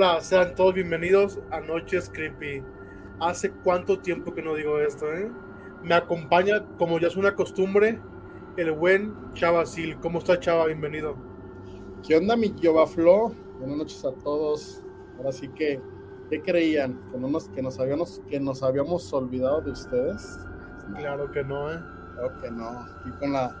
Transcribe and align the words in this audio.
Hola, 0.00 0.20
sean 0.20 0.54
todos 0.54 0.74
bienvenidos 0.74 1.40
a 1.50 1.58
Noches 1.58 2.08
Creepy. 2.08 2.62
Hace 3.18 3.50
cuánto 3.50 3.98
tiempo 3.98 4.32
que 4.32 4.42
no 4.42 4.54
digo 4.54 4.78
esto, 4.78 5.12
¿eh? 5.12 5.28
Me 5.82 5.92
acompaña, 5.92 6.64
como 6.78 7.00
ya 7.00 7.08
es 7.08 7.16
una 7.16 7.34
costumbre, 7.34 8.00
el 8.56 8.70
buen 8.70 9.12
Chava 9.34 9.66
Sil. 9.66 9.98
¿Cómo 10.00 10.20
está 10.20 10.38
Chava? 10.38 10.66
Bienvenido. 10.66 11.16
¿Qué 12.06 12.16
onda, 12.16 12.36
mi 12.36 12.54
Flo? 12.94 13.34
Buenas 13.58 13.76
noches 13.76 14.04
a 14.04 14.12
todos. 14.22 14.84
Ahora 15.16 15.32
sí 15.32 15.48
que, 15.48 15.80
¿qué 16.30 16.42
creían? 16.42 17.00
¿Que, 17.10 17.18
no 17.18 17.26
nos, 17.26 17.48
que, 17.48 17.60
nos 17.60 17.80
habíamos, 17.80 18.22
¿Que 18.30 18.38
nos 18.38 18.62
habíamos 18.62 19.12
olvidado 19.12 19.62
de 19.62 19.72
ustedes? 19.72 20.38
Claro 20.96 21.28
que 21.32 21.42
no, 21.42 21.72
¿eh? 21.72 21.80
Claro 22.14 22.40
que 22.40 22.50
no. 22.52 22.68
Aquí 22.68 23.10
con 23.18 23.32
la, 23.32 23.52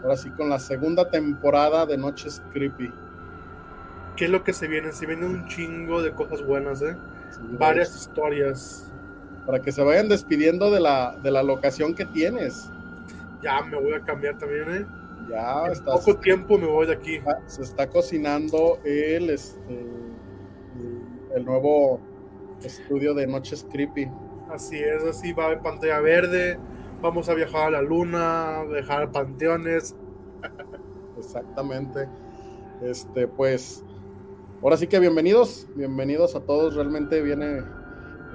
ahora 0.00 0.16
sí, 0.16 0.30
con 0.30 0.48
la 0.48 0.60
segunda 0.60 1.10
temporada 1.10 1.86
de 1.86 1.98
Noches 1.98 2.40
Creepy. 2.52 2.88
¿Qué 4.16 4.26
es 4.26 4.30
lo 4.30 4.44
que 4.44 4.52
se 4.52 4.68
viene? 4.68 4.92
Se 4.92 5.06
viene 5.06 5.26
un 5.26 5.46
chingo 5.46 6.02
de 6.02 6.12
cosas 6.12 6.44
buenas, 6.44 6.82
¿eh? 6.82 6.96
Varias 7.58 7.96
historias. 7.96 8.92
Para 9.46 9.60
que 9.60 9.72
se 9.72 9.82
vayan 9.82 10.08
despidiendo 10.08 10.70
de 10.70 10.80
la, 10.80 11.16
de 11.22 11.30
la 11.30 11.42
locación 11.42 11.94
que 11.94 12.04
tienes. 12.04 12.70
Ya 13.42 13.60
me 13.62 13.76
voy 13.76 13.94
a 13.94 14.00
cambiar 14.00 14.38
también, 14.38 14.64
¿eh? 14.70 14.86
Ya 15.28 15.66
en 15.66 15.84
poco 15.84 16.16
tiempo 16.16 16.58
me 16.58 16.66
voy 16.66 16.86
de 16.86 16.94
aquí. 16.94 17.20
Se 17.46 17.62
está 17.62 17.88
cocinando 17.88 18.78
el, 18.84 19.30
este, 19.30 19.86
el 21.34 21.44
nuevo 21.44 22.00
estudio 22.62 23.14
de 23.14 23.26
Noches 23.26 23.66
Creepy. 23.70 24.08
Así 24.50 24.78
es, 24.78 25.02
así 25.04 25.32
va 25.32 25.52
en 25.52 25.62
pantalla 25.62 26.00
verde. 26.00 26.58
Vamos 27.00 27.28
a 27.28 27.34
viajar 27.34 27.68
a 27.68 27.70
la 27.70 27.82
luna, 27.82 28.64
dejar 28.70 29.10
panteones. 29.10 29.96
Exactamente. 31.18 32.08
Este, 32.82 33.26
pues, 33.26 33.84
ahora 34.62 34.76
sí 34.76 34.86
que 34.86 35.00
bienvenidos, 35.00 35.66
bienvenidos 35.74 36.36
a 36.36 36.40
todos. 36.40 36.74
Realmente 36.74 37.20
viene 37.20 37.64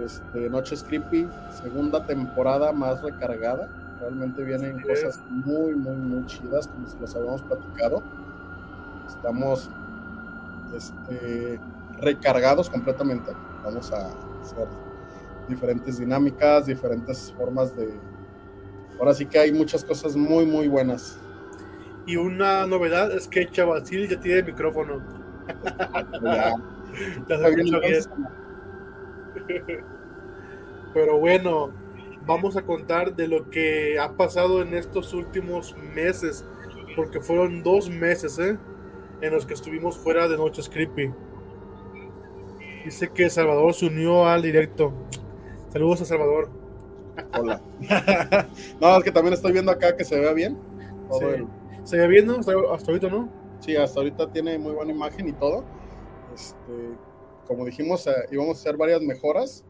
este, 0.03 0.49
Noches 0.49 0.83
Creepy, 0.83 1.27
segunda 1.61 2.05
temporada 2.05 2.73
más 2.73 3.01
recargada. 3.01 3.97
Realmente 4.01 4.43
vienen 4.43 4.81
cosas 4.81 5.21
muy, 5.29 5.73
muy, 5.73 5.95
muy 5.95 6.25
chidas, 6.25 6.67
como 6.67 6.87
se 6.87 6.99
los 6.99 7.15
habíamos 7.15 7.41
platicado. 7.43 8.03
Estamos 9.07 9.69
este, 10.75 11.59
recargados 12.01 12.69
completamente. 12.69 13.31
Vamos 13.63 13.91
a 13.93 14.07
hacer 14.41 14.67
diferentes 15.47 15.97
dinámicas, 15.97 16.65
diferentes 16.65 17.33
formas 17.37 17.75
de... 17.75 17.89
Ahora 18.99 19.13
sí 19.13 19.25
que 19.25 19.39
hay 19.39 19.53
muchas 19.53 19.83
cosas 19.83 20.15
muy, 20.17 20.45
muy 20.45 20.67
buenas. 20.67 21.17
Y 22.05 22.17
una 22.17 22.65
novedad 22.67 23.11
es 23.11 23.27
que 23.27 23.49
Chavasil 23.49 24.09
ya 24.09 24.19
tiene 24.19 24.43
micrófono. 24.43 25.16
Pero 30.93 31.17
bueno, 31.19 31.71
vamos 32.25 32.57
a 32.57 32.61
contar 32.63 33.15
de 33.15 33.27
lo 33.27 33.49
que 33.49 33.99
ha 33.99 34.13
pasado 34.13 34.61
en 34.61 34.73
estos 34.73 35.13
últimos 35.13 35.75
meses, 35.95 36.45
porque 36.95 37.19
fueron 37.21 37.63
dos 37.63 37.89
meses 37.89 38.37
¿eh? 38.39 38.57
en 39.21 39.33
los 39.33 39.45
que 39.45 39.53
estuvimos 39.53 39.97
fuera 39.97 40.27
de 40.27 40.37
Noches 40.37 40.69
Creepy. 40.69 41.13
Dice 42.85 43.09
que 43.09 43.29
Salvador 43.29 43.73
se 43.73 43.87
unió 43.87 44.27
al 44.27 44.41
directo. 44.41 44.93
Saludos 45.69 46.01
a 46.01 46.05
Salvador. 46.05 46.49
Hola. 47.37 47.61
no, 48.81 48.97
es 48.97 49.03
que 49.03 49.11
también 49.11 49.33
estoy 49.33 49.51
viendo 49.51 49.71
acá 49.71 49.95
que 49.95 50.05
se 50.05 50.19
vea 50.19 50.33
bien. 50.33 50.57
¿Se 51.83 51.97
ve 51.97 52.07
bien, 52.07 52.27
no? 52.27 52.37
Hasta, 52.37 52.51
ahorita, 52.91 53.09
¿no? 53.09 53.29
Sí, 53.59 53.75
hasta 53.75 53.99
ahorita 53.99 54.31
tiene 54.31 54.57
muy 54.57 54.73
buena 54.73 54.91
imagen 54.91 55.27
y 55.27 55.33
todo. 55.33 55.63
Este, 56.33 56.97
como 57.47 57.65
dijimos, 57.65 58.05
eh, 58.07 58.11
íbamos 58.31 58.57
a 58.57 58.59
hacer 58.59 58.77
varias 58.77 59.01
mejoras. 59.01 59.65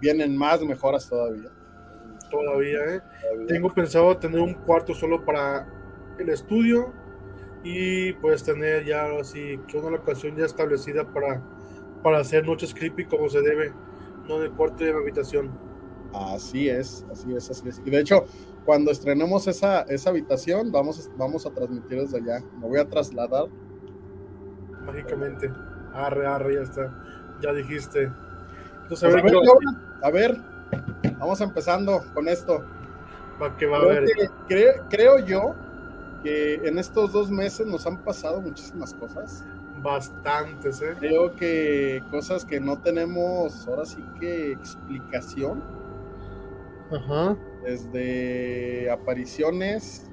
Vienen 0.00 0.36
más 0.36 0.62
mejoras 0.62 1.08
todavía. 1.08 1.50
Todavía, 2.30 2.78
¿eh? 2.94 3.00
Tengo 3.46 3.72
pensado 3.72 4.16
tener 4.18 4.40
un 4.40 4.54
cuarto 4.54 4.94
solo 4.94 5.24
para 5.24 5.66
el 6.18 6.28
estudio 6.28 6.92
y 7.64 8.12
pues 8.14 8.44
tener 8.44 8.84
ya 8.84 9.06
así 9.18 9.58
que 9.66 9.78
una 9.78 9.90
locación 9.90 10.36
ya 10.36 10.44
establecida 10.44 11.04
para, 11.12 11.42
para 12.02 12.18
hacer 12.18 12.46
noches 12.46 12.74
creepy 12.74 13.06
como 13.06 13.28
se 13.28 13.40
debe, 13.40 13.72
no 14.28 14.36
en 14.36 14.42
el 14.42 14.52
cuarto 14.52 14.84
de 14.84 14.92
mi 14.92 15.00
habitación. 15.00 15.50
Así 16.12 16.68
es, 16.68 17.04
así 17.10 17.34
es, 17.34 17.50
así 17.50 17.68
es. 17.68 17.80
Y 17.84 17.90
de 17.90 18.00
hecho, 18.00 18.24
cuando 18.68 18.90
estrenemos 18.90 19.46
esa, 19.46 19.80
esa 19.84 20.10
habitación, 20.10 20.70
vamos, 20.70 21.10
vamos 21.16 21.46
a 21.46 21.50
transmitir 21.50 22.02
desde 22.02 22.18
allá. 22.18 22.44
Me 22.60 22.68
voy 22.68 22.78
a 22.78 22.86
trasladar. 22.86 23.46
Mágicamente. 24.84 25.50
Arre, 25.94 26.26
arre, 26.26 26.56
ya 26.56 26.60
está. 26.60 26.94
Ya 27.40 27.54
dijiste. 27.54 28.12
Pues 28.86 29.02
a, 29.02 30.10
ver, 30.10 30.36
vamos 31.18 31.40
empezando 31.40 32.04
con 32.12 32.28
esto. 32.28 32.62
Va 33.40 33.56
que 33.56 33.64
va 33.64 33.78
a 33.78 33.84
ver. 33.86 34.04
creo 34.90 35.18
yo 35.20 35.54
que 36.22 36.56
en 36.56 36.78
estos 36.78 37.10
dos 37.10 37.30
meses 37.30 37.66
nos 37.66 37.86
han 37.86 37.96
pasado 38.04 38.38
muchísimas 38.42 38.92
cosas. 38.92 39.46
Bastantes, 39.82 40.82
¿eh? 40.82 40.94
Creo 40.98 41.34
que 41.34 42.02
cosas 42.10 42.44
que 42.44 42.60
no 42.60 42.76
tenemos 42.76 43.66
ahora 43.66 43.86
sí 43.86 44.04
que 44.20 44.52
explicación. 44.52 45.87
Ajá. 46.90 47.36
Desde 47.64 48.90
apariciones. 48.90 50.10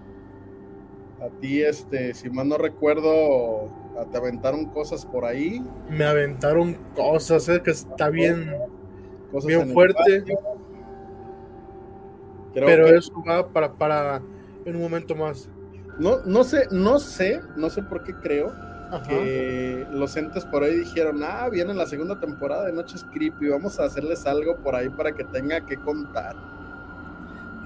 A 1.21 1.29
ti, 1.39 1.61
este, 1.61 2.13
si 2.13 2.29
mal 2.29 2.49
no 2.49 2.57
recuerdo, 2.57 3.69
te 4.11 4.17
aventaron 4.17 4.65
cosas 4.65 5.05
por 5.05 5.25
ahí. 5.25 5.63
Me 5.89 6.05
aventaron 6.05 6.75
cosas, 6.93 7.47
¿eh? 7.47 7.61
que 7.63 7.71
está 7.71 8.09
bien, 8.09 8.53
bien 9.45 9.69
fuerte. 9.71 10.25
Pero 12.53 12.87
eso 12.87 13.11
va 13.27 13.47
para, 13.47 13.73
para 13.73 14.21
en 14.65 14.75
un 14.75 14.81
momento 14.81 15.15
más. 15.15 15.49
No, 15.97 16.19
no 16.25 16.43
sé, 16.43 16.67
no 16.71 16.99
sé, 16.99 17.39
no 17.55 17.69
sé 17.69 17.81
por 17.83 18.03
qué 18.03 18.13
creo 18.15 18.53
que 19.07 19.85
los 19.91 20.15
entes 20.15 20.45
por 20.45 20.63
ahí 20.63 20.79
dijeron, 20.79 21.21
ah, 21.23 21.49
viene 21.49 21.73
la 21.73 21.85
segunda 21.85 22.19
temporada 22.19 22.65
de 22.65 22.73
Noches 22.73 23.05
Creepy, 23.13 23.49
vamos 23.49 23.79
a 23.79 23.85
hacerles 23.85 24.25
algo 24.25 24.57
por 24.57 24.75
ahí 24.75 24.89
para 24.89 25.11
que 25.13 25.23
tenga 25.25 25.65
que 25.65 25.77
contar. 25.77 26.35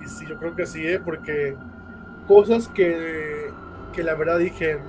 Y 0.04 0.08
sí, 0.08 0.26
yo 0.28 0.38
creo 0.38 0.56
que 0.56 0.66
sí, 0.66 0.86
¿eh? 0.88 1.00
porque 1.00 1.56
cosas 2.28 2.68
que, 2.68 3.52
que 3.94 4.04
la 4.04 4.16
verdad 4.16 4.40
dije, 4.40 4.80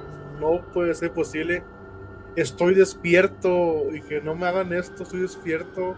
no 0.41 0.63
puede 0.73 0.95
ser 0.95 1.13
posible. 1.13 1.63
Estoy 2.37 2.75
despierto 2.75 3.87
y 3.93 4.01
que 4.03 4.21
no 4.21 4.35
me 4.35 4.47
hagan 4.47 4.73
esto, 4.73 5.03
estoy 5.03 5.21
despierto. 5.21 5.97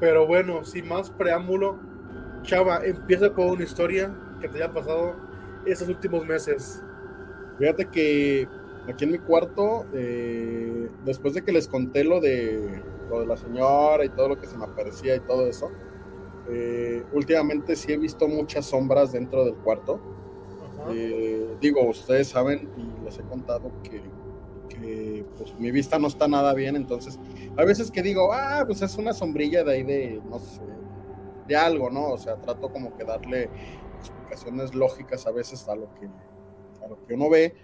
Pero 0.00 0.26
bueno, 0.26 0.64
sin 0.64 0.88
más 0.88 1.10
preámbulo, 1.10 1.78
Chava, 2.42 2.84
empieza 2.84 3.32
con 3.32 3.50
una 3.50 3.62
historia 3.62 4.12
que 4.40 4.48
te 4.48 4.56
haya 4.56 4.72
pasado 4.72 5.14
esos 5.64 5.88
últimos 5.88 6.26
meses? 6.26 6.82
Fíjate 7.58 7.86
que 7.86 8.48
aquí 8.88 9.04
en 9.04 9.12
mi 9.12 9.18
cuarto, 9.18 9.86
eh, 9.92 10.88
después 11.04 11.34
de 11.34 11.42
que 11.42 11.52
les 11.52 11.68
conté 11.68 12.04
lo 12.04 12.20
de, 12.20 12.82
lo 13.08 13.20
de 13.20 13.26
la 13.26 13.36
señora 13.36 14.04
y 14.04 14.08
todo 14.08 14.30
lo 14.30 14.40
que 14.40 14.46
se 14.46 14.56
me 14.56 14.64
aparecía 14.64 15.16
y 15.16 15.20
todo 15.20 15.46
eso, 15.46 15.70
eh, 16.50 17.04
últimamente 17.12 17.76
sí 17.76 17.92
he 17.92 17.98
visto 17.98 18.26
muchas 18.28 18.66
sombras 18.66 19.12
dentro 19.12 19.44
del 19.44 19.54
cuarto. 19.56 20.00
Eh, 20.90 21.56
digo, 21.60 21.88
ustedes 21.88 22.28
saben 22.28 22.68
y 22.76 23.04
les 23.04 23.18
he 23.18 23.22
contado 23.22 23.70
que, 23.84 24.02
que 24.68 25.24
pues, 25.38 25.54
mi 25.58 25.70
vista 25.70 25.98
no 25.98 26.08
está 26.08 26.26
nada 26.26 26.54
bien, 26.54 26.74
entonces 26.74 27.20
a 27.56 27.64
veces 27.64 27.90
que 27.90 28.02
digo, 28.02 28.32
ah, 28.32 28.64
pues 28.66 28.82
es 28.82 28.96
una 28.96 29.12
sombrilla 29.12 29.62
de 29.62 29.72
ahí 29.72 29.82
de, 29.84 30.20
no 30.28 30.40
sé, 30.40 30.60
de 31.46 31.56
algo, 31.56 31.88
¿no? 31.88 32.08
O 32.08 32.18
sea, 32.18 32.36
trato 32.36 32.72
como 32.72 32.96
que 32.96 33.04
darle 33.04 33.48
explicaciones 34.00 34.74
lógicas 34.74 35.26
a 35.26 35.30
veces 35.30 35.68
a 35.68 35.76
lo 35.76 35.94
que, 35.94 36.06
a 36.84 36.88
lo 36.88 37.00
que 37.06 37.14
uno 37.14 37.30
ve, 37.30 37.54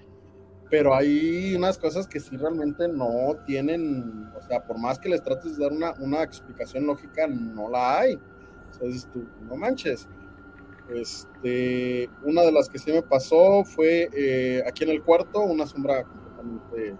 pero 0.70 0.94
hay 0.94 1.54
unas 1.56 1.76
cosas 1.76 2.06
que 2.06 2.20
sí 2.20 2.36
realmente 2.36 2.86
no 2.86 3.34
tienen, 3.46 4.30
o 4.36 4.42
sea, 4.46 4.64
por 4.64 4.78
más 4.78 4.98
que 4.98 5.08
les 5.08 5.22
trates 5.22 5.56
de 5.56 5.64
dar 5.64 5.72
una, 5.72 5.94
una 5.98 6.22
explicación 6.22 6.86
lógica, 6.86 7.26
no 7.26 7.68
la 7.68 8.00
hay. 8.00 8.18
Tú, 9.12 9.26
no 9.48 9.56
manches. 9.56 10.08
Este, 10.88 12.08
una 12.22 12.42
de 12.42 12.52
las 12.52 12.68
que 12.68 12.78
sí 12.78 12.92
me 12.92 13.02
pasó 13.02 13.64
fue 13.64 14.08
eh, 14.12 14.62
aquí 14.66 14.84
en 14.84 14.90
el 14.90 15.02
cuarto, 15.02 15.40
una 15.40 15.66
sombra 15.66 16.04
completamente, 16.04 16.96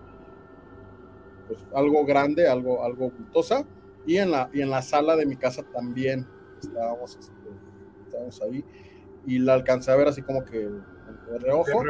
pues, 1.46 1.66
algo 1.74 2.04
grande, 2.04 2.46
algo, 2.46 2.84
algo 2.84 3.10
bultosa, 3.10 3.64
y 4.06 4.18
en 4.18 4.30
la, 4.30 4.50
y 4.52 4.60
en 4.60 4.70
la 4.70 4.82
sala 4.82 5.16
de 5.16 5.24
mi 5.24 5.36
casa 5.36 5.62
también 5.62 6.26
estábamos, 6.60 7.16
este, 7.16 7.32
estábamos 8.04 8.42
ahí 8.42 8.64
y 9.26 9.38
la 9.38 9.54
alcancé 9.54 9.90
a 9.90 9.96
ver 9.96 10.08
así 10.08 10.22
como 10.22 10.44
que 10.44 10.58
de 10.58 11.38
reojo. 11.38 11.84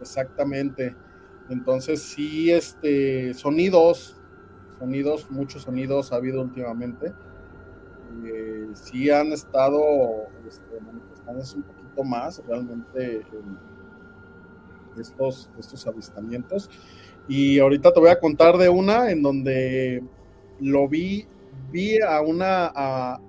Exactamente. 0.00 0.94
Entonces 1.48 2.00
sí, 2.00 2.50
este, 2.50 3.34
sonidos, 3.34 4.16
sonidos, 4.78 5.30
muchos 5.30 5.62
sonidos 5.62 6.12
ha 6.12 6.16
habido 6.16 6.40
últimamente. 6.40 7.12
Eh, 8.24 8.68
sí 8.74 9.10
han 9.10 9.32
estado 9.32 9.82
este, 10.46 10.80
manifestándose 10.80 11.56
un 11.56 11.62
poquito 11.62 12.04
más, 12.04 12.42
realmente 12.46 13.22
estos, 14.98 15.50
estos 15.58 15.86
avistamientos. 15.86 16.70
Y 17.28 17.58
ahorita 17.58 17.92
te 17.92 18.00
voy 18.00 18.10
a 18.10 18.18
contar 18.18 18.56
de 18.56 18.68
una 18.68 19.10
en 19.10 19.22
donde 19.22 20.02
lo 20.58 20.88
vi, 20.88 21.26
vi 21.70 22.00
a 22.00 22.20
una, 22.20 23.20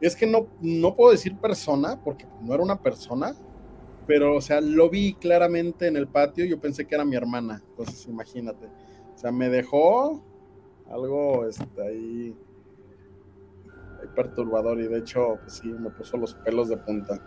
es 0.00 0.16
que 0.16 0.26
no, 0.26 0.46
no 0.60 0.94
puedo 0.94 1.12
decir 1.12 1.36
persona, 1.36 2.00
porque 2.02 2.26
no 2.42 2.54
era 2.54 2.62
una 2.62 2.80
persona, 2.80 3.34
pero, 4.06 4.36
o 4.36 4.40
sea, 4.40 4.60
lo 4.62 4.88
vi 4.88 5.12
claramente 5.14 5.86
en 5.86 5.96
el 5.96 6.08
patio, 6.08 6.46
yo 6.46 6.58
pensé 6.58 6.86
que 6.86 6.94
era 6.94 7.04
mi 7.04 7.14
hermana, 7.14 7.62
entonces 7.68 8.06
imagínate. 8.06 8.66
O 9.14 9.18
sea, 9.18 9.30
me 9.30 9.50
dejó 9.50 10.24
algo 10.88 11.46
este, 11.46 11.82
ahí, 11.82 12.34
perturbador 14.14 14.80
y 14.80 14.88
de 14.88 14.98
hecho, 14.98 15.38
pues 15.40 15.54
sí, 15.54 15.68
me 15.68 15.90
puso 15.90 16.16
los 16.16 16.34
pelos 16.34 16.68
de 16.68 16.76
punta. 16.76 17.18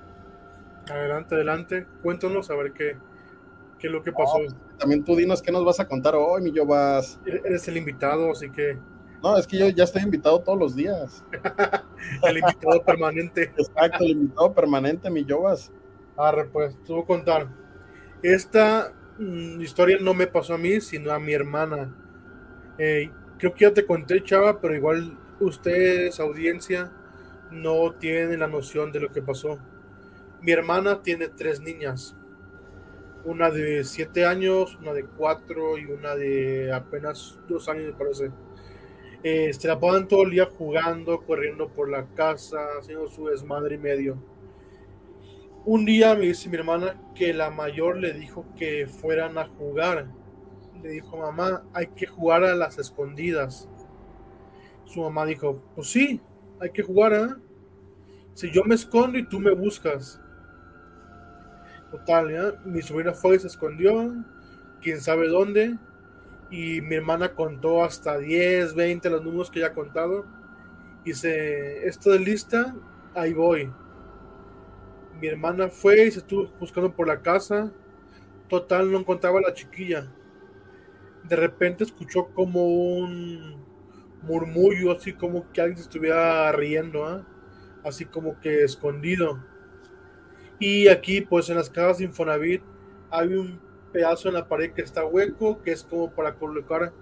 Adelante, 0.89 1.35
adelante, 1.35 1.87
cuéntanos 2.01 2.49
a 2.49 2.55
ver 2.55 2.73
qué, 2.73 2.97
qué 3.79 3.87
es 3.87 3.93
lo 3.93 4.03
que 4.03 4.11
pasó. 4.11 4.39
También 4.77 5.03
tú 5.03 5.15
dinos 5.15 5.41
qué 5.41 5.51
nos 5.51 5.63
vas 5.63 5.79
a 5.79 5.87
contar 5.87 6.15
hoy, 6.15 6.41
mi 6.41 6.51
yo 6.51 6.65
vas. 6.65 7.19
Eres 7.25 7.67
el 7.67 7.77
invitado, 7.77 8.31
así 8.31 8.49
que... 8.49 8.77
No, 9.21 9.37
es 9.37 9.45
que 9.45 9.57
yo 9.57 9.69
ya 9.69 9.83
estoy 9.83 10.01
invitado 10.01 10.41
todos 10.41 10.57
los 10.57 10.75
días. 10.75 11.23
el 12.23 12.37
invitado 12.37 12.83
permanente. 12.83 13.53
Exacto, 13.55 14.03
el 14.03 14.11
invitado 14.11 14.53
permanente, 14.53 15.11
mi 15.11 15.23
Yobas. 15.23 15.71
Arre, 16.17 16.45
pues, 16.45 16.75
a 16.75 17.05
contar. 17.05 17.47
Esta 18.23 18.93
mm, 19.19 19.61
historia 19.61 19.97
no 20.01 20.15
me 20.15 20.25
pasó 20.25 20.55
a 20.55 20.57
mí, 20.57 20.81
sino 20.81 21.11
a 21.11 21.19
mi 21.19 21.33
hermana. 21.33 21.95
Eh, 22.79 23.11
creo 23.37 23.53
que 23.53 23.65
ya 23.65 23.73
te 23.73 23.85
conté, 23.85 24.23
chava, 24.23 24.59
pero 24.59 24.75
igual 24.75 25.17
ustedes, 25.41 26.19
audiencia, 26.19 26.91
no 27.51 27.93
tienen 27.93 28.39
la 28.39 28.47
noción 28.47 28.91
de 28.91 28.99
lo 28.99 29.11
que 29.11 29.21
pasó. 29.21 29.59
Mi 30.41 30.51
hermana 30.51 31.01
tiene 31.01 31.27
tres 31.27 31.59
niñas. 31.59 32.15
Una 33.25 33.51
de 33.51 33.83
siete 33.83 34.25
años, 34.25 34.77
una 34.81 34.93
de 34.93 35.05
cuatro 35.05 35.77
y 35.77 35.85
una 35.85 36.15
de 36.15 36.71
apenas 36.73 37.39
dos 37.47 37.69
años, 37.69 37.85
me 37.85 37.93
parece. 37.93 38.31
Eh, 39.23 39.53
se 39.53 39.67
la 39.67 39.79
pasan 39.79 40.07
todo 40.07 40.23
el 40.23 40.31
día 40.31 40.45
jugando, 40.45 41.21
corriendo 41.21 41.67
por 41.69 41.89
la 41.89 42.07
casa, 42.15 42.57
haciendo 42.79 43.07
su 43.07 43.27
desmadre 43.27 43.75
y 43.75 43.77
medio 43.77 44.31
un 45.63 45.85
día 45.85 46.15
me 46.15 46.25
dice 46.25 46.49
mi 46.49 46.57
hermana 46.57 46.99
que 47.13 47.33
la 47.33 47.51
mayor 47.51 47.97
le 47.97 48.13
dijo 48.13 48.45
que 48.57 48.87
fueran 48.87 49.37
a 49.37 49.47
jugar. 49.47 50.07
Le 50.81 50.89
dijo, 50.89 51.17
mamá, 51.17 51.63
hay 51.73 51.87
que 51.87 52.07
jugar 52.07 52.43
a 52.43 52.55
las 52.55 52.79
escondidas. 52.79 53.69
Su 54.91 55.01
mamá 55.01 55.25
dijo, 55.25 55.61
pues 55.75 55.87
sí, 55.87 56.21
hay 56.59 56.71
que 56.71 56.83
jugar, 56.83 57.13
¿eh? 57.13 57.27
Si 58.33 58.51
yo 58.51 58.63
me 58.63 58.75
escondo 58.75 59.17
y 59.17 59.27
tú 59.27 59.39
me 59.39 59.51
buscas. 59.51 60.21
Total. 61.91 62.59
Mi 62.65 62.81
sobrina 62.81 63.13
fue 63.13 63.35
y 63.35 63.39
se 63.39 63.47
escondió, 63.47 64.13
quién 64.81 65.01
sabe 65.01 65.27
dónde. 65.27 65.77
Y 66.49 66.81
mi 66.81 66.95
hermana 66.95 67.33
contó 67.33 67.83
hasta 67.83 68.17
10, 68.17 68.75
20 68.75 69.09
los 69.09 69.23
números 69.23 69.51
que 69.51 69.61
ya 69.61 69.67
ha 69.67 69.73
contado. 69.73 70.25
Y 71.03 71.09
dice, 71.09 71.87
esto 71.87 72.11
de 72.11 72.19
lista, 72.19 72.75
ahí 73.13 73.33
voy 73.33 73.71
mi 75.21 75.27
hermana 75.27 75.69
fue 75.69 76.07
y 76.07 76.11
se 76.11 76.19
estuvo 76.19 76.49
buscando 76.59 76.91
por 76.91 77.07
la 77.07 77.21
casa. 77.21 77.71
Total, 78.49 78.91
no 78.91 78.97
encontraba 78.97 79.37
a 79.37 79.43
la 79.43 79.53
chiquilla. 79.53 80.11
De 81.23 81.35
repente 81.35 81.83
escuchó 81.83 82.29
como 82.33 82.65
un 82.65 83.63
murmullo, 84.21 84.91
así 84.91 85.13
como 85.13 85.51
que 85.51 85.61
alguien 85.61 85.77
se 85.77 85.83
estuviera 85.83 86.51
riendo, 86.51 87.05
¿ah? 87.05 87.25
así 87.83 88.05
como 88.05 88.39
que 88.39 88.63
escondido. 88.63 89.43
Y 90.59 90.87
aquí, 90.87 91.21
pues 91.21 91.49
en 91.49 91.57
las 91.57 91.69
casas 91.69 92.01
Infonavit, 92.01 92.61
hay 93.09 93.33
un 93.33 93.59
pedazo 93.91 94.29
en 94.29 94.35
la 94.35 94.47
pared 94.47 94.71
que 94.71 94.81
está 94.81 95.05
hueco, 95.05 95.61
que 95.63 95.71
es 95.71 95.83
como 95.83 96.11
para 96.11 96.35
colocar 96.35 96.93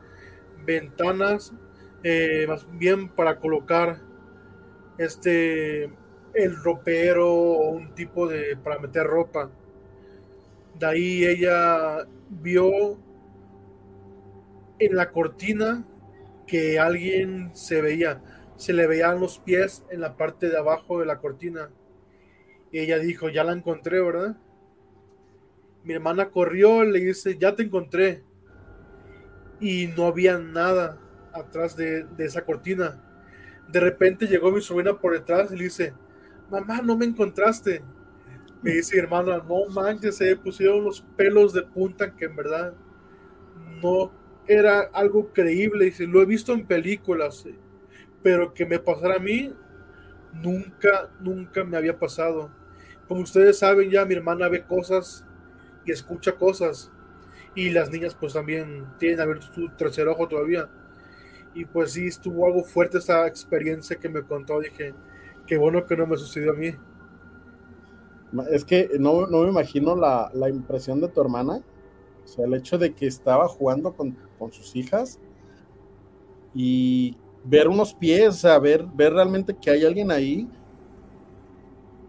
ventanas, 0.65 1.53
eh, 2.03 2.45
más 2.47 2.65
bien 2.71 3.09
para 3.09 3.39
colocar 3.39 3.99
este 4.97 5.91
el 6.33 6.55
ropero 6.55 7.31
o 7.33 7.71
un 7.71 7.93
tipo 7.95 8.27
de 8.27 8.55
para 8.57 8.79
meter 8.79 9.05
ropa. 9.05 9.49
De 10.77 10.85
ahí 10.85 11.25
ella 11.25 12.07
vio 12.29 12.97
en 14.79 14.95
la 14.95 15.11
cortina 15.11 15.85
que 16.49 16.79
alguien 16.79 17.51
se 17.53 17.81
veía, 17.81 18.21
se 18.57 18.73
le 18.73 18.87
veían 18.87 19.19
los 19.19 19.37
pies 19.37 19.85
en 19.91 20.01
la 20.01 20.17
parte 20.17 20.49
de 20.49 20.57
abajo 20.57 20.99
de 20.99 21.05
la 21.05 21.19
cortina. 21.19 21.69
Y 22.71 22.79
ella 22.79 22.97
dijo, 22.97 23.29
ya 23.29 23.43
la 23.43 23.53
encontré, 23.53 24.01
¿verdad? 24.01 24.35
Mi 25.83 25.93
hermana 25.93 26.29
corrió, 26.29 26.83
le 26.83 26.99
dice, 26.99 27.37
ya 27.37 27.55
te 27.55 27.63
encontré. 27.63 28.23
Y 29.59 29.87
no 29.95 30.07
había 30.07 30.39
nada 30.39 30.97
atrás 31.33 31.75
de, 31.75 32.05
esa 32.17 32.43
cortina. 32.43 33.01
De 33.67 33.79
repente 33.79 34.25
llegó 34.25 34.51
mi 34.51 34.61
sobrina 34.61 34.97
por 34.97 35.13
detrás 35.13 35.51
y 35.51 35.57
le 35.57 35.65
dice, 35.65 35.93
mamá, 36.49 36.81
no 36.81 36.97
me 36.97 37.05
encontraste. 37.05 37.83
Me 38.61 38.71
dice 38.71 38.97
hermana, 38.97 39.37
no 39.37 39.67
manches, 39.69 40.17
se 40.17 40.35
pusieron 40.35 40.83
los 40.83 41.01
pelos 41.15 41.53
de 41.53 41.61
punta 41.61 42.15
que 42.15 42.25
en 42.25 42.35
verdad 42.35 42.73
no 43.81 44.11
era 44.49 44.81
algo 44.93 45.31
creíble. 45.31 45.85
Dice, 45.85 46.07
lo 46.07 46.21
he 46.21 46.25
visto 46.25 46.53
en 46.53 46.65
películas, 46.65 47.45
pero 48.21 48.53
que 48.53 48.65
me 48.65 48.79
pasara 48.79 49.15
a 49.15 49.19
mí, 49.19 49.53
nunca, 50.33 51.09
nunca 51.21 51.63
me 51.63 51.77
había 51.77 51.97
pasado. 51.97 52.51
Como 53.07 53.21
ustedes 53.21 53.59
saben 53.59 53.89
ya, 53.89 54.05
mi 54.05 54.15
hermana 54.15 54.49
ve 54.49 54.65
cosas 54.65 55.25
y 55.85 55.91
escucha 55.91 56.33
cosas. 56.33 56.91
Y 57.55 57.69
las 57.69 57.89
niñas 57.89 58.15
pues 58.15 58.33
también 58.33 58.85
tienen 58.99 59.21
abierto 59.21 59.47
su 59.53 59.69
tercer 59.69 60.07
ojo 60.07 60.27
todavía. 60.27 60.69
Y 61.55 61.65
pues 61.65 61.93
sí, 61.93 62.07
estuvo 62.07 62.45
algo 62.45 62.63
fuerte 62.63 62.99
esa 62.99 63.25
experiencia 63.25 63.95
que 63.95 64.09
me 64.09 64.21
contó. 64.21 64.59
Dije, 64.59 64.93
Qué 65.49 65.57
bueno 65.57 65.83
que 65.87 65.97
no 65.97 66.05
me 66.05 66.15
sucedió 66.15 66.51
a 66.51 66.53
mí. 66.53 66.75
Es 68.51 68.63
que 68.63 68.87
no, 68.99 69.25
me 69.25 69.49
imagino 69.49 69.95
la, 69.95 70.47
impresión 70.47 71.01
de 71.01 71.07
tu 71.07 71.19
hermana. 71.21 71.63
O 72.23 72.27
sea, 72.27 72.45
el 72.45 72.53
hecho 72.53 72.77
de 72.77 72.93
que 72.93 73.07
estaba 73.07 73.47
jugando 73.47 73.95
con, 73.95 74.15
sus 74.51 74.75
hijas 74.75 75.19
y 76.53 77.15
ver 77.43 77.67
unos 77.67 77.93
pies, 77.93 78.29
o 78.29 78.31
sea, 78.33 78.59
ver, 78.59 78.85
ver 78.93 79.13
realmente 79.13 79.55
que 79.55 79.69
hay 79.69 79.85
alguien 79.85 80.11
ahí 80.11 80.47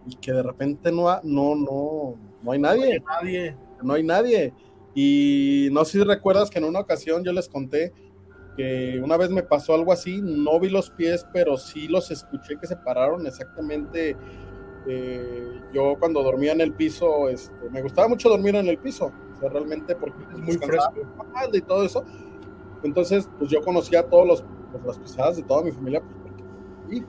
y 0.07 0.17
que 0.17 0.33
de 0.33 0.43
repente 0.43 0.91
no, 0.91 1.09
no, 1.23 1.55
no, 1.55 2.15
no 2.43 2.53
hay 2.53 2.59
nadie. 2.59 3.01
No 3.01 3.13
hay 3.13 3.25
nadie. 3.25 3.57
No 3.83 3.95
hay 3.95 4.03
nadie. 4.03 4.55
Y 4.95 5.69
no 5.73 5.85
sé 5.85 5.99
si 5.99 6.05
recuerdas 6.05 6.51
que 6.51 6.59
en 6.59 6.65
una 6.65 6.81
ocasión 6.81 7.23
yo 7.23 7.33
les 7.33 7.49
conté 7.49 7.93
una 9.03 9.17
vez 9.17 9.31
me 9.31 9.43
pasó 9.43 9.75
algo 9.75 9.93
así, 9.93 10.21
no 10.23 10.59
vi 10.61 10.69
los 10.69 10.91
pies, 10.91 11.27
pero 11.33 11.57
sí 11.57 11.89
los 11.89 12.11
escuché 12.11 12.57
que 12.61 12.67
se 12.67 12.77
pararon 12.77 13.27
exactamente. 13.27 14.17
Eh, 14.87 15.61
yo 15.73 15.97
cuando 15.99 16.23
dormía 16.23 16.53
en 16.53 16.61
el 16.61 16.73
piso, 16.73 17.29
este, 17.29 17.69
me 17.71 17.83
gustaba 17.83 18.09
mucho 18.09 18.29
dormir 18.29 18.57
en 18.57 18.69
el 18.69 18.79
piso, 18.79 19.13
realmente 19.49 19.95
porque 19.95 20.23
es 20.33 20.39
muy 20.39 20.57
fresco. 20.57 20.95
y 21.53 21.61
todo 21.63 21.85
eso. 21.85 22.05
Entonces, 22.83 23.29
pues 23.39 23.51
yo 23.51 23.61
conocía 23.63 24.01
a 24.01 24.03
todos 24.05 24.27
los, 24.27 24.45
pues, 24.73 24.85
las 24.85 24.99
pisadas 24.99 25.37
de 25.37 25.43
toda 25.43 25.63
mi 25.63 25.73
familia, 25.73 26.03
pues, 26.03 27.05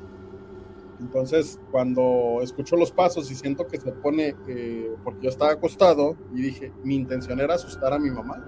entonces, 1.01 1.59
cuando 1.71 2.39
escucho 2.43 2.75
los 2.75 2.91
pasos 2.91 3.31
y 3.31 3.35
siento 3.35 3.65
que 3.65 3.79
se 3.79 3.91
pone, 3.91 4.35
eh, 4.47 4.95
porque 5.03 5.23
yo 5.23 5.29
estaba 5.29 5.51
acostado 5.51 6.15
y 6.31 6.43
dije, 6.43 6.71
mi 6.83 6.95
intención 6.95 7.39
era 7.39 7.55
asustar 7.55 7.91
a 7.91 7.99
mi 7.99 8.11
mamá. 8.11 8.39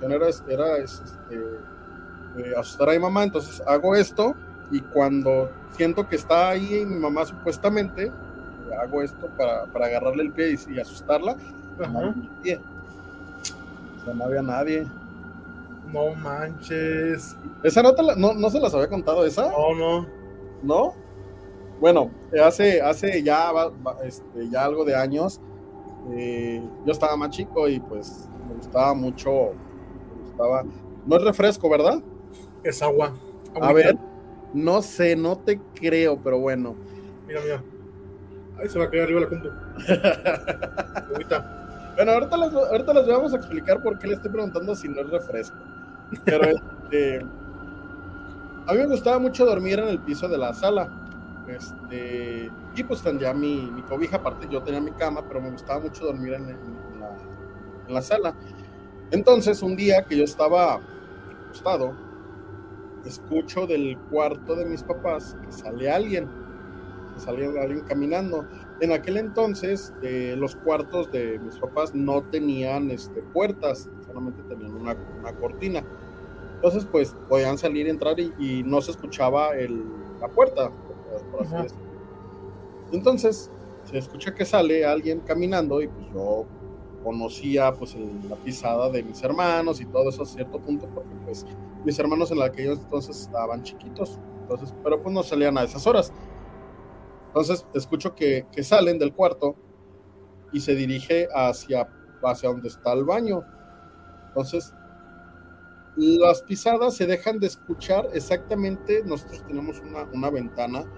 Era, 0.00 0.28
era 0.48 0.76
este, 0.76 1.34
eh, 1.34 2.52
asustar 2.56 2.90
a 2.90 2.92
mi 2.92 2.98
mamá, 3.00 3.24
entonces 3.24 3.60
hago 3.66 3.96
esto 3.96 4.34
y 4.70 4.80
cuando 4.80 5.50
siento 5.72 6.06
que 6.08 6.16
está 6.16 6.50
ahí 6.50 6.84
mi 6.86 6.96
mamá 6.96 7.24
supuestamente, 7.24 8.12
hago 8.80 9.02
esto 9.02 9.28
para, 9.36 9.66
para 9.66 9.86
agarrarle 9.86 10.24
el 10.24 10.32
pie 10.32 10.56
y, 10.68 10.78
asustarla, 10.78 11.36
no, 11.78 12.14
no 14.14 14.24
había 14.24 14.42
nadie. 14.42 14.86
No 15.92 16.14
manches. 16.14 17.36
¿Esa 17.62 17.82
nota 17.82 18.02
no, 18.16 18.34
no 18.34 18.50
se 18.50 18.60
las 18.60 18.74
había 18.74 18.88
contado 18.88 19.24
esa? 19.24 19.50
No, 19.50 19.74
no. 19.74 20.06
¿No? 20.62 20.94
Bueno, 21.80 22.10
hace, 22.42 22.80
hace 22.80 23.22
ya, 23.22 23.52
este, 24.02 24.48
ya 24.50 24.64
algo 24.64 24.84
de 24.84 24.96
años, 24.96 25.40
eh, 26.12 26.62
yo 26.84 26.92
estaba 26.92 27.16
más 27.16 27.30
chico 27.30 27.68
y 27.68 27.78
pues 27.78 28.28
me 28.48 28.54
gustaba 28.54 28.94
mucho 28.94 29.52
no 31.06 31.16
es 31.16 31.22
refresco, 31.22 31.68
¿verdad? 31.68 32.00
Es 32.62 32.82
agua. 32.82 33.14
A 33.60 33.72
ver, 33.72 33.96
no 34.52 34.82
sé, 34.82 35.16
no 35.16 35.38
te 35.38 35.58
creo, 35.74 36.18
pero 36.22 36.38
bueno. 36.38 36.76
Mira, 37.26 37.40
mira. 37.40 37.62
Ahí 38.58 38.68
se 38.68 38.78
va 38.78 38.84
a 38.86 38.90
caer 38.90 39.04
arriba 39.04 39.20
la 39.20 39.28
compu. 39.28 39.48
bueno, 41.96 42.12
ahorita 42.12 42.36
les, 42.36 42.54
ahorita 42.54 42.94
les 42.94 43.06
vamos 43.08 43.32
a 43.32 43.36
explicar 43.36 43.82
por 43.82 43.98
qué 43.98 44.06
le 44.06 44.14
estoy 44.14 44.30
preguntando 44.30 44.74
si 44.76 44.88
no 44.88 45.00
es 45.00 45.10
refresco. 45.10 45.56
Pero 46.24 46.44
este, 46.84 47.26
a 48.66 48.72
mí 48.72 48.78
me 48.78 48.86
gustaba 48.86 49.18
mucho 49.18 49.44
dormir 49.44 49.78
en 49.78 49.88
el 49.88 49.98
piso 49.98 50.28
de 50.28 50.38
la 50.38 50.54
sala. 50.54 50.88
Este, 51.48 52.50
y 52.74 52.82
pues 52.84 53.02
tendría 53.02 53.32
mi, 53.32 53.70
mi 53.70 53.82
cobija, 53.82 54.16
aparte 54.16 54.48
yo 54.50 54.62
tenía 54.62 54.80
mi 54.80 54.90
cama, 54.92 55.22
pero 55.26 55.40
me 55.40 55.50
gustaba 55.50 55.80
mucho 55.80 56.04
dormir 56.04 56.34
en, 56.34 56.50
en 56.50 57.94
la 57.94 58.02
sala. 58.02 58.34
Entonces, 59.10 59.62
un 59.62 59.76
día 59.76 60.04
que 60.04 60.16
yo 60.16 60.24
estaba 60.24 60.80
acostado, 61.44 61.94
escucho 63.04 63.66
del 63.66 63.96
cuarto 64.10 64.56
de 64.56 64.66
mis 64.66 64.82
papás 64.82 65.36
que 65.44 65.52
sale 65.52 65.90
alguien, 65.90 66.28
que 67.14 67.20
sale 67.20 67.46
alguien 67.60 67.84
caminando. 67.86 68.46
En 68.80 68.92
aquel 68.92 69.16
entonces, 69.16 69.92
eh, 70.02 70.34
los 70.36 70.54
cuartos 70.56 71.10
de 71.10 71.38
mis 71.38 71.56
papás 71.56 71.94
no 71.94 72.22
tenían 72.22 72.90
este, 72.90 73.22
puertas, 73.22 73.88
solamente 74.06 74.42
tenían 74.42 74.74
una, 74.74 74.96
una 75.18 75.32
cortina. 75.34 75.84
Entonces, 76.56 76.86
pues 76.90 77.14
podían 77.28 77.56
salir, 77.56 77.88
entrar 77.88 78.18
y, 78.18 78.62
no 78.64 78.80
se 78.80 78.90
escuchaba 78.90 79.56
el, 79.56 79.84
la 80.20 80.28
puerta, 80.28 80.70
por 81.30 81.42
así 81.42 81.54
decirlo. 81.54 81.86
Entonces, 82.92 83.50
se 83.84 83.98
escucha 83.98 84.34
que 84.34 84.44
sale 84.44 84.84
alguien 84.84 85.20
caminando 85.20 85.80
y 85.80 85.88
pues 85.88 86.06
yo 86.12 86.46
conocía 87.02 87.72
pues 87.72 87.96
la 88.28 88.36
pisada 88.36 88.90
de 88.90 89.02
mis 89.02 89.22
hermanos 89.22 89.80
y 89.80 89.86
todo 89.86 90.08
eso 90.08 90.24
a 90.24 90.26
cierto 90.26 90.58
punto 90.58 90.88
porque 90.92 91.14
pues 91.24 91.46
mis 91.84 91.96
hermanos 92.00 92.32
en 92.32 92.42
aquellos 92.42 92.80
entonces 92.80 93.20
estaban 93.20 93.62
chiquitos, 93.62 94.18
entonces, 94.42 94.74
pero 94.82 95.00
pues 95.00 95.14
no 95.14 95.22
salían 95.22 95.56
a 95.56 95.62
esas 95.62 95.86
horas. 95.86 96.12
Entonces 97.36 97.66
escucho 97.74 98.14
que, 98.14 98.46
que 98.50 98.62
salen 98.62 98.98
del 98.98 99.12
cuarto 99.12 99.56
y 100.52 100.60
se 100.60 100.74
dirige 100.74 101.28
hacia, 101.34 101.86
hacia 102.22 102.48
donde 102.48 102.68
está 102.68 102.94
el 102.94 103.04
baño. 103.04 103.44
Entonces, 104.28 104.72
las 105.96 106.40
pisadas 106.40 106.96
se 106.96 107.04
dejan 107.04 107.38
de 107.38 107.48
escuchar 107.48 108.08
exactamente, 108.14 109.02
nosotros 109.04 109.44
tenemos 109.46 109.80
una, 109.80 110.04
una 110.14 110.30
ventana, 110.30 110.90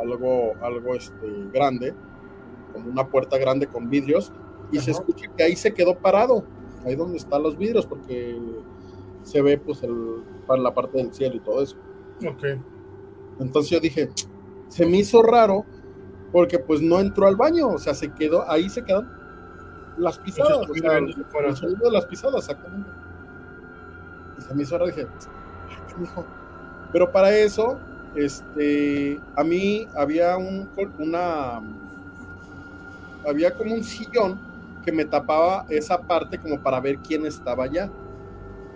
algo, 0.00 0.54
algo 0.62 0.94
este, 0.94 1.26
grande, 1.52 1.94
como 2.72 2.88
una 2.88 3.06
puerta 3.06 3.36
grande 3.36 3.66
con 3.66 3.90
vidrios, 3.90 4.32
y 4.70 4.78
se 4.78 4.92
escucha 4.92 5.30
que 5.36 5.42
ahí 5.42 5.56
se 5.56 5.74
quedó 5.74 5.98
parado, 5.98 6.46
ahí 6.86 6.94
donde 6.94 7.18
están 7.18 7.42
los 7.42 7.58
vidrios, 7.58 7.84
porque 7.84 8.40
se 9.24 9.42
ve 9.42 9.58
pues 9.58 9.82
el, 9.82 10.24
la 10.48 10.72
parte 10.72 10.96
del 10.96 11.12
cielo 11.12 11.36
y 11.36 11.40
todo 11.40 11.62
eso. 11.62 11.76
Ok. 12.26 12.44
Entonces 13.40 13.70
yo 13.70 13.78
dije, 13.78 14.08
se 14.68 14.86
me 14.86 14.96
hizo 14.96 15.22
raro 15.22 15.66
porque 16.32 16.58
pues 16.58 16.80
no 16.80 16.98
entró 16.98 17.26
al 17.26 17.36
baño, 17.36 17.68
o 17.68 17.78
sea, 17.78 17.94
se 17.94 18.10
quedó, 18.10 18.50
ahí 18.50 18.68
se 18.68 18.82
quedan 18.82 19.08
las 19.98 20.18
pisadas, 20.18 20.68
o 20.68 20.74
sea, 20.74 20.98
el, 20.98 21.56
sonido 21.56 21.84
de 21.84 21.92
las 21.92 22.06
pisadas, 22.06 22.36
exactamente. 22.36 22.90
Y 24.38 24.40
se 24.40 24.54
me 24.54 24.62
hizo 24.62 24.78
raro, 24.78 24.86
dije, 24.86 25.06
hijo. 26.02 26.24
Pero 26.90 27.12
para 27.12 27.36
eso, 27.36 27.78
este, 28.14 29.20
a 29.36 29.44
mí 29.44 29.86
había 29.94 30.38
un, 30.38 30.68
una, 30.98 31.60
había 33.28 33.52
como 33.54 33.74
un 33.74 33.84
sillón 33.84 34.38
que 34.84 34.92
me 34.92 35.04
tapaba 35.04 35.66
esa 35.68 36.00
parte 36.00 36.38
como 36.38 36.60
para 36.60 36.80
ver 36.80 36.98
quién 36.98 37.26
estaba 37.26 37.64
allá. 37.64 37.90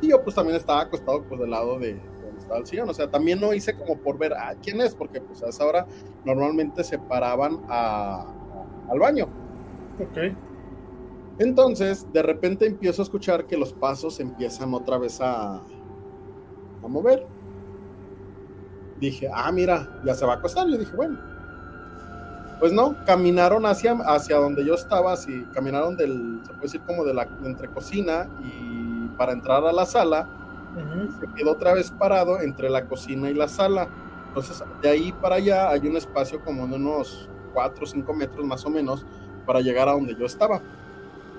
Y 0.00 0.10
yo 0.10 0.22
pues 0.22 0.36
también 0.36 0.56
estaba 0.56 0.82
acostado 0.82 1.24
pues 1.24 1.40
del 1.40 1.50
lado 1.50 1.78
de 1.78 2.00
el 2.54 2.66
sillón. 2.66 2.88
O 2.88 2.94
sea, 2.94 3.10
también 3.10 3.40
no 3.40 3.52
hice 3.52 3.76
como 3.76 3.98
por 3.98 4.18
ver 4.18 4.32
a 4.34 4.50
ah, 4.50 4.54
quién 4.62 4.80
es, 4.80 4.94
porque 4.94 5.20
pues 5.20 5.42
a 5.42 5.48
esa 5.48 5.64
hora 5.64 5.86
normalmente 6.24 6.84
se 6.84 6.98
paraban 6.98 7.60
a, 7.68 8.26
al 8.88 8.98
baño. 8.98 9.28
Ok. 10.00 10.36
Entonces, 11.38 12.10
de 12.12 12.22
repente 12.22 12.66
empiezo 12.66 13.02
a 13.02 13.04
escuchar 13.04 13.46
que 13.46 13.56
los 13.56 13.72
pasos 13.72 14.20
empiezan 14.20 14.72
otra 14.72 14.98
vez 14.98 15.20
a, 15.20 15.56
a 15.56 16.88
mover. 16.88 17.26
Dije, 19.00 19.28
ah, 19.32 19.52
mira, 19.52 20.00
ya 20.04 20.14
se 20.14 20.24
va 20.24 20.34
a 20.34 20.36
acostar. 20.36 20.66
Yo 20.68 20.78
dije, 20.78 20.96
bueno, 20.96 21.18
pues 22.58 22.72
no, 22.72 22.96
caminaron 23.04 23.66
hacia, 23.66 23.92
hacia 23.92 24.36
donde 24.36 24.64
yo 24.64 24.74
estaba, 24.74 25.12
así, 25.12 25.44
caminaron 25.52 25.96
del, 25.96 26.40
se 26.42 26.48
puede 26.48 26.62
decir 26.62 26.80
como 26.86 27.04
de 27.04 27.12
la 27.12 27.28
entre 27.44 27.68
cocina 27.68 28.28
y 28.42 29.08
para 29.18 29.32
entrar 29.32 29.64
a 29.64 29.72
la 29.72 29.84
sala, 29.84 30.28
se 31.20 31.26
quedó 31.34 31.52
otra 31.52 31.74
vez 31.74 31.90
parado 31.90 32.40
entre 32.40 32.68
la 32.70 32.86
cocina 32.86 33.30
y 33.30 33.34
la 33.34 33.48
sala. 33.48 33.88
Entonces, 34.28 34.62
de 34.82 34.88
ahí 34.88 35.12
para 35.12 35.36
allá 35.36 35.70
hay 35.70 35.86
un 35.86 35.96
espacio 35.96 36.40
como 36.44 36.66
de 36.66 36.76
unos 36.76 37.28
4 37.54 37.84
o 37.84 37.86
5 37.86 38.14
metros 38.14 38.46
más 38.46 38.64
o 38.66 38.70
menos 38.70 39.06
para 39.46 39.60
llegar 39.60 39.88
a 39.88 39.92
donde 39.92 40.14
yo 40.14 40.26
estaba. 40.26 40.60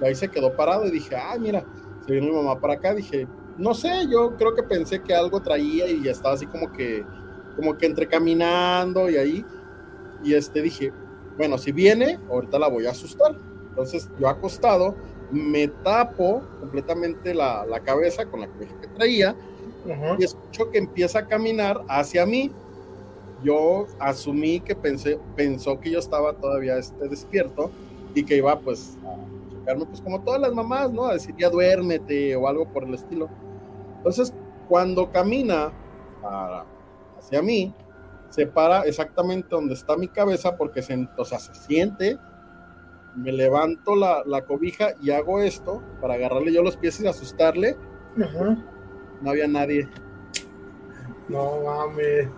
Y 0.01 0.05
ahí 0.05 0.15
se 0.15 0.29
quedó 0.29 0.55
parado 0.55 0.87
y 0.87 0.91
dije, 0.91 1.15
ah, 1.15 1.35
mira, 1.39 1.63
se 2.05 2.13
vino 2.13 2.27
mi 2.27 2.33
mamá 2.33 2.59
para 2.59 2.73
acá. 2.73 2.93
Dije, 2.93 3.27
no 3.57 3.73
sé, 3.73 4.07
yo 4.09 4.35
creo 4.37 4.55
que 4.55 4.63
pensé 4.63 5.01
que 5.01 5.13
algo 5.13 5.41
traía 5.41 5.87
y 5.89 6.03
ya 6.03 6.11
estaba 6.11 6.35
así 6.35 6.45
como 6.47 6.71
que, 6.71 7.05
como 7.55 7.77
que 7.77 7.85
entre 7.85 8.07
caminando 8.07 9.09
y 9.09 9.17
ahí. 9.17 9.45
Y 10.23 10.33
este 10.33 10.61
dije, 10.61 10.91
bueno, 11.37 11.57
si 11.57 11.71
viene, 11.71 12.19
ahorita 12.29 12.57
la 12.57 12.67
voy 12.67 12.87
a 12.87 12.91
asustar. 12.91 13.35
Entonces 13.69 14.09
yo 14.19 14.27
acostado, 14.27 14.95
me 15.31 15.67
tapo 15.67 16.41
completamente 16.59 17.33
la, 17.33 17.65
cabeza 17.83 18.25
con 18.25 18.41
la 18.41 18.47
cabeza 18.47 18.73
que 18.81 18.87
traía 18.87 19.35
y 20.19 20.23
escucho 20.23 20.69
que 20.69 20.79
empieza 20.79 21.19
a 21.19 21.27
caminar 21.27 21.83
hacia 21.87 22.25
mí. 22.25 22.51
Yo 23.43 23.85
asumí 23.99 24.59
que 24.59 24.75
pensé, 24.75 25.19
pensó 25.35 25.79
que 25.79 25.91
yo 25.91 25.99
estaba 25.99 26.33
todavía 26.33 26.77
este, 26.77 27.07
despierto 27.07 27.69
y 28.15 28.23
que 28.23 28.37
iba 28.37 28.59
pues 28.59 28.97
a 29.05 29.51
chocarme 29.51 29.85
pues 29.85 30.01
como 30.01 30.21
todas 30.21 30.41
las 30.41 30.53
mamás, 30.53 30.91
¿no? 30.91 31.05
A 31.05 31.13
decir 31.13 31.35
ya 31.37 31.49
duérmete 31.49 32.35
o 32.35 32.47
algo 32.47 32.67
por 32.67 32.83
el 32.83 32.95
estilo. 32.95 33.29
Entonces 33.97 34.33
cuando 34.67 35.11
camina 35.11 35.71
hacia 37.17 37.41
mí, 37.41 37.73
se 38.29 38.45
para 38.45 38.81
exactamente 38.81 39.47
donde 39.49 39.73
está 39.73 39.95
mi 39.95 40.07
cabeza 40.07 40.57
porque 40.57 40.81
se, 40.81 41.07
o 41.17 41.25
sea, 41.25 41.39
se 41.39 41.53
siente, 41.55 42.17
me 43.17 43.31
levanto 43.31 43.95
la, 43.95 44.23
la, 44.25 44.45
cobija 44.45 44.93
y 45.01 45.11
hago 45.11 45.41
esto 45.41 45.83
para 45.99 46.13
agarrarle 46.13 46.53
yo 46.53 46.61
los 46.61 46.77
pies 46.77 47.01
y 47.01 47.07
asustarle. 47.07 47.75
No 48.15 49.29
había 49.29 49.47
nadie. 49.47 49.89
No 51.27 51.61
mames. 51.63 52.29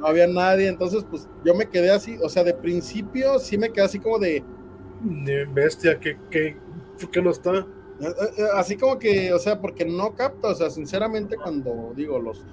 No 0.00 0.06
había 0.06 0.26
nadie, 0.26 0.68
entonces 0.68 1.04
pues 1.08 1.28
yo 1.44 1.54
me 1.54 1.68
quedé 1.68 1.90
así, 1.90 2.18
o 2.22 2.28
sea, 2.28 2.44
de 2.44 2.52
principio 2.52 3.38
sí 3.38 3.56
me 3.56 3.70
quedé 3.70 3.84
así 3.84 3.98
como 3.98 4.18
de... 4.18 4.44
De 5.00 5.44
bestia, 5.46 5.98
que, 5.98 6.18
que, 6.30 6.58
que 7.10 7.22
no 7.22 7.30
está. 7.30 7.54
Eh, 7.54 7.64
eh, 8.00 8.12
eh, 8.38 8.48
así 8.54 8.76
como 8.76 8.98
que, 8.98 9.32
o 9.32 9.38
sea, 9.38 9.60
porque 9.60 9.84
no 9.84 10.14
capta, 10.14 10.48
o 10.48 10.54
sea, 10.54 10.70
sinceramente 10.70 11.36
cuando 11.36 11.92
digo 11.94 12.18
los 12.18 12.44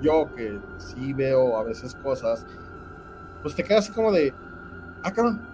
yo 0.00 0.32
que 0.36 0.58
sí 0.78 1.12
veo 1.12 1.56
a 1.56 1.64
veces 1.64 1.94
cosas, 1.96 2.46
pues 3.42 3.54
te 3.54 3.64
quedas 3.64 3.84
así 3.84 3.92
como 3.92 4.12
de, 4.12 4.32
ah, 5.02 5.12
cabrón, 5.12 5.53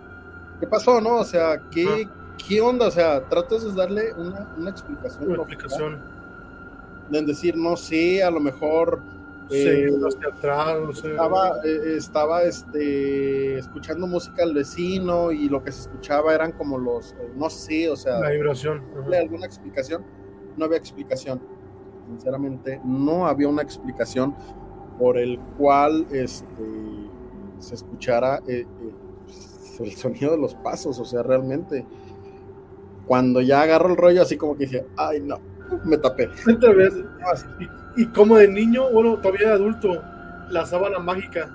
¿qué 0.61 0.67
pasó, 0.67 1.01
no? 1.01 1.17
O 1.17 1.25
sea, 1.25 1.63
¿qué, 1.71 2.09
¿qué 2.47 2.61
onda? 2.61 2.87
O 2.89 2.91
sea, 2.91 3.29
tratas 3.29 3.65
de 3.65 3.73
darle 3.73 4.13
una, 4.15 4.55
una 4.57 4.71
explicación. 4.71 5.25
Una 5.25 5.37
explicación. 5.37 6.01
De 7.11 7.23
decir, 7.23 7.57
no 7.57 7.77
sé, 7.77 8.23
a 8.23 8.31
lo 8.31 8.41
mejor... 8.41 9.01
Eh, 9.53 9.91
no 9.99 10.93
sé. 10.93 11.11
Estaba, 11.11 11.57
eh, 11.65 11.97
estaba 11.97 12.43
este, 12.45 13.59
escuchando 13.59 14.07
música 14.07 14.45
al 14.45 14.55
vecino 14.55 15.33
y 15.33 15.49
lo 15.49 15.65
que 15.65 15.73
se 15.73 15.81
escuchaba 15.81 16.33
eran 16.33 16.53
como 16.53 16.79
los, 16.79 17.15
eh, 17.15 17.33
no 17.35 17.51
sé, 17.51 17.91
o 17.91 17.97
sea... 17.97 18.21
La 18.21 18.31
vibración. 18.31 18.85
¿Alguna 19.13 19.47
explicación? 19.47 20.05
No 20.57 20.67
había 20.67 20.79
explicación 20.79 21.41
sinceramente 22.11 22.81
no 22.85 23.27
había 23.27 23.49
una 23.49 23.63
explicación 23.63 24.35
por 24.99 25.17
el 25.17 25.39
cual 25.57 26.07
este, 26.11 26.47
se 27.59 27.75
escuchara 27.75 28.43
el 29.85 29.93
sonido 29.97 30.33
de 30.33 30.39
los 30.39 30.55
pasos, 30.55 30.99
o 30.99 31.05
sea, 31.05 31.23
realmente 31.23 31.87
cuando 33.07 33.41
ya 33.41 33.63
agarro 33.63 33.91
el 33.91 33.97
rollo 33.97 34.23
así 34.23 34.37
como 34.37 34.57
que 34.57 34.67
dije, 34.67 34.87
ay 34.97 35.21
no, 35.21 35.41
me 35.85 35.99
tapé. 35.99 36.31
Y, 37.97 38.07
como 38.07 38.37
de 38.37 38.47
niño, 38.47 38.89
bueno, 38.91 39.17
todavía 39.17 39.49
de 39.49 39.55
adulto, 39.55 40.01
la 40.49 40.65
sábana 40.65 41.01
mágica. 41.01 41.51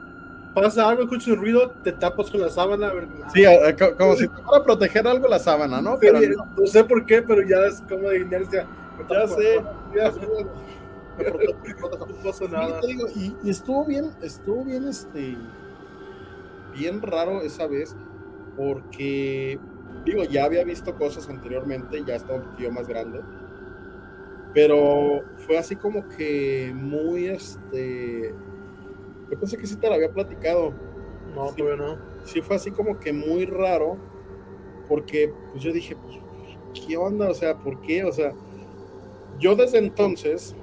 Pasa 0.54 0.90
algo, 0.90 1.04
escuchas 1.04 1.30
un 1.30 1.38
ruido, 1.38 1.72
te 1.82 1.94
tapas 1.94 2.30
con 2.30 2.42
la 2.42 2.50
sábana. 2.50 2.92
Sí, 3.34 3.46
como 3.98 4.16
si 4.16 4.28
para 4.28 4.64
proteger 4.64 5.08
algo 5.08 5.30
la 5.30 5.40
sábana, 5.40 5.82
¿no? 5.82 5.98
Pero 5.98 6.20
no. 6.20 6.68
sé 6.68 6.84
por 6.84 7.06
qué, 7.06 7.22
pero 7.22 7.42
ya 7.42 7.66
es 7.68 7.82
como 7.88 8.10
de 8.10 8.20
inercia. 8.20 8.68
Ya 9.10 9.28
sé, 9.28 9.64
ya 9.96 10.12
sé. 10.12 10.20
No 10.22 10.66
nada. 12.50 12.82
y, 13.16 13.34
y, 13.44 13.50
estuvo 13.50 13.86
bien, 13.86 14.12
estuvo 14.22 14.66
bien, 14.66 14.90
este, 14.90 15.38
bien 16.74 17.02
raro 17.02 17.42
esa 17.42 17.68
vez, 17.68 17.96
porque, 18.56 19.60
digo, 20.06 20.24
ya 20.24 20.46
había 20.46 20.64
visto 20.64 20.96
cosas 20.96 21.30
anteriormente, 21.30 22.04
ya 22.06 22.16
estaba 22.16 22.40
un 22.40 22.52
poquito 22.52 22.72
más 22.72 22.88
grande, 22.88 23.22
pero 24.54 25.22
fue 25.38 25.58
así 25.58 25.76
como 25.76 26.08
que 26.08 26.72
muy, 26.74 27.28
este, 27.28 28.34
yo 29.30 29.40
pensé 29.40 29.58
que 29.58 29.68
sí 29.68 29.76
te 29.76 29.88
lo 29.88 29.96
había 29.96 30.12
platicado. 30.12 30.74
No, 31.36 31.52
todavía 31.54 31.76
no. 31.76 31.98
Sí 32.24 32.42
fue 32.42 32.56
así 32.56 32.72
como 32.72 33.00
que 33.00 33.12
muy 33.12 33.46
raro, 33.46 33.98
porque 34.88 35.34
pues 35.52 35.64
yo 35.64 35.74
dije, 35.74 35.96
pues, 35.96 36.18
¿qué 36.88 36.96
onda? 36.96 37.30
O 37.30 37.34
sea, 37.34 37.58
¿por 37.58 37.82
qué? 37.82 38.06
O 38.06 38.12
sea, 38.12 38.34
yo 39.40 39.56
desde 39.56 39.80
entonces 39.80 40.56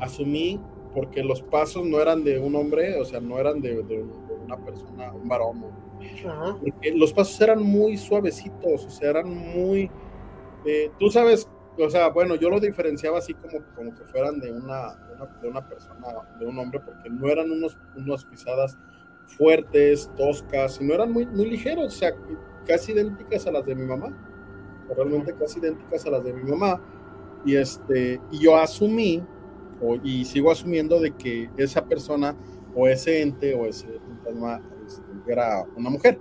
asumí, 0.00 0.60
porque 0.94 1.22
los 1.22 1.42
pasos 1.42 1.84
no 1.84 2.00
eran 2.00 2.24
de 2.24 2.38
un 2.38 2.54
hombre, 2.56 2.98
o 3.00 3.04
sea, 3.04 3.20
no 3.20 3.38
eran 3.38 3.60
de, 3.60 4.04
una 4.46 4.56
persona, 4.64 5.12
un 5.12 5.28
varón. 5.28 5.64
los 6.94 7.12
pasos 7.12 7.40
eran 7.40 7.62
muy 7.62 7.96
suavecitos, 7.96 8.86
o 8.86 8.90
sea, 8.90 9.10
eran 9.10 9.28
muy... 9.28 9.90
Eh, 10.64 10.90
tú 10.98 11.10
sabes 11.10 11.48
o 11.78 11.90
sea, 11.90 12.08
bueno, 12.08 12.36
yo 12.36 12.48
lo 12.48 12.58
diferenciaba 12.58 13.18
así 13.18 13.34
como, 13.34 13.58
como 13.74 13.94
que 13.94 14.04
fueran 14.04 14.40
de 14.40 14.50
una, 14.50 14.94
de 15.42 15.48
una, 15.48 15.68
persona, 15.68 16.06
de 16.38 16.46
un 16.46 16.58
hombre, 16.58 16.80
porque 16.80 17.10
no 17.10 17.28
eran 17.28 17.50
unos, 17.50 17.76
unas 17.94 18.24
pisadas 18.24 18.78
fuertes, 19.26 20.10
toscas, 20.16 20.76
sino 20.76 20.94
eran 20.94 21.12
muy, 21.12 21.26
muy 21.26 21.50
ligeros, 21.50 21.86
o 21.86 21.96
sea, 21.96 22.12
casi 22.66 22.92
idénticas 22.92 23.46
a 23.46 23.52
las 23.52 23.66
de 23.66 23.74
mi 23.74 23.84
mamá, 23.84 24.08
realmente 24.96 25.34
casi 25.34 25.58
idénticas 25.58 26.06
a 26.06 26.10
las 26.10 26.24
de 26.24 26.32
mi 26.32 26.50
mamá. 26.50 26.80
Y, 27.44 27.56
este, 27.56 28.20
y 28.30 28.38
yo 28.38 28.56
asumí, 28.56 29.22
o, 29.80 29.96
y 30.02 30.24
sigo 30.24 30.50
asumiendo 30.50 30.98
de 30.98 31.10
que 31.12 31.50
esa 31.58 31.84
persona, 31.84 32.34
o 32.74 32.88
ese 32.88 33.20
ente, 33.20 33.54
o 33.54 33.66
ese 33.66 34.00
este, 34.86 35.32
era 35.32 35.64
una 35.76 35.90
mujer. 35.90 36.18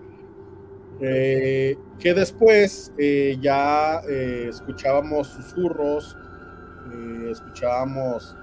Eh, 1.02 1.78
que 2.00 2.14
después 2.14 2.94
eh, 2.98 3.38
ya 3.42 4.00
eh, 4.08 4.48
escuchábamos 4.50 5.28
susurros, 5.28 6.18
escuchábamos 7.30 8.38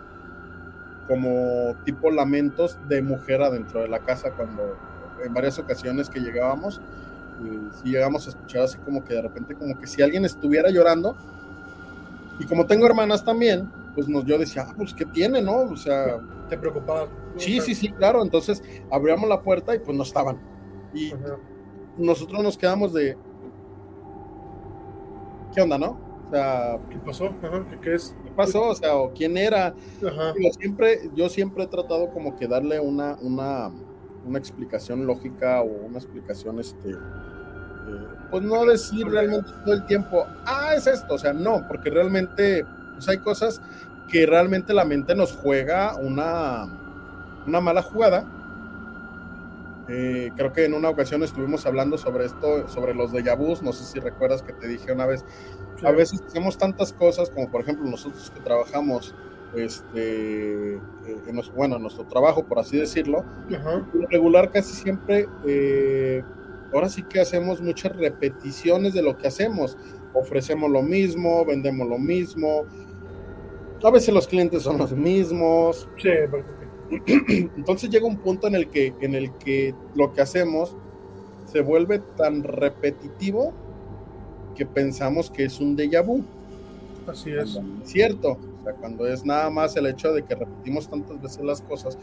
como 1.07 1.75
tipo 1.85 2.11
lamentos 2.11 2.76
de 2.88 3.00
mujer 3.00 3.40
adentro 3.40 3.81
de 3.81 3.88
la 3.88 4.00
casa 4.00 4.33
cuando 4.33 4.76
en 5.25 5.33
varias 5.33 5.59
ocasiones 5.59 6.11
que 6.11 6.21
llegábamos, 6.21 6.81
si 7.81 7.90
llegamos 7.90 8.26
a 8.26 8.31
escuchar 8.31 8.62
así 8.62 8.78
como 8.78 9.04
que 9.04 9.14
de 9.14 9.23
repente 9.23 9.54
como 9.54 9.78
que 9.78 9.87
si 9.87 10.02
alguien 10.02 10.25
estuviera 10.25 10.71
llorando, 10.71 11.16
y 12.38 12.45
como 12.47 12.66
tengo 12.66 12.85
hermanas 12.87 13.25
también, 13.25 13.71
pues 13.95 14.09
nos, 14.09 14.25
yo 14.25 14.39
decía, 14.39 14.67
ah, 14.69 14.75
pues 14.77 14.95
¿qué 14.95 15.05
tiene, 15.07 15.41
no? 15.43 15.63
O 15.63 15.77
sea... 15.77 16.19
Te 16.49 16.59
preocupaba. 16.59 17.09
Sí, 17.37 17.63
sí, 17.63 17.75
sí, 17.75 17.91
claro. 17.93 18.23
Entonces 18.23 18.63
abríamos 18.91 19.27
la 19.27 19.41
puerta 19.41 19.75
y 19.75 19.79
pues 19.79 19.97
no 19.97 20.03
estaban. 20.03 20.39
Y 20.93 21.15
nosotros 21.97 22.43
nos 22.43 22.59
quedamos 22.59 22.93
de. 22.93 23.17
¿Qué 25.55 25.63
onda, 25.63 25.79
no? 25.79 25.99
O 26.27 26.31
sea, 26.31 26.79
¿qué 26.91 26.99
pasó? 26.99 27.35
¿Qué, 27.81 27.95
es? 27.95 28.15
¿Qué 28.23 28.31
pasó? 28.33 28.69
O 28.69 28.75
sea, 28.75 28.97
¿o 28.97 29.13
quién 29.13 29.37
era? 29.39 29.75
Yo 30.01 30.51
siempre, 30.59 31.11
yo 31.15 31.29
siempre 31.31 31.65
he 31.65 31.67
tratado 31.67 32.11
como 32.11 32.37
que 32.37 32.47
darle 32.47 32.81
una, 32.81 33.17
una, 33.23 33.71
una 34.27 34.39
explicación 34.39 35.07
lógica 35.07 35.63
o 35.63 35.87
una 35.87 35.99
explicación, 35.99 36.59
este, 36.61 36.91
eh, 36.91 36.97
pues 38.31 38.43
no 38.43 38.65
decir 38.65 39.07
realmente 39.07 39.51
todo 39.65 39.75
el 39.75 39.87
tiempo, 39.87 40.25
ah, 40.47 40.75
es 40.75 40.87
esto, 40.87 41.15
o 41.15 41.19
sea, 41.19 41.33
no, 41.33 41.67
porque 41.69 41.91
realmente, 41.91 42.65
pues 43.05 43.17
hay 43.17 43.19
cosas 43.19 43.61
que 44.09 44.27
realmente 44.27 44.75
la 44.75 44.85
mente 44.85 45.15
nos 45.15 45.33
juega 45.33 45.97
una, 45.97 46.69
una 47.47 47.61
mala 47.61 47.83
jugada 47.83 48.27
eh, 49.89 50.31
creo 50.37 50.53
que 50.53 50.65
en 50.65 50.75
una 50.75 50.89
ocasión 50.89 51.23
estuvimos 51.23 51.67
hablando 51.67 51.99
sobre 51.99 52.25
esto, 52.25 52.69
sobre 52.69 52.95
los 52.95 53.13
de 53.13 53.23
vus. 53.35 53.63
No 53.63 53.73
sé 53.73 53.85
si 53.85 53.99
recuerdas 53.99 54.43
que 54.43 54.53
te 54.53 54.69
dije 54.69 54.93
una 54.93 55.07
vez. 55.07 55.25
A 55.85 55.91
veces 55.91 56.23
hacemos 56.27 56.57
tantas 56.57 56.93
cosas, 56.93 57.31
como 57.31 57.51
por 57.51 57.63
ejemplo 57.63 57.89
nosotros 57.91 58.31
que 58.31 58.41
trabajamos, 58.41 59.15
este, 59.55 60.75
eh, 60.77 60.81
en 61.27 61.41
bueno, 61.55 61.77
en 61.77 61.83
nuestro 61.83 62.05
trabajo, 62.05 62.45
por 62.45 62.59
así 62.61 62.79
decirlo, 62.79 63.25
regular 64.09 64.51
casi 64.51 64.73
siempre, 64.73 65.29
eh, 65.45 66.23
ahora 66.73 66.89
sí 66.89 67.03
que 67.03 67.21
hacemos 67.21 67.61
muchas 67.61 67.95
repeticiones 67.97 68.95
de 68.95 69.03
lo 69.03 69.19
que 69.19 69.27
hacemos. 69.27 69.77
Ofrecemos 70.15 70.71
lo 70.71 70.83
mismo, 70.83 71.45
vendemos 71.45 71.89
lo 71.89 71.99
mismo. 71.99 72.65
A 73.83 73.90
veces 73.90 74.14
los 74.14 74.29
clientes 74.29 74.62
son 74.62 74.79
los 74.79 74.92
mismos. 74.92 75.88
Sí, 75.97 76.11
Entonces 77.57 77.90
llega 77.90 78.07
un 78.07 78.18
punto 78.18 78.47
en 78.47 78.55
el 78.55 78.68
que, 78.68 78.95
en 79.01 79.14
el 79.14 79.33
que 79.38 79.75
lo 79.95 80.12
que 80.12 80.21
hacemos 80.21 80.77
se 81.47 81.61
vuelve 81.62 81.99
tan 82.16 82.42
repetitivo 82.42 83.53
que 84.55 84.66
pensamos 84.66 85.31
que 85.31 85.45
es 85.45 85.59
un 85.61 85.77
déjà 85.77 86.05
vu. 86.05 86.23
Así 87.07 87.31
es. 87.31 87.59
cierto. 87.85 88.38
O 88.61 88.64
sea, 88.64 88.75
cuando 88.75 89.07
es 89.07 89.25
nada 89.25 89.51
más 89.51 89.75
el 89.77 89.87
hecho 89.87 90.12
de 90.12 90.23
que 90.23 90.35
repetimos 90.35 90.88
tantas 90.88 91.21
veces 91.21 91.42
las 91.42 91.61
cosas 91.62 91.99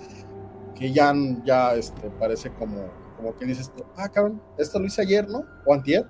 que 0.75 0.91
ya, 0.91 1.13
ya 1.45 1.75
este, 1.75 2.09
parece 2.19 2.51
como, 2.51 2.87
como 3.15 3.35
que 3.37 3.45
dices 3.45 3.71
tú, 3.75 3.83
ah, 3.95 4.09
cabrón, 4.09 4.41
esto 4.57 4.79
lo 4.79 4.85
hice 4.85 5.01
ayer, 5.03 5.29
¿no? 5.29 5.45
O 5.65 5.73
antier. 5.73 6.05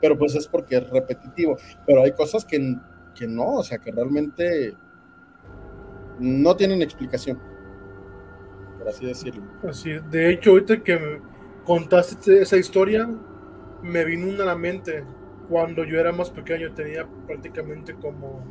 Pero 0.00 0.16
pues 0.16 0.34
es 0.34 0.46
porque 0.46 0.76
es 0.76 0.90
repetitivo. 0.90 1.56
Pero 1.86 2.02
hay 2.02 2.12
cosas 2.12 2.44
que, 2.44 2.76
que 3.16 3.26
no, 3.26 3.54
o 3.54 3.62
sea, 3.64 3.78
que 3.78 3.90
realmente 3.90 4.74
no 6.18 6.56
tienen 6.56 6.82
explicación 6.82 7.38
así 8.88 9.06
decirlo. 9.06 9.42
Así, 9.68 9.92
de 10.10 10.30
hecho, 10.30 10.50
ahorita 10.50 10.82
que 10.82 11.20
contaste 11.64 12.42
esa 12.42 12.56
historia, 12.56 13.08
me 13.82 14.04
vino 14.04 14.28
una 14.28 14.42
a 14.42 14.46
la 14.46 14.56
mente. 14.56 15.04
Cuando 15.48 15.84
yo 15.84 15.98
era 15.98 16.12
más 16.12 16.30
pequeño, 16.30 16.72
tenía 16.74 17.06
prácticamente 17.26 17.94
como 17.94 18.44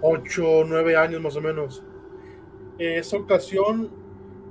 8 0.00 0.48
o 0.48 0.64
9 0.64 0.96
años 0.96 1.20
más 1.20 1.36
o 1.36 1.40
menos. 1.40 1.82
En 2.78 2.98
esa 2.98 3.16
ocasión, 3.16 3.90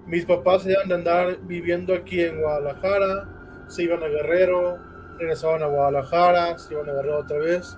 mis 0.06 0.26
papás 0.26 0.63
se 0.63 0.71
iban 0.71 0.91
a 0.91 0.95
andar 0.95 1.39
viviendo 1.43 1.93
aquí 1.93 2.21
en 2.21 2.41
Guadalajara, 2.41 3.65
se 3.67 3.84
iban 3.84 4.04
a 4.04 4.08
Guerrero, 4.08 4.78
regresaban 5.17 5.63
a 5.63 5.67
Guadalajara, 5.67 6.58
se 6.58 6.74
iban 6.74 6.89
a 6.89 6.93
Guerrero 6.93 7.19
otra 7.19 7.38
vez. 7.39 7.78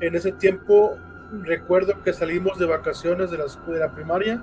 En 0.00 0.14
ese 0.14 0.32
tiempo, 0.32 0.98
recuerdo 1.42 2.02
que 2.02 2.12
salimos 2.12 2.58
de 2.58 2.66
vacaciones 2.66 3.30
de 3.30 3.38
la, 3.38 3.44
de 3.44 3.78
la 3.78 3.92
primaria 3.92 4.42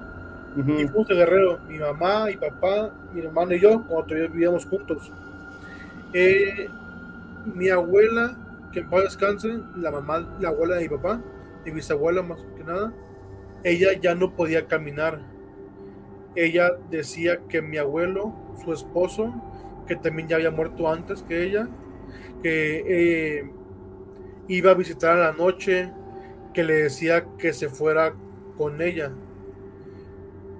y 0.58 0.62
fuimos 0.64 1.08
Guerrero, 1.08 1.60
mi 1.68 1.78
mamá, 1.78 2.26
mi 2.26 2.36
papá, 2.36 2.92
mi 3.14 3.22
hermano 3.22 3.54
y 3.54 3.60
yo, 3.60 3.84
cuando 3.86 4.08
todavía 4.08 4.28
vivíamos 4.28 4.66
juntos. 4.66 5.12
Eh, 6.14 6.70
mi 7.46 7.70
abuela, 7.70 8.36
que 8.72 8.80
en 8.80 8.90
paz 8.90 9.04
descanse, 9.04 9.60
la 9.76 9.92
mamá, 9.92 10.28
la 10.40 10.50
abuela 10.50 10.76
de 10.76 10.84
mi 10.84 10.90
papá, 10.90 11.22
mi 11.66 11.72
bisabuela 11.72 12.24
más 12.24 12.40
que 12.58 12.64
nada, 12.64 12.92
ella 13.64 13.94
ya 13.94 14.16
no 14.16 14.36
podía 14.36 14.66
caminar. 14.68 15.20
Ella 16.36 16.72
decía 16.90 17.40
que 17.48 17.62
mi 17.62 17.78
abuelo, 17.78 18.34
su 18.64 18.74
esposo, 18.74 19.34
que 19.88 19.96
también 19.96 20.28
ya 20.28 20.38
había 20.38 20.52
muerto 20.52 20.92
antes 20.92 21.22
que 21.24 21.44
ella, 21.44 21.68
que 22.42 22.84
eh, 22.88 23.52
iba 24.48 24.72
a 24.72 24.76
visitar 24.76 25.18
a 25.18 25.32
la 25.32 25.34
noche, 25.34 25.92
que 26.54 26.64
le 26.64 26.74
decía 26.74 27.26
que 27.38 27.54
se 27.54 27.70
fuera 27.70 28.14
con 28.58 28.82
ella 28.82 29.12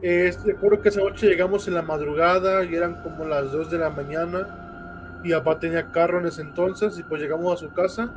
eh, 0.02 0.34
recuerdo 0.46 0.82
que 0.82 0.90
esa 0.90 1.02
noche 1.02 1.28
llegamos 1.28 1.68
en 1.68 1.74
la 1.74 1.82
madrugada 1.82 2.64
y 2.64 2.74
eran 2.74 3.04
como 3.04 3.26
las 3.26 3.52
2 3.52 3.70
de 3.70 3.78
la 3.78 3.90
mañana. 3.90 5.20
Y 5.24 5.34
papá 5.34 5.60
tenía 5.60 5.92
carro 5.92 6.20
en 6.20 6.28
ese 6.28 6.42
entonces 6.42 6.98
y 6.98 7.04
pues 7.04 7.22
llegamos 7.22 7.54
a 7.54 7.58
su 7.58 7.74
casa 7.74 8.14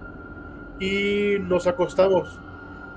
y 0.78 1.36
nos 1.40 1.66
acostamos. 1.66 2.40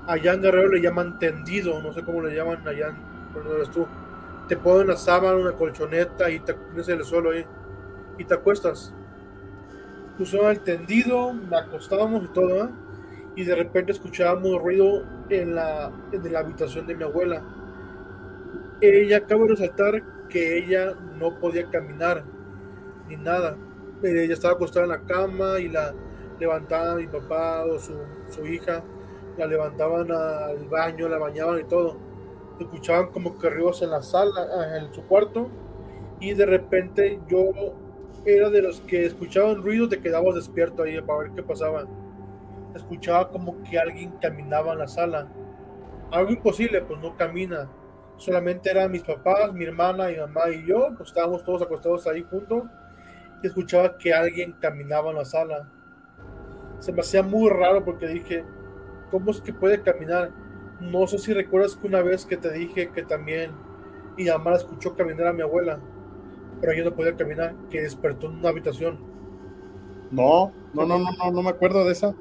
Allá 0.06 0.34
en 0.34 0.42
Guerrero 0.42 0.70
le 0.70 0.80
llaman 0.80 1.18
tendido, 1.18 1.82
no 1.82 1.92
sé 1.92 2.04
cómo 2.04 2.22
le 2.22 2.36
llaman 2.36 2.66
allá 2.66 2.94
donde 3.34 3.56
eres 3.56 3.70
tú. 3.70 3.86
Te 4.46 4.56
ponen 4.56 4.86
una 4.86 4.96
sábana, 4.96 5.36
una 5.36 5.52
colchoneta 5.52 6.30
y 6.30 6.38
te 6.38 6.54
pones 6.54 6.88
el 6.88 7.04
suelo 7.04 7.30
ahí 7.30 7.44
y 8.18 8.24
te 8.24 8.34
acuestas. 8.34 8.94
Puso 10.16 10.48
el 10.48 10.60
tendido, 10.60 11.32
me 11.32 11.56
acostábamos 11.56 12.24
y 12.24 12.28
todo, 12.28 12.64
¿eh? 12.64 12.68
Y 13.36 13.44
de 13.44 13.54
repente 13.54 13.92
escuchábamos 13.92 14.60
ruido 14.60 15.04
en 15.30 15.54
la, 15.54 15.92
en 16.12 16.32
la 16.32 16.40
habitación 16.40 16.86
de 16.86 16.94
mi 16.94 17.04
abuela 17.04 17.44
ella 18.80 19.18
acaba 19.18 19.42
de 19.44 19.48
resaltar 19.50 20.02
que 20.28 20.58
ella 20.58 20.94
no 21.18 21.38
podía 21.38 21.68
caminar 21.70 22.24
ni 23.08 23.16
nada. 23.16 23.56
Ella 24.02 24.34
estaba 24.34 24.54
acostada 24.54 24.84
en 24.84 24.90
la 24.90 25.02
cama 25.02 25.58
y 25.58 25.68
la 25.68 25.94
levantaba 26.38 26.96
mi 26.96 27.06
papá 27.06 27.64
o 27.64 27.78
su, 27.78 28.46
hija, 28.46 28.82
la 29.38 29.46
levantaban 29.46 30.10
al 30.10 30.68
baño, 30.68 31.08
la 31.08 31.18
bañaban 31.18 31.60
y 31.60 31.64
todo. 31.64 31.96
Escuchaban 32.60 33.08
como 33.10 33.38
que 33.38 33.48
ruidos 33.48 33.82
en 33.82 33.90
la 33.90 34.02
sala, 34.02 34.78
en 34.78 34.92
su 34.92 35.02
cuarto, 35.02 35.48
y 36.20 36.34
de 36.34 36.46
repente 36.46 37.20
yo 37.28 37.50
era 38.24 38.50
de 38.50 38.62
los 38.62 38.80
que 38.80 39.06
escuchaban 39.06 39.62
ruidos, 39.62 39.90
te 39.90 40.00
quedabas 40.00 40.34
despierto 40.34 40.82
ahí 40.82 41.00
para 41.00 41.20
ver 41.20 41.30
qué 41.32 41.42
pasaba. 41.42 41.86
Escuchaba 42.76 43.30
como 43.30 43.62
que 43.64 43.78
alguien 43.78 44.12
caminaba 44.20 44.72
en 44.72 44.78
la 44.80 44.88
sala. 44.88 45.28
Algo 46.10 46.30
imposible, 46.30 46.82
pues 46.82 47.00
no 47.00 47.16
camina 47.16 47.68
solamente 48.16 48.70
eran 48.70 48.90
mis 48.90 49.02
papás, 49.02 49.52
mi 49.52 49.64
hermana, 49.64 50.08
mi 50.08 50.16
mamá 50.16 50.50
y 50.50 50.66
yo, 50.66 50.88
pues 50.96 51.10
estábamos 51.10 51.44
todos 51.44 51.62
acostados 51.62 52.06
ahí 52.06 52.22
juntos 52.22 52.64
y 53.42 53.46
escuchaba 53.46 53.96
que 53.98 54.12
alguien 54.12 54.52
caminaba 54.58 55.10
en 55.10 55.16
la 55.16 55.24
sala. 55.24 55.68
Se 56.78 56.92
me 56.92 57.00
hacía 57.00 57.22
muy 57.22 57.50
raro 57.50 57.84
porque 57.84 58.06
dije, 58.06 58.44
¿cómo 59.10 59.30
es 59.30 59.40
que 59.40 59.52
puede 59.52 59.82
caminar? 59.82 60.30
No 60.80 61.06
sé 61.06 61.18
si 61.18 61.32
recuerdas 61.32 61.76
que 61.76 61.86
una 61.86 62.02
vez 62.02 62.24
que 62.24 62.36
te 62.36 62.52
dije 62.52 62.90
que 62.90 63.02
también 63.02 63.52
mi 64.16 64.24
mamá 64.24 64.54
escuchó 64.54 64.94
caminar 64.94 65.28
a 65.28 65.32
mi 65.32 65.42
abuela, 65.42 65.78
pero 66.60 66.72
yo 66.72 66.84
no 66.84 66.94
podía 66.94 67.16
caminar, 67.16 67.54
que 67.70 67.82
despertó 67.82 68.26
en 68.26 68.38
una 68.38 68.48
habitación. 68.48 68.98
No, 70.10 70.52
no, 70.72 70.86
no, 70.86 70.98
no, 70.98 71.10
no, 71.18 71.30
no 71.30 71.42
me 71.42 71.50
acuerdo 71.50 71.84
de 71.84 71.92
esa. 71.92 72.14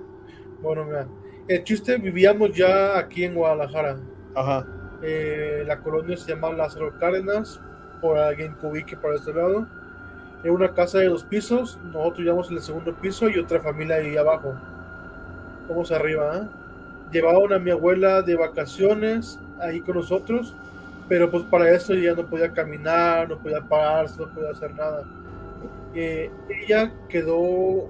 Bueno, 0.65 0.85
mira, 0.85 1.07
el 1.47 1.63
chiste 1.63 1.97
vivíamos 1.97 2.51
ya 2.51 2.97
aquí 2.97 3.23
en 3.23 3.35
Guadalajara. 3.35 3.97
Ajá 4.33 4.65
eh, 5.01 5.63
la 5.67 5.79
colonia 5.81 6.17
se 6.17 6.33
llama 6.33 6.51
Lázaro 6.51 6.97
Cárdenas, 6.97 7.61
por 8.01 8.17
alguien 8.17 8.55
que 8.55 8.65
ubique 8.65 8.97
por 8.97 9.13
este 9.13 9.33
lado. 9.33 9.67
Es 10.43 10.49
una 10.49 10.73
casa 10.73 10.99
de 10.99 11.09
dos 11.09 11.23
pisos, 11.23 11.79
nosotros 11.85 12.19
llevamos 12.19 12.49
en 12.49 12.57
el 12.57 12.61
segundo 12.63 12.95
piso 12.95 13.29
y 13.29 13.37
otra 13.37 13.59
familia 13.59 13.97
ahí 13.97 14.17
abajo. 14.17 14.55
Vamos 15.69 15.91
arriba, 15.91 16.37
¿eh? 16.37 16.47
llevaban 17.11 17.53
a 17.53 17.59
mi 17.59 17.71
abuela 17.71 18.21
de 18.21 18.35
vacaciones 18.35 19.39
ahí 19.59 19.79
con 19.81 19.95
nosotros, 19.95 20.55
pero 21.07 21.29
pues 21.29 21.43
para 21.43 21.69
eso 21.69 21.93
ya 21.93 22.13
no 22.13 22.25
podía 22.25 22.51
caminar, 22.51 23.29
no 23.29 23.37
podía 23.37 23.61
pararse, 23.61 24.21
no 24.21 24.33
podía 24.33 24.49
hacer 24.49 24.73
nada. 24.73 25.03
Eh, 25.93 26.29
ella 26.49 26.91
quedó 27.09 27.89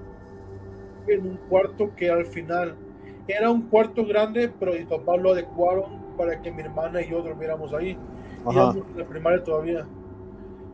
en 1.07 1.27
un 1.27 1.37
cuarto 1.49 1.91
que 1.95 2.09
al 2.09 2.25
final 2.25 2.75
era 3.27 3.49
un 3.49 3.63
cuarto 3.63 4.05
grande, 4.05 4.51
pero 4.59 4.73
mi 4.73 4.85
papá 4.85 5.17
lo 5.17 5.31
adecuaron 5.31 6.15
para 6.17 6.41
que 6.41 6.51
mi 6.51 6.61
hermana 6.61 7.01
y 7.01 7.09
yo 7.09 7.21
durmiéramos 7.21 7.73
ahí. 7.73 7.97
Íbamos 8.49 8.75
en 8.75 8.97
la 8.97 9.05
primaria 9.05 9.43
todavía. 9.43 9.87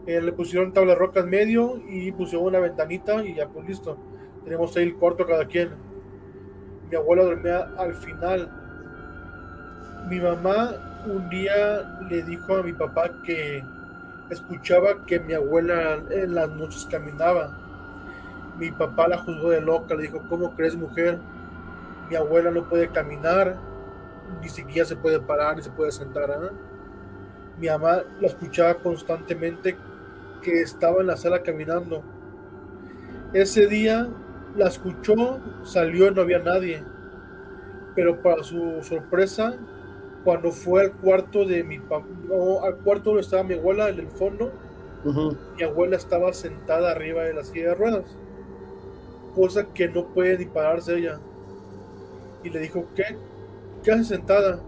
Eh, 0.05 0.21
le 0.21 0.31
pusieron 0.33 0.73
tabla 0.73 0.95
roca 0.95 1.21
en 1.21 1.29
medio 1.29 1.79
y 1.87 2.11
pusieron 2.11 2.47
una 2.47 2.59
ventanita 2.59 3.23
y 3.23 3.35
ya 3.35 3.47
pues 3.47 3.67
listo. 3.67 3.97
Tenemos 4.43 4.75
ahí 4.75 4.83
el 4.83 4.95
cuarto 4.95 5.25
cada 5.25 5.45
quien. 5.45 5.69
Mi 6.89 6.97
abuela 6.97 7.23
dormía 7.23 7.69
al 7.77 7.93
final. 7.93 8.51
Mi 10.09 10.19
mamá 10.19 11.03
un 11.05 11.29
día 11.29 11.83
le 12.09 12.23
dijo 12.23 12.55
a 12.55 12.63
mi 12.63 12.73
papá 12.73 13.11
que 13.23 13.63
escuchaba 14.29 15.05
que 15.05 15.19
mi 15.19 15.33
abuela 15.33 15.99
en 16.09 16.35
las 16.35 16.49
noches 16.49 16.87
caminaba. 16.89 17.57
Mi 18.57 18.71
papá 18.71 19.07
la 19.07 19.17
juzgó 19.17 19.49
de 19.49 19.61
loca, 19.61 19.95
le 19.95 20.03
dijo, 20.03 20.21
¿cómo 20.29 20.55
crees 20.55 20.75
mujer? 20.75 21.19
Mi 22.09 22.15
abuela 22.15 22.51
no 22.51 22.67
puede 22.67 22.89
caminar, 22.89 23.57
ni 24.41 24.49
siquiera 24.49 24.85
se 24.85 24.95
puede 24.95 25.19
parar, 25.19 25.55
ni 25.55 25.63
se 25.63 25.71
puede 25.71 25.91
sentar. 25.91 26.29
¿eh? 26.29 26.49
Mi 27.59 27.67
mamá 27.67 28.03
la 28.19 28.27
escuchaba 28.27 28.75
constantemente 28.75 29.77
que 30.41 30.61
estaba 30.61 31.01
en 31.01 31.07
la 31.07 31.17
sala 31.17 31.41
caminando. 31.41 32.03
Ese 33.33 33.67
día 33.67 34.09
la 34.57 34.67
escuchó, 34.67 35.39
salió 35.63 36.07
y 36.07 36.13
no 36.13 36.21
había 36.21 36.39
nadie. 36.39 36.83
Pero 37.95 38.21
para 38.21 38.43
su 38.43 38.81
sorpresa, 38.81 39.55
cuando 40.23 40.51
fue 40.51 40.83
al 40.83 40.91
cuarto 40.93 41.45
de 41.45 41.63
mi 41.63 41.79
papá, 41.79 42.05
al 42.63 42.77
cuarto 42.77 43.11
donde 43.11 43.21
estaba 43.21 43.43
mi 43.43 43.55
abuela, 43.55 43.89
en 43.89 43.99
el 43.99 44.07
fondo, 44.07 44.51
mi 45.57 45.63
abuela 45.63 45.95
estaba 45.95 46.31
sentada 46.33 46.91
arriba 46.91 47.23
de 47.23 47.33
la 47.33 47.43
silla 47.43 47.69
de 47.69 47.75
ruedas, 47.75 48.17
cosa 49.33 49.67
que 49.73 49.87
no 49.87 50.07
puede 50.07 50.37
ni 50.37 50.45
pararse 50.45 50.97
ella. 50.97 51.19
Y 52.43 52.49
le 52.49 52.59
dijo, 52.59 52.85
¿qué? 52.95 53.17
¿Qué 53.83 53.91
hace 53.91 54.03
sentada? 54.03 54.61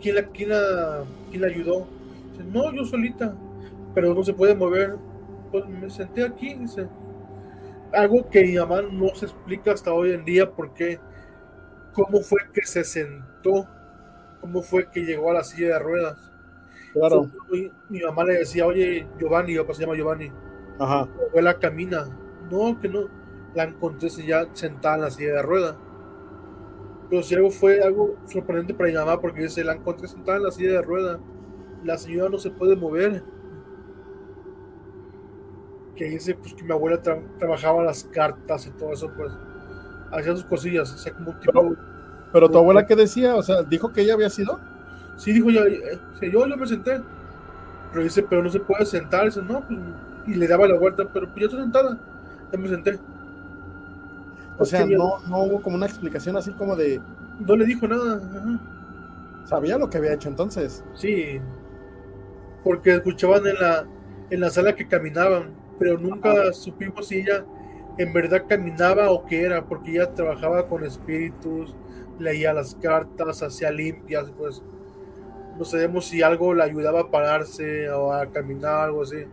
¿Quién 0.00 0.16
la, 0.16 0.22
quién 0.26 0.48
la, 0.50 1.04
quién 1.30 1.42
la 1.42 1.48
ayudó? 1.48 1.86
Dice, 2.32 2.44
no, 2.44 2.72
yo 2.72 2.84
solita, 2.84 3.34
pero 3.94 4.14
no 4.14 4.22
se 4.22 4.34
puede 4.34 4.54
mover. 4.54 4.96
Pues 5.50 5.66
me 5.68 5.88
senté 5.90 6.24
aquí, 6.24 6.54
dice. 6.54 6.88
Algo 7.92 8.28
que 8.28 8.44
mi 8.44 8.56
mamá 8.56 8.82
no 8.82 9.14
se 9.14 9.26
explica 9.26 9.72
hasta 9.72 9.92
hoy 9.92 10.12
en 10.12 10.24
día 10.24 10.50
porque 10.50 10.98
cómo 11.92 12.20
fue 12.20 12.40
que 12.52 12.66
se 12.66 12.84
sentó 12.84 13.66
cómo 14.46 14.62
fue 14.62 14.88
que 14.90 15.00
llegó 15.00 15.30
a 15.30 15.34
la 15.34 15.44
silla 15.44 15.74
de 15.74 15.78
ruedas. 15.80 16.30
Claro. 16.92 17.30
Mi, 17.88 18.00
mamá 18.00 18.24
le 18.24 18.38
decía, 18.38 18.64
oye, 18.64 19.06
Giovanni, 19.18 19.56
papá 19.56 19.74
se 19.74 19.82
llama 19.82 19.96
Giovanni. 19.96 20.30
Ajá. 20.78 21.06
Mi 21.06 21.24
abuela 21.28 21.58
camina. 21.58 22.08
No, 22.50 22.80
que 22.80 22.88
no. 22.88 23.08
La 23.56 23.64
encontré 23.64 24.10
ya 24.10 24.46
sentada 24.52 24.96
en 24.96 25.00
la 25.00 25.10
silla 25.10 25.32
de 25.32 25.42
ruedas. 25.42 25.76
Pero 27.08 27.22
si 27.22 27.34
algo 27.34 27.50
fue 27.50 27.80
algo 27.80 28.16
sorprendente 28.26 28.74
para 28.74 28.90
mi 28.90 28.96
mamá, 28.96 29.18
porque 29.18 29.44
dice, 29.44 29.64
la 29.64 29.72
encontré 29.72 30.08
sentada 30.08 30.36
en 30.36 30.44
la 30.44 30.50
silla 30.50 30.72
de 30.72 30.82
ruedas. 30.82 31.18
La 31.82 31.96
señora 31.96 32.28
no 32.28 32.36
se 32.36 32.50
puede 32.50 32.76
mover. 32.76 33.22
Que 35.94 36.04
dice, 36.10 36.34
pues 36.34 36.52
que 36.52 36.64
mi 36.64 36.72
abuela 36.72 37.00
trabajaba 37.00 37.82
las 37.82 38.04
cartas 38.04 38.66
y 38.66 38.70
todo 38.72 38.92
eso, 38.92 39.10
pues. 39.16 39.32
Hacía 40.12 40.32
sus 40.32 40.44
cosillas, 40.44 40.92
o 40.92 40.98
sea, 40.98 41.14
como 41.14 41.30
un 41.30 41.40
tipo. 41.40 41.74
Pero 42.34 42.50
tu 42.50 42.58
abuela, 42.58 42.86
¿qué 42.86 42.94
decía? 42.94 43.36
O 43.36 43.42
sea, 43.42 43.62
¿dijo 43.62 43.90
que 43.90 44.02
ella 44.02 44.12
había 44.12 44.28
sido? 44.28 44.60
Sí, 45.16 45.32
dijo 45.32 45.48
yo, 45.50 45.64
eh, 45.64 45.98
yo, 46.20 46.46
yo 46.46 46.56
me 46.58 46.66
senté. 46.66 47.00
Pero 47.90 48.04
dice, 48.04 48.22
pero 48.22 48.42
no 48.42 48.50
se 48.50 48.60
puede 48.60 48.84
sentar. 48.84 49.24
Dice, 49.24 49.40
no, 49.40 49.66
pues, 49.66 49.78
y 50.26 50.34
le 50.34 50.46
daba 50.46 50.68
la 50.68 50.78
vuelta, 50.78 51.08
pero 51.10 51.26
pues, 51.28 51.40
yo 51.40 51.46
estoy 51.46 51.62
sentada. 51.62 51.98
Ya 52.52 52.58
me 52.58 52.68
senté. 52.68 52.98
O 54.58 54.64
sea, 54.64 54.86
no, 54.86 55.18
no 55.28 55.42
hubo 55.42 55.62
como 55.62 55.76
una 55.76 55.86
explicación 55.86 56.36
así 56.36 56.52
como 56.52 56.76
de. 56.76 57.00
No 57.40 57.56
le 57.56 57.66
dijo 57.66 57.86
nada. 57.86 58.20
Sabía 59.44 59.78
lo 59.78 59.90
que 59.90 59.98
había 59.98 60.14
hecho 60.14 60.28
entonces. 60.28 60.84
Sí. 60.94 61.40
Porque 62.64 62.94
escuchaban 62.94 63.46
en 63.46 63.54
la, 63.54 63.86
en 64.30 64.40
la 64.40 64.50
sala 64.50 64.74
que 64.74 64.88
caminaban, 64.88 65.54
pero 65.78 65.98
nunca 65.98 66.52
supimos 66.52 67.08
si 67.08 67.20
ella 67.20 67.44
en 67.98 68.12
verdad 68.12 68.44
caminaba 68.48 69.10
o 69.10 69.24
qué 69.24 69.42
era, 69.42 69.64
porque 69.64 69.92
ella 69.92 70.12
trabajaba 70.12 70.66
con 70.66 70.84
espíritus, 70.84 71.74
leía 72.18 72.52
las 72.52 72.74
cartas, 72.74 73.42
hacía 73.42 73.70
limpias, 73.70 74.32
pues 74.36 74.62
no 75.58 75.64
sabemos 75.64 76.06
si 76.06 76.22
algo 76.22 76.52
le 76.52 76.64
ayudaba 76.64 77.02
a 77.02 77.10
pararse 77.10 77.88
o 77.90 78.12
a 78.12 78.26
caminar, 78.26 78.86
algo 78.86 79.02
así. 79.02 79.24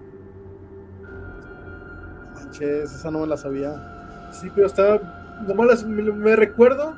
Manches, 2.36 2.94
esa 2.94 3.12
no 3.12 3.20
me 3.20 3.28
la 3.28 3.38
sabía. 3.38 3.93
Sí, 4.34 4.52
pero 4.54 4.68
estaba, 4.68 5.00
nomás 5.48 5.86
me, 5.86 6.04
me 6.12 6.36
recuerdo 6.36 6.96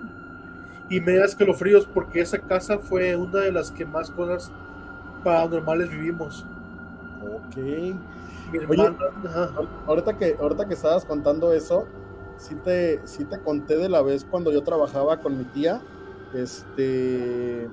y 0.90 1.02
me 1.02 1.16
da 1.16 1.26
escalofríos 1.26 1.86
porque 1.86 2.22
esa 2.22 2.40
casa 2.40 2.80
fue 2.80 3.16
una 3.16 3.42
de 3.42 3.52
las 3.52 3.72
que 3.72 3.86
más 3.86 4.10
cosas 4.10 4.52
paranormales 5.24 5.90
vivimos. 5.90 6.46
Ok. 7.22 7.58
Oye, 8.70 8.96
ahorita 9.88 10.18
que, 10.18 10.38
ahorita 10.40 10.68
que 10.68 10.76
estabas 10.76 11.04
contando 11.04 11.52
eso, 11.52 11.86
sí 12.38 12.56
te, 12.64 13.06
sí 13.06 13.26
te 13.26 13.40
conté 13.40 13.78
de 13.78 13.90
la 13.90 14.02
vez 14.02 14.24
cuando 14.24 14.52
yo 14.52 14.64
trabajaba 14.64 15.18
con 15.18 15.38
mi 15.38 15.44
tía, 15.46 15.82
este, 16.34 17.68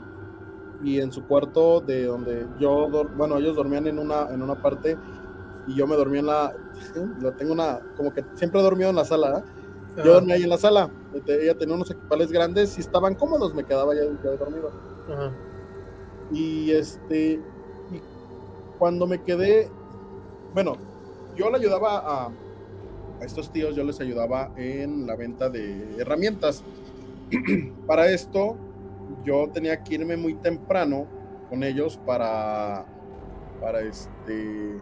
y 0.83 1.01
en 1.01 1.12
su 1.12 1.25
cuarto 1.27 1.81
de 1.81 2.07
donde 2.07 2.46
yo, 2.59 2.88
bueno, 3.16 3.37
ellos 3.38 3.55
dormían 3.55 3.87
en 3.87 3.98
una, 3.98 4.33
en 4.33 4.42
una 4.42 4.55
parte 4.55 4.96
y 5.66 5.75
yo 5.75 5.87
me 5.87 5.96
dormía 5.96 6.20
en 6.20 6.27
la, 6.27 6.55
lo 7.20 7.33
tengo 7.33 7.53
una, 7.53 7.81
como 7.96 8.12
que 8.12 8.25
siempre 8.35 8.61
he 8.61 8.62
dormido 8.62 8.90
en 8.90 8.96
la 8.96 9.05
sala, 9.05 9.38
¿eh? 9.38 10.03
yo 10.05 10.14
dormía 10.14 10.37
ahí 10.37 10.42
en 10.42 10.48
la 10.48 10.59
sala, 10.59 10.90
ella 11.27 11.57
tenía 11.57 11.75
unos 11.75 11.90
equipales 11.90 12.33
grandes 12.33 12.77
y 12.79 12.81
estaban 12.81 13.14
cómodos, 13.14 13.55
me 13.55 13.64
quedaba 13.64 13.94
ya, 13.94 14.03
ya 14.03 14.31
dormido. 14.31 14.70
Y 16.33 16.70
este, 16.70 17.40
y 17.90 18.01
cuando 18.79 19.07
me 19.07 19.22
quedé, 19.22 19.70
bueno, 20.55 20.77
yo 21.37 21.51
le 21.51 21.59
ayudaba 21.59 21.98
a, 21.98 22.27
a 22.27 23.25
estos 23.25 23.53
tíos 23.53 23.77
yo 23.77 23.85
les 23.85 24.01
ayudaba 24.01 24.51
en 24.57 25.07
la 25.07 25.16
venta 25.16 25.48
de 25.48 25.96
herramientas. 25.98 26.64
para 27.87 28.11
esto, 28.11 28.57
yo 29.25 29.48
tenía 29.53 29.83
que 29.83 29.94
irme 29.94 30.16
muy 30.16 30.35
temprano 30.35 31.07
con 31.48 31.62
ellos 31.62 31.98
para, 32.05 32.85
para 33.61 33.81
este, 33.83 34.81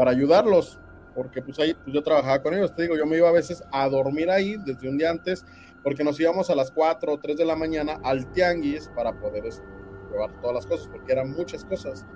para 0.00 0.12
ayudarlos, 0.12 0.78
porque 1.14 1.42
pues 1.42 1.58
ahí 1.58 1.74
pues 1.74 1.92
yo 1.92 2.02
trabajaba 2.02 2.42
con 2.42 2.54
ellos, 2.54 2.74
te 2.74 2.84
digo, 2.84 2.96
yo 2.96 3.04
me 3.04 3.18
iba 3.18 3.28
a 3.28 3.32
veces 3.32 3.62
a 3.70 3.86
dormir 3.86 4.30
ahí 4.30 4.56
desde 4.64 4.88
un 4.88 4.96
día 4.96 5.10
antes, 5.10 5.44
porque 5.82 6.02
nos 6.02 6.18
íbamos 6.18 6.48
a 6.48 6.54
las 6.54 6.70
4 6.70 7.12
o 7.12 7.18
3 7.18 7.36
de 7.36 7.44
la 7.44 7.54
mañana 7.54 8.00
al 8.02 8.32
tianguis 8.32 8.90
para 8.96 9.12
poder 9.20 9.44
este, 9.44 9.66
llevar 10.10 10.32
todas 10.40 10.54
las 10.54 10.66
cosas, 10.66 10.88
porque 10.88 11.12
eran 11.12 11.32
muchas 11.32 11.66
cosas. 11.66 12.06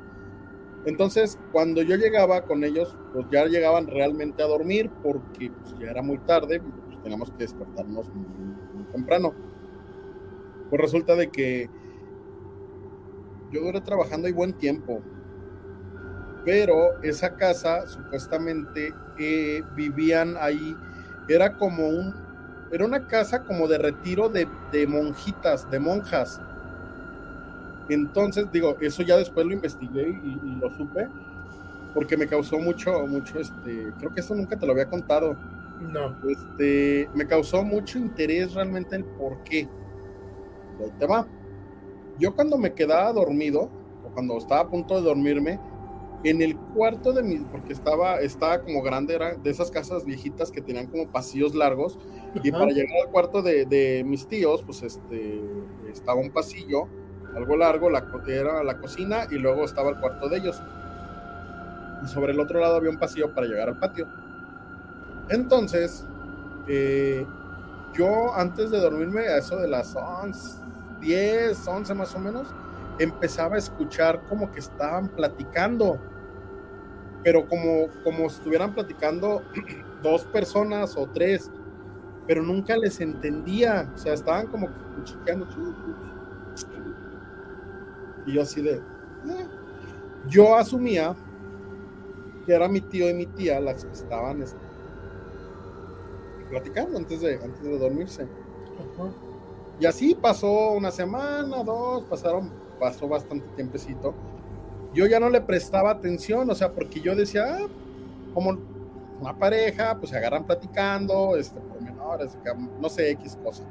Entonces, 0.87 1.39
cuando 1.53 1.83
yo 1.83 1.97
llegaba 1.97 2.47
con 2.47 2.65
ellos, 2.65 2.97
pues 3.13 3.27
ya 3.31 3.45
llegaban 3.45 3.87
realmente 3.87 4.43
a 4.43 4.47
dormir 4.47 4.91
porque 5.03 5.51
pues, 5.51 5.79
ya 5.79 5.91
era 5.91 6.01
muy 6.01 6.17
tarde, 6.21 6.63
pues 6.87 7.03
teníamos 7.03 7.33
que 7.33 7.37
despertarnos 7.37 8.09
muy, 8.15 8.87
temprano. 8.93 9.35
Pues 10.71 10.81
resulta 10.81 11.17
de 11.17 11.29
que 11.29 11.69
yo 13.53 13.61
duré 13.61 13.83
trabajando 13.83 14.27
ahí 14.27 14.33
buen 14.33 14.55
tiempo, 14.55 15.03
pero 16.45 17.01
esa 17.03 17.35
casa 17.35 17.87
supuestamente 17.87 18.95
eh, 19.19 19.63
vivían 19.75 20.37
ahí, 20.39 20.77
era 21.29 21.55
como 21.55 21.89
un, 21.89 22.15
era 22.71 22.85
una 22.85 23.07
casa 23.07 23.43
como 23.45 23.69
de 23.69 23.79
retiro 23.79 24.29
de, 24.29 24.49
de 24.73 24.87
monjitas, 24.87 25.71
de 25.71 25.79
monjas 25.79 26.41
entonces, 27.89 28.51
digo, 28.51 28.77
eso 28.81 29.03
ya 29.03 29.17
después 29.17 29.47
lo 29.47 29.53
investigué 29.53 30.09
y, 30.09 30.57
lo 30.61 30.71
supe, 30.71 31.07
porque 31.93 32.17
me 32.17 32.27
causó 32.27 32.59
mucho, 32.59 33.07
mucho, 33.07 33.39
este, 33.39 33.93
creo 33.99 34.15
que 34.15 34.21
eso 34.21 34.35
nunca 34.35 34.59
te 34.59 34.67
lo 34.67 34.73
había 34.73 34.89
contado. 34.89 35.37
No. 35.81 36.17
Este, 36.29 37.09
me 37.15 37.27
causó 37.27 37.63
mucho 37.63 37.99
interés 37.99 38.55
realmente 38.55 38.97
el 38.97 39.05
por 39.05 39.43
qué. 39.45 39.69
Ahí 40.81 40.93
te 40.99 41.07
va. 41.07 41.27
Yo 42.19 42.35
cuando 42.35 42.57
me 42.57 42.73
quedaba 42.73 43.13
dormido, 43.13 43.69
o 44.05 44.11
cuando 44.15 44.39
estaba 44.39 44.63
a 44.63 44.69
punto 44.69 44.95
de 44.95 45.03
dormirme, 45.03 45.61
en 46.25 46.41
el 46.41 46.57
cuarto 46.57 47.13
de 47.13 47.23
mi, 47.23 47.37
porque 47.37 47.73
estaba, 47.73 48.21
estaba 48.21 48.63
como 48.63 48.83
grande, 48.83 49.15
era 49.15 49.35
de 49.35 49.51
esas 49.51 49.71
casas 49.71 50.05
viejitas 50.05 50.51
que 50.51 50.63
tenían 50.63 50.87
como 50.87 51.11
pasillos 51.11 51.55
largos, 51.55 51.99
y 52.43 52.51
para 52.51 52.67
llegar 52.67 52.97
al 53.05 53.13
cuarto 53.13 53.43
de, 53.43 53.67
de, 53.67 54.03
mis 54.05 54.27
tíos, 54.27 54.63
pues 54.63 54.83
este, 54.83 55.41
estaba 55.93 56.21
un 56.21 56.31
pasillo, 56.31 56.89
algo 57.37 57.57
largo, 57.57 57.91
la, 57.91 58.07
era 58.29 58.65
la 58.65 58.79
cocina 58.79 59.27
y 59.31 59.35
luego 59.37 59.65
estaba 59.65 59.91
el 59.91 60.01
cuarto 60.01 60.29
de 60.29 60.39
ellos. 60.39 60.63
Y 62.03 62.09
sobre 62.09 62.33
el 62.33 62.41
otro 62.41 62.61
lado 62.61 62.77
había 62.77 62.91
un 62.91 62.99
pasillo 62.99 63.35
para 63.35 63.47
llegar 63.47 63.69
al 63.69 63.79
patio. 63.79 64.09
Entonces, 65.29 66.07
eh, 66.69 67.27
yo 67.95 68.35
antes 68.35 68.71
de 68.71 68.79
dormirme, 68.79 69.27
a 69.29 69.39
eso 69.39 69.57
de 69.57 69.69
las 69.69 69.95
11, 69.95 70.63
10, 71.01 71.67
11 71.67 71.95
más 71.95 72.15
o 72.15 72.19
menos, 72.19 72.49
empezaba 72.99 73.57
a 73.57 73.59
escuchar 73.59 74.23
como 74.29 74.51
que 74.53 74.61
estaban 74.61 75.09
platicando, 75.09 75.99
pero 77.25 77.49
como, 77.49 77.89
como 78.05 78.27
estuvieran 78.27 78.75
platicando 78.75 79.43
dos 80.03 80.25
personas 80.27 80.95
o 80.97 81.09
tres, 81.09 81.51
pero 82.27 82.43
nunca 82.43 82.77
les 82.77 83.01
entendía, 83.01 83.91
o 83.95 83.99
sea, 83.99 84.13
estaban 84.13 84.47
como 84.47 84.69
cuchicheando. 84.97 85.49
Y 88.27 88.35
yo 88.35 88.43
así 88.43 88.63
de... 88.63 88.75
Eh". 88.75 89.49
Yo 90.29 90.57
asumía 90.57 91.17
que 92.47 92.55
era 92.55 92.69
mi 92.69 92.81
tío 92.81 93.09
y 93.09 93.15
mi 93.15 93.27
tía 93.27 93.61
las 93.61 93.85
que 93.85 93.93
estaban 93.93 94.43
este, 94.43 94.59
platicando 96.51 96.99
antes 96.99 97.21
de, 97.21 97.37
antes 97.43 97.63
de 97.63 97.79
dormirse. 97.79 98.29
Y 99.81 99.87
así 99.87 100.15
pasó 100.15 100.73
una 100.73 100.91
semana, 100.91 101.63
dos, 101.63 102.05
pasaron, 102.05 102.51
pasó 102.79 103.09
bastante 103.09 103.47
tiempecito. 103.57 104.15
Yo 104.95 105.07
ya 105.07 105.19
no 105.21 105.29
le 105.29 105.41
prestaba 105.41 105.91
atención, 105.91 106.49
o 106.49 106.55
sea, 106.55 106.73
porque 106.73 107.01
yo 107.01 107.15
decía, 107.17 107.59
ah, 107.59 107.67
como 108.33 108.59
una 109.21 109.37
pareja, 109.37 109.97
pues 109.99 110.11
se 110.11 110.17
agarran 110.17 110.47
platicando, 110.47 111.37
este, 111.37 111.61
menores, 111.81 112.37
no 112.81 112.89
sé, 112.89 113.11
X 113.11 113.39
cosa. 113.43 113.65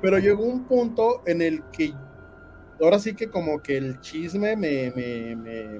Pero 0.00 0.18
llegó 0.18 0.44
un 0.44 0.64
punto 0.64 1.22
en 1.26 1.42
el 1.42 1.62
que 1.70 1.94
ahora 2.80 2.98
sí 2.98 3.14
que 3.14 3.28
como 3.28 3.60
que 3.62 3.76
el 3.76 4.00
chisme 4.00 4.56
me, 4.56 4.92
me, 4.94 5.36
me, 5.36 5.78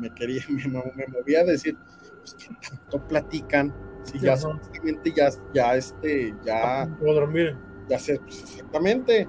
me 0.00 0.14
quería, 0.14 0.42
me, 0.48 1.06
movía 1.06 1.40
a 1.40 1.44
decir, 1.44 1.76
pues 2.18 2.34
que 2.34 2.54
tanto 2.68 3.06
platican, 3.08 3.74
si 4.04 4.18
ya 4.18 4.36
supuestamente 4.36 5.12
ya, 5.12 5.30
ya 5.54 5.76
este, 5.76 6.34
ya... 6.44 6.88
Puedo 6.98 7.14
dormir. 7.14 7.56
Ya 7.88 7.98
sé, 7.98 8.18
pues 8.20 8.42
exactamente. 8.42 9.28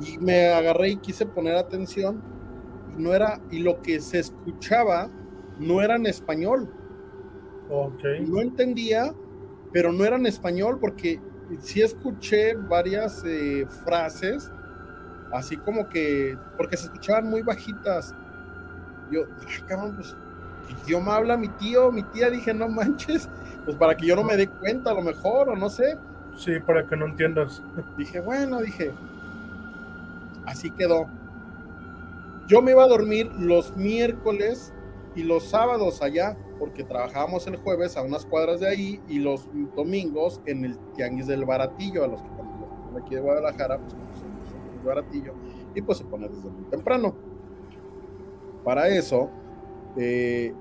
Y 0.00 0.18
me 0.18 0.48
agarré 0.48 0.90
y 0.90 0.96
quise 0.96 1.24
poner 1.24 1.56
atención, 1.56 2.22
no 2.96 3.14
era, 3.14 3.40
y 3.50 3.60
lo 3.60 3.80
que 3.82 4.00
se 4.00 4.18
escuchaba 4.20 5.10
no 5.58 5.82
era 5.82 5.96
en 5.96 6.06
español. 6.06 6.68
Okay. 7.68 8.24
No 8.26 8.40
entendía, 8.40 9.12
pero 9.72 9.92
no 9.92 10.04
era 10.04 10.16
en 10.16 10.26
español 10.26 10.78
porque 10.80 11.20
sí 11.60 11.82
escuché 11.82 12.54
varias 12.54 13.24
eh, 13.24 13.66
frases 13.84 14.50
así 15.32 15.56
como 15.56 15.88
que, 15.88 16.36
porque 16.56 16.76
se 16.76 16.86
escuchaban 16.86 17.28
muy 17.28 17.42
bajitas. 17.42 18.14
Yo, 19.10 19.22
ay, 19.46 19.62
cabrón, 19.66 19.96
pues, 19.96 20.16
idioma 20.84 21.16
habla 21.16 21.36
mi 21.36 21.48
tío, 21.48 21.92
mi 21.92 22.02
tía, 22.02 22.30
dije, 22.30 22.52
no 22.52 22.68
manches, 22.68 23.28
pues 23.64 23.76
para 23.76 23.96
que 23.96 24.06
yo 24.06 24.16
no 24.16 24.24
me 24.24 24.36
dé 24.36 24.48
cuenta 24.48 24.90
a 24.90 24.94
lo 24.94 25.02
mejor, 25.02 25.48
o 25.48 25.56
no 25.56 25.68
sé. 25.68 25.96
Sí, 26.36 26.58
para 26.60 26.86
que 26.86 26.96
no 26.96 27.06
entiendas. 27.06 27.62
Dije, 27.96 28.20
bueno, 28.20 28.60
dije, 28.60 28.92
así 30.44 30.70
quedó. 30.70 31.08
Yo 32.48 32.62
me 32.62 32.72
iba 32.72 32.84
a 32.84 32.88
dormir 32.88 33.26
los 33.38 33.76
miércoles 33.76 34.72
y 35.14 35.22
los 35.22 35.44
sábados 35.44 36.02
allá, 36.02 36.36
porque 36.58 36.84
trabajábamos 36.84 37.46
el 37.46 37.56
jueves 37.56 37.96
a 37.96 38.02
unas 38.02 38.24
cuadras 38.26 38.60
de 38.60 38.68
ahí 38.68 39.00
y 39.08 39.18
los 39.18 39.48
domingos 39.74 40.40
en 40.46 40.64
el 40.64 40.78
Tianguis 40.94 41.26
del 41.26 41.44
Baratillo, 41.44 42.04
a 42.04 42.08
los 42.08 42.22
que 42.22 42.28
estamos 42.28 42.56
aquí 43.02 43.14
de 43.14 43.20
Guadalajara, 43.20 43.78
pues 43.78 43.94
baratillo 44.86 45.34
y 45.74 45.82
pues 45.82 45.98
se 45.98 46.04
pone 46.04 46.28
desde 46.28 46.48
muy 46.48 46.64
temprano. 46.70 47.14
Para 48.64 48.88
eso, 48.88 49.30
eh, 49.96 50.52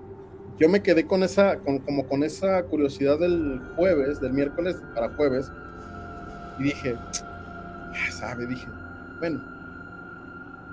yo 0.58 0.70
me 0.70 0.84
quedé 0.84 1.08
con 1.08 1.24
esa, 1.24 1.58
con, 1.60 1.80
como 1.80 2.06
con 2.08 2.24
esa 2.24 2.64
curiosidad 2.64 3.18
del 3.20 3.62
jueves, 3.76 4.20
del 4.20 4.34
miércoles 4.34 4.76
para 4.94 5.16
jueves, 5.16 5.50
y 6.60 6.64
dije, 6.64 6.96
ya 7.14 8.12
sabe, 8.12 8.46
dije, 8.46 8.68
bueno, 9.20 9.42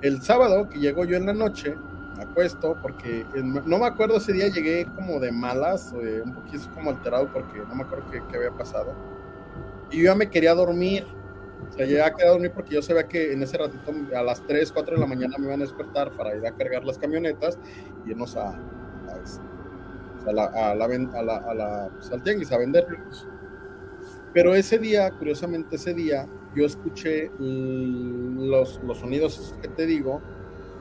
el 0.03 0.21
sábado 0.21 0.69
que 0.69 0.79
llegó 0.79 1.05
yo 1.05 1.17
en 1.17 1.27
la 1.27 1.33
noche, 1.33 1.77
acuesto, 2.21 2.77
porque 2.83 3.25
no 3.35 3.79
me 3.79 3.87
acuerdo 3.87 4.17
ese 4.17 4.33
día 4.33 4.49
llegué 4.49 4.87
como 4.95 5.19
de 5.21 5.33
malas, 5.33 5.95
eh, 6.03 6.23
un 6.25 6.35
poquito 6.35 6.65
como 6.75 6.91
alterado 6.91 7.29
porque 7.33 7.59
no 7.69 7.75
me 7.75 7.83
acuerdo 7.85 8.05
qué, 8.11 8.37
había 8.37 8.51
pasado, 8.51 8.93
y 9.91 9.99
yo 9.99 10.05
ya 10.05 10.15
me 10.15 10.29
quería 10.29 10.55
dormir, 10.55 11.07
o 11.69 11.73
sea, 11.73 11.87
ya 11.87 12.13
quedé 12.13 12.29
a 12.29 12.33
dormir 12.33 12.53
porque 12.53 12.75
yo 12.75 12.83
sabía 12.83 13.07
que 13.07 13.33
en 13.33 13.43
ese 13.43 13.57
ratito, 13.57 13.93
a 14.15 14.23
las 14.23 14.45
3, 14.47 14.73
4 14.73 14.95
de 14.97 15.01
la 15.01 15.07
mañana 15.07 15.37
me 15.39 15.47
iban 15.47 15.61
a 15.61 15.65
despertar 15.65 16.11
para 16.13 16.37
ir 16.37 16.47
a 16.47 16.53
cargar 16.53 16.85
las 16.85 16.99
camionetas 16.99 17.59
y 18.05 18.11
irnos 18.11 18.37
a, 18.37 18.59
a, 20.27 20.33
la, 20.33 21.91
al 22.13 22.23
tianguis 22.23 22.53
a 22.53 22.59
vender. 22.59 22.87
Pero 24.33 24.55
ese 24.55 24.79
día, 24.79 25.11
curiosamente 25.13 25.77
ese 25.77 25.95
día, 25.95 26.27
yo 26.55 26.67
escuché 26.67 27.31
los, 27.39 28.81
los 28.83 28.99
sonidos 28.99 29.55
que 29.63 29.69
te 29.69 29.87
digo 29.87 30.21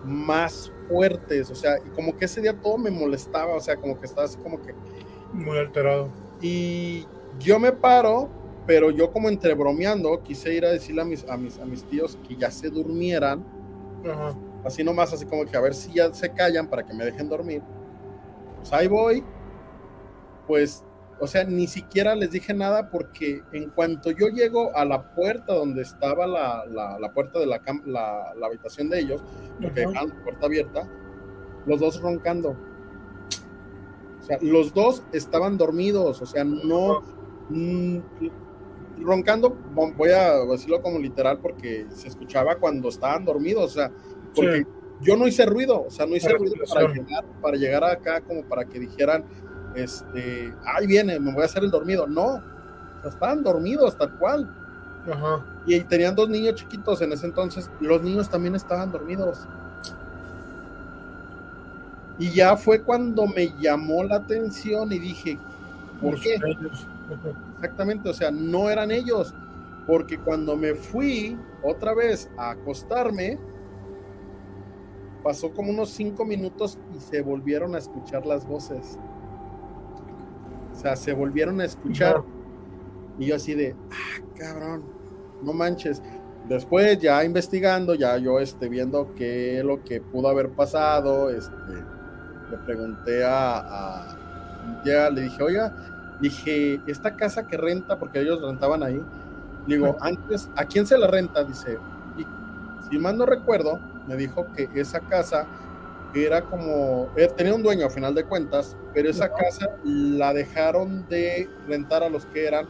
más 0.03 0.71
fuertes, 0.88 1.51
o 1.51 1.55
sea, 1.55 1.77
como 1.95 2.17
que 2.17 2.25
ese 2.25 2.41
día 2.41 2.60
todo 2.60 2.77
me 2.77 2.89
molestaba, 2.89 3.55
o 3.55 3.60
sea, 3.60 3.75
como 3.75 3.99
que 3.99 4.05
estaba 4.05 4.25
así 4.25 4.38
como 4.38 4.62
que... 4.62 4.73
Muy 5.31 5.57
alterado. 5.57 6.10
Y 6.41 7.05
yo 7.39 7.60
me 7.60 7.71
paro 7.71 8.29
pero 8.65 8.91
yo 8.91 9.12
como 9.12 9.29
entre 9.29 9.53
bromeando 9.53 10.21
quise 10.23 10.53
ir 10.53 10.65
a 10.65 10.69
decirle 10.69 11.01
a 11.01 11.05
mis, 11.05 11.27
a 11.27 11.38
mis, 11.38 11.60
a 11.60 11.65
mis 11.65 11.84
tíos 11.84 12.17
que 12.27 12.36
ya 12.36 12.51
se 12.51 12.69
durmieran, 12.69 13.43
así 14.63 14.84
nomás, 14.84 15.12
así 15.13 15.25
como 15.25 15.45
que 15.45 15.57
a 15.57 15.62
ver 15.62 15.73
si 15.73 15.93
ya 15.93 16.13
se 16.13 16.31
callan 16.31 16.67
para 16.67 16.86
que 16.86 16.93
me 16.93 17.05
dejen 17.05 17.27
dormir. 17.27 17.62
Pues 18.57 18.71
ahí 18.73 18.88
voy, 18.88 19.23
pues, 20.47 20.84
o 21.21 21.27
sea, 21.27 21.43
ni 21.43 21.67
siquiera 21.67 22.15
les 22.15 22.31
dije 22.31 22.51
nada 22.51 22.89
porque 22.89 23.43
en 23.51 23.69
cuanto 23.69 24.10
yo 24.10 24.29
llego 24.29 24.75
a 24.75 24.84
la 24.86 25.13
puerta 25.13 25.53
donde 25.53 25.84
estaba 25.84 26.25
la, 26.25 26.65
la, 26.65 27.13
puerta 27.13 27.38
de 27.38 27.45
la, 27.45 27.62
la, 27.86 28.34
la, 28.36 28.47
habitación 28.47 28.89
de 28.89 29.01
ellos, 29.01 29.23
porque 29.62 29.86
uh 29.86 29.91
la 29.91 30.01
puerta 30.23 30.47
abierta, 30.47 30.89
los 31.67 31.79
dos 31.79 32.01
roncando. 32.01 32.57
O 34.19 34.23
sea, 34.23 34.39
los 34.41 34.73
dos 34.73 35.03
estaban 35.12 35.60
dormidos, 35.60 36.23
o 36.23 36.25
sea, 36.25 36.43
no, 36.43 37.03
roncando, 38.99 39.55
voy 39.95 40.10
a 40.10 40.43
decirlo 40.45 40.81
como 40.81 40.97
literal 40.97 41.38
porque 41.38 41.86
se 41.89 42.07
escuchaba 42.07 42.55
cuando 42.55 42.89
estaban 42.89 43.25
dormidos, 43.25 43.63
o 43.65 43.73
sea, 43.75 43.91
porque 44.36 44.65
yo 45.01 45.17
no 45.17 45.27
hice 45.27 45.45
ruido, 45.45 45.86
o 45.86 45.91
sea, 45.91 46.07
no 46.07 46.15
hice 46.15 46.34
ruido 46.34 46.55
para 47.41 47.57
llegar, 47.57 47.84
acá 47.84 48.21
como 48.21 48.43
para 48.43 48.65
que 48.65 48.79
dijeran, 48.79 49.23
este, 49.75 50.53
ahí 50.65 50.88
viene, 50.88 51.19
me 51.19 51.34
voy 51.34 51.43
a 51.43 51.45
hacer 51.45 51.63
el 51.63 51.71
dormido, 51.71 52.07
no, 52.07 52.41
estaban 53.05 53.43
dormidos 53.43 53.97
tal 53.97 54.12
cual. 54.17 54.49
Y 55.65 55.79
tenían 55.81 56.15
dos 56.15 56.29
niños 56.29 56.55
chiquitos 56.55 57.01
en 57.01 57.12
ese 57.12 57.25
entonces, 57.25 57.69
los 57.79 58.01
niños 58.01 58.29
también 58.29 58.55
estaban 58.55 58.91
dormidos. 58.91 59.47
Y 62.19 62.29
ya 62.31 62.55
fue 62.55 62.84
cuando 62.84 63.25
me 63.25 63.51
llamó 63.60 64.03
la 64.03 64.17
atención 64.17 64.91
y 64.91 64.99
dije, 64.99 65.39
¿por 65.99 66.19
qué? 66.19 66.38
Exactamente, 67.55 68.10
o 68.10 68.13
sea, 68.13 68.31
no 68.31 68.69
eran 68.69 68.91
ellos, 68.91 69.34
porque 69.88 70.19
cuando 70.19 70.55
me 70.55 70.75
fui 70.75 71.38
otra 71.63 71.93
vez 71.95 72.29
a 72.38 72.51
acostarme, 72.51 73.39
pasó 75.23 75.51
como 75.51 75.71
unos 75.71 75.89
cinco 75.89 76.25
minutos 76.25 76.77
y 76.95 76.99
se 76.99 77.21
volvieron 77.21 77.75
a 77.75 77.79
escuchar 77.79 78.25
las 78.25 78.45
voces. 78.47 78.97
O 80.81 80.83
sea, 80.83 80.95
se 80.95 81.13
volvieron 81.13 81.61
a 81.61 81.65
escuchar. 81.65 82.23
Y 83.19 83.27
yo 83.27 83.35
así 83.35 83.53
de, 83.53 83.75
ah, 83.91 84.23
cabrón, 84.35 84.83
no 85.43 85.53
manches. 85.53 86.01
Después 86.49 86.97
ya 86.97 87.23
investigando, 87.23 87.93
ya 87.93 88.17
yo 88.17 88.39
este, 88.39 88.67
viendo 88.67 89.13
qué 89.13 89.59
es 89.59 89.63
lo 89.63 89.83
que 89.83 90.01
pudo 90.01 90.27
haber 90.29 90.49
pasado, 90.49 91.29
este, 91.29 91.53
le 92.49 92.57
pregunté 92.65 93.23
a, 93.23 93.59
a 93.59 94.81
ya 94.83 95.11
le 95.11 95.21
dije, 95.21 95.43
oiga, 95.43 95.91
Dije, 96.21 96.79
esta 96.85 97.15
casa 97.15 97.47
que 97.47 97.57
renta, 97.57 97.97
porque 97.97 98.21
ellos 98.21 98.43
rentaban 98.43 98.83
ahí, 98.83 99.03
digo, 99.65 99.97
antes, 99.99 100.51
¿a 100.55 100.65
quién 100.65 100.85
se 100.85 100.95
la 100.95 101.07
renta? 101.07 101.43
Dice, 101.43 101.79
y 102.15 102.25
si 102.87 102.99
mal 102.99 103.17
no 103.17 103.25
recuerdo, 103.25 103.79
me 104.07 104.15
dijo 104.15 104.45
que 104.55 104.69
esa 104.75 104.99
casa 104.99 105.47
era 106.15 106.41
como, 106.41 107.10
eh, 107.15 107.30
tenía 107.36 107.54
un 107.54 107.63
dueño 107.63 107.86
a 107.86 107.89
final 107.89 108.13
de 108.13 108.26
cuentas, 108.26 108.76
pero 108.93 109.10
esa 109.10 109.32
casa 109.32 109.78
la 109.84 110.34
dejaron 110.34 111.08
de 111.08 111.50
rentar 111.67 112.04
a 112.04 112.10
los 112.10 112.26
que 112.26 112.45
eran 112.45 112.67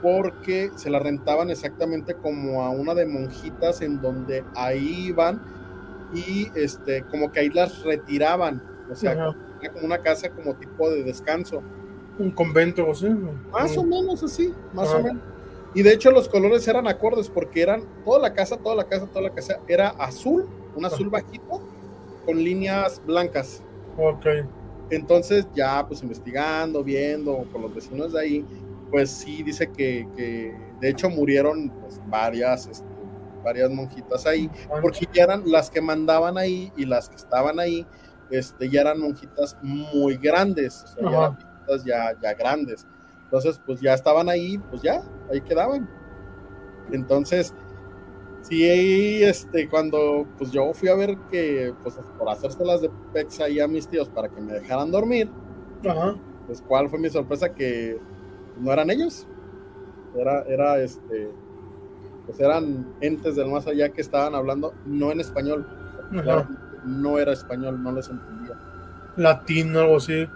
porque 0.00 0.70
se 0.74 0.90
la 0.90 0.98
rentaban 0.98 1.50
exactamente 1.50 2.14
como 2.14 2.62
a 2.62 2.70
una 2.70 2.94
de 2.94 3.06
monjitas 3.06 3.82
en 3.82 4.00
donde 4.00 4.44
ahí 4.56 5.06
iban 5.08 5.40
y 6.12 6.50
este 6.54 7.04
como 7.04 7.30
que 7.30 7.40
ahí 7.40 7.50
las 7.50 7.82
retiraban, 7.82 8.62
o 8.90 8.94
sea, 8.94 9.12
era 9.12 9.72
como 9.72 9.86
una 9.86 9.98
casa 9.98 10.30
como 10.30 10.54
tipo 10.54 10.90
de 10.90 11.04
descanso. 11.04 11.62
Un 12.18 12.30
convento, 12.30 12.86
o 12.86 12.94
Más 13.52 13.76
o 13.76 13.84
menos 13.84 14.22
así, 14.22 14.52
más 14.74 14.92
o 14.92 15.02
menos. 15.02 15.22
Y 15.74 15.82
de 15.82 15.92
hecho 15.92 16.10
los 16.10 16.28
colores 16.28 16.66
eran 16.68 16.86
acordes 16.86 17.30
porque 17.30 17.62
eran 17.62 17.82
toda 18.04 18.18
la 18.18 18.34
casa, 18.34 18.58
toda 18.58 18.74
la 18.74 18.84
casa, 18.84 19.06
toda 19.06 19.22
la 19.22 19.30
casa 19.30 19.58
era 19.68 19.88
azul, 19.90 20.46
un 20.74 20.84
azul 20.84 21.08
bajito 21.08 21.62
con 22.24 22.42
líneas 22.42 23.02
blancas. 23.04 23.62
Ok. 23.96 24.26
Entonces 24.90 25.46
ya 25.54 25.86
pues 25.86 26.02
investigando, 26.02 26.84
viendo 26.84 27.46
con 27.52 27.62
los 27.62 27.74
vecinos 27.74 28.12
de 28.12 28.20
ahí, 28.20 28.46
pues 28.90 29.10
sí 29.10 29.42
dice 29.42 29.70
que, 29.70 30.06
que 30.16 30.54
de 30.80 30.88
hecho 30.88 31.08
murieron 31.08 31.70
pues, 31.80 32.00
varias, 32.08 32.66
este, 32.66 32.86
varias 33.42 33.70
monjitas 33.70 34.26
ahí, 34.26 34.50
porque 34.82 35.08
ya 35.12 35.24
eran 35.24 35.42
las 35.46 35.70
que 35.70 35.80
mandaban 35.80 36.36
ahí 36.36 36.72
y 36.76 36.84
las 36.84 37.08
que 37.08 37.16
estaban 37.16 37.58
ahí, 37.58 37.86
este, 38.30 38.68
ya 38.68 38.82
eran 38.82 39.00
monjitas 39.00 39.56
muy 39.62 40.16
grandes, 40.16 40.84
o 40.84 40.86
sea, 40.86 41.02
ya 41.02 41.08
eran 41.08 41.34
monjitas 41.34 41.84
ya, 41.84 42.20
ya 42.22 42.34
grandes. 42.34 42.86
Entonces, 43.24 43.60
pues 43.64 43.80
ya 43.80 43.94
estaban 43.94 44.28
ahí, 44.28 44.58
pues 44.70 44.82
ya, 44.82 45.02
ahí 45.30 45.40
quedaban. 45.40 45.88
Entonces, 46.92 47.54
sí, 48.42 49.22
este, 49.22 49.68
cuando 49.68 50.26
pues 50.38 50.50
yo 50.50 50.72
fui 50.74 50.88
a 50.88 50.94
ver 50.94 51.16
que, 51.30 51.72
pues 51.82 51.98
por 52.18 52.28
hacérselas 52.28 52.82
de 52.82 52.90
pex 53.12 53.40
ahí 53.40 53.60
a 53.60 53.68
mis 53.68 53.86
tíos 53.88 54.08
para 54.08 54.28
que 54.28 54.40
me 54.40 54.52
dejaran 54.52 54.90
dormir, 54.90 55.28
Ajá. 55.88 56.14
pues 56.46 56.62
cuál 56.62 56.88
fue 56.90 56.98
mi 56.98 57.10
sorpresa 57.10 57.54
que 57.54 57.98
no 58.60 58.72
eran 58.72 58.90
ellos, 58.90 59.26
era, 60.16 60.42
era 60.42 60.80
este, 60.80 61.30
pues 62.26 62.38
eran 62.40 62.86
entes 63.00 63.36
del 63.36 63.48
más 63.48 63.66
allá 63.66 63.88
que 63.88 64.00
estaban 64.00 64.34
hablando 64.34 64.74
no 64.84 65.10
en 65.10 65.20
español, 65.20 65.66
no 66.84 67.18
era 67.18 67.32
español, 67.32 67.82
no 67.82 67.92
les 67.92 68.08
entendía. 68.08 68.58
Latín, 69.16 69.76
algo 69.76 69.96
así. 69.96 70.26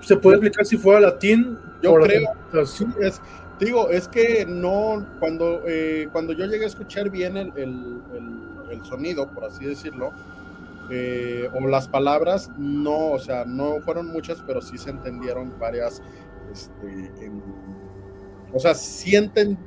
¿Se 0.00 0.16
puede 0.16 0.36
explicar 0.36 0.64
si 0.64 0.76
fuera 0.76 1.00
latín? 1.00 1.58
Yo 1.82 1.94
creo, 1.94 2.22
latín? 2.52 2.66
sí, 2.66 2.86
es, 3.00 3.20
digo, 3.60 3.90
es 3.90 4.08
que 4.08 4.46
no, 4.46 5.06
cuando, 5.20 5.62
eh, 5.66 6.08
cuando 6.12 6.32
yo 6.32 6.46
llegué 6.46 6.64
a 6.64 6.68
escuchar 6.68 7.10
bien 7.10 7.36
el, 7.36 7.52
el, 7.56 8.02
el, 8.14 8.70
el 8.72 8.84
sonido, 8.84 9.30
por 9.32 9.44
así 9.44 9.64
decirlo, 9.64 10.12
eh, 10.90 11.48
o 11.54 11.60
las 11.68 11.88
palabras, 11.88 12.50
no, 12.58 13.12
o 13.12 13.18
sea, 13.18 13.44
no 13.44 13.80
fueron 13.80 14.08
muchas, 14.08 14.42
pero 14.46 14.60
sí 14.62 14.78
se 14.78 14.90
entendieron 14.90 15.58
varias, 15.58 16.02
este, 16.52 17.12
en- 17.24 17.42
o 18.52 18.58
sea, 18.58 18.74
sienten, 18.74 19.58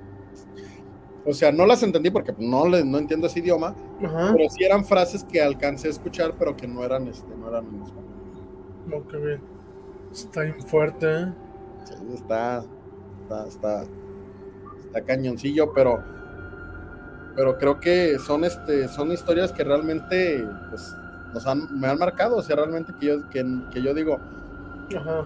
o 1.26 1.34
sea, 1.34 1.52
no 1.52 1.66
las 1.66 1.84
entendí 1.84 2.10
porque 2.10 2.34
no, 2.40 2.68
le, 2.68 2.84
no 2.84 2.98
entiendo 2.98 3.28
ese 3.28 3.40
idioma, 3.40 3.76
Ajá. 4.04 4.32
pero 4.36 4.50
sí 4.50 4.64
eran 4.64 4.84
frases 4.86 5.24
que 5.24 5.42
alcancé 5.42 5.88
a 5.88 5.92
escuchar, 5.92 6.36
pero 6.38 6.56
que 6.58 6.68
no 6.68 6.84
eran, 6.84 7.08
este, 7.08 7.36
no 7.36 7.48
eran 7.50 7.68
en 7.68 7.82
español. 7.84 8.10
No, 8.86 9.08
qué 9.08 9.18
bien. 9.18 9.42
Está 10.12 10.42
bien 10.42 10.62
fuerte, 10.62 11.08
¿eh? 11.08 11.34
Sí, 11.84 11.94
está, 12.14 12.66
está, 13.32 13.48
está, 13.48 13.84
está 14.86 15.02
cañoncillo, 15.02 15.72
pero, 15.74 16.04
pero 17.36 17.58
creo 17.58 17.80
que 17.80 18.20
son, 18.20 18.44
este, 18.44 18.88
son 18.88 19.12
historias 19.12 19.52
que 19.52 19.64
realmente, 19.64 20.46
pues, 20.70 20.96
nos 21.34 21.48
han, 21.48 21.80
me 21.80 21.88
han 21.88 21.98
marcado, 21.98 22.38
o 22.38 22.42
sea, 22.42 22.58
realmente 22.58 22.94
que 23.00 23.06
yo, 23.06 23.30
que, 23.30 23.46
que 23.72 23.82
yo 23.82 23.94
digo, 23.94 24.20
Ajá. 24.96 25.26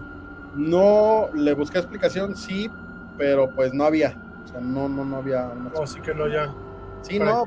no 0.54 1.28
le 1.34 1.52
busqué 1.54 1.78
explicación, 1.78 2.36
sí, 2.36 2.70
pero 3.18 3.50
pues 3.54 3.74
no 3.74 3.84
había, 3.84 4.16
o 4.44 4.48
sea, 4.48 4.60
no, 4.60 4.88
no, 4.88 5.04
no 5.04 5.16
había 5.16 5.46
una 5.48 5.70
No, 5.70 5.82
así 5.82 6.00
que 6.00 6.14
no, 6.14 6.28
ya. 6.28 6.54
Sí, 7.02 7.18
¿Para 7.18 7.32
no, 7.32 7.44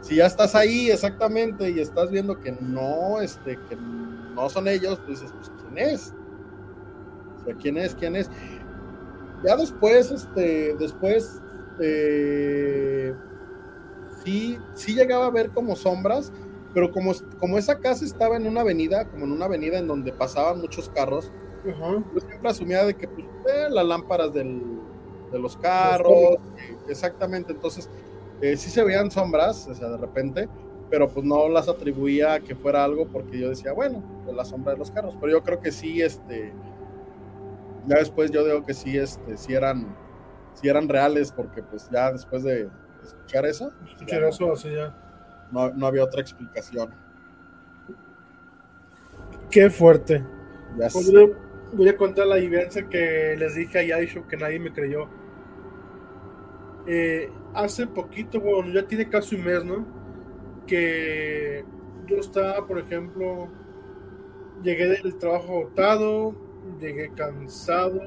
si 0.00 0.16
ya 0.16 0.26
estás 0.26 0.54
ahí 0.54 0.90
exactamente 0.90 1.70
y 1.70 1.80
estás 1.80 2.10
viendo 2.10 2.38
que 2.38 2.52
no, 2.60 3.20
este, 3.22 3.58
que 3.68 3.76
no 3.76 4.50
son 4.50 4.68
ellos, 4.68 4.98
pues 5.06 5.20
dices, 5.20 5.34
pues, 5.34 5.50
¿quién 5.62 5.78
es? 5.78 6.14
O 7.40 7.44
sea, 7.44 7.54
¿quién 7.54 7.78
es? 7.78 7.94
¿Quién 7.94 8.16
es? 8.16 8.30
Ya 9.42 9.56
después, 9.56 10.10
este, 10.10 10.74
después, 10.78 11.40
eh, 11.80 13.14
sí, 14.24 14.58
sí 14.74 14.94
llegaba 14.94 15.26
a 15.26 15.30
ver 15.30 15.50
como 15.50 15.76
sombras, 15.76 16.32
pero 16.72 16.90
como, 16.90 17.12
como 17.38 17.58
esa 17.58 17.78
casa 17.78 18.04
estaba 18.04 18.36
en 18.36 18.46
una 18.46 18.62
avenida, 18.62 19.08
como 19.08 19.24
en 19.24 19.32
una 19.32 19.44
avenida 19.46 19.78
en 19.78 19.86
donde 19.86 20.12
pasaban 20.12 20.60
muchos 20.60 20.88
carros, 20.88 21.30
yo 22.14 22.20
siempre 22.20 22.50
asumía 22.50 22.84
de 22.84 22.94
que 22.94 23.08
pues, 23.08 23.26
eh, 23.26 23.68
las 23.70 23.86
lámparas 23.86 24.32
del, 24.34 24.60
de 25.32 25.38
los 25.38 25.56
carros, 25.56 26.36
eh, 26.58 26.76
exactamente, 26.88 27.52
entonces 27.52 27.88
eh, 28.40 28.56
sí 28.56 28.70
se 28.70 28.84
veían 28.84 29.10
sombras, 29.10 29.66
o 29.68 29.74
sea, 29.74 29.88
de 29.88 29.96
repente, 29.96 30.48
pero 30.90 31.08
pues 31.08 31.24
no 31.24 31.48
las 31.48 31.68
atribuía 31.68 32.34
a 32.34 32.40
que 32.40 32.54
fuera 32.54 32.84
algo 32.84 33.06
porque 33.06 33.38
yo 33.38 33.48
decía, 33.48 33.72
bueno, 33.72 34.02
pues 34.24 34.36
la 34.36 34.44
sombra 34.44 34.72
de 34.72 34.78
los 34.78 34.90
carros, 34.90 35.16
pero 35.20 35.32
yo 35.32 35.42
creo 35.42 35.60
que 35.60 35.72
sí, 35.72 36.02
este, 36.02 36.52
ya 37.86 37.96
después 37.98 38.30
yo 38.30 38.44
digo 38.44 38.64
que 38.64 38.74
sí, 38.74 38.96
este, 38.98 39.36
sí 39.36 39.54
eran, 39.54 39.94
sí 40.54 40.68
eran 40.68 40.88
reales 40.88 41.32
porque 41.32 41.62
pues 41.62 41.88
ya 41.90 42.12
después 42.12 42.42
de 42.42 42.68
escuchar 43.02 43.44
eso, 43.46 43.72
Escuchar 43.86 44.24
eso 44.24 44.52
así 44.52 44.72
ya. 44.72 44.94
no, 45.50 45.70
no 45.70 45.86
había 45.86 46.04
otra 46.04 46.20
explicación. 46.20 46.90
Qué 49.50 49.70
fuerte. 49.70 50.24
Ya 50.78 50.88
Pues 50.88 51.06
sé. 51.06 51.12
voy, 51.12 51.32
a, 51.32 51.76
voy 51.76 51.88
a 51.88 51.96
contar 51.96 52.26
la 52.26 52.36
vivencia 52.36 52.88
que 52.88 53.36
les 53.38 53.54
dije 53.54 53.78
a 53.78 53.82
Yaisho 53.82 54.26
que 54.26 54.36
nadie 54.36 54.58
me 54.58 54.72
creyó. 54.72 55.08
Eh, 56.86 57.30
hace 57.54 57.86
poquito, 57.86 58.40
bueno, 58.40 58.72
ya 58.72 58.86
tiene 58.86 59.08
casi 59.08 59.36
un 59.36 59.44
mes, 59.44 59.64
¿no? 59.64 59.86
Que 60.66 61.64
yo 62.06 62.16
estaba, 62.16 62.66
por 62.66 62.78
ejemplo, 62.78 63.48
llegué 64.62 64.88
del 64.88 65.16
trabajo 65.18 65.60
agotado, 65.60 66.34
llegué 66.80 67.10
cansado, 67.14 68.02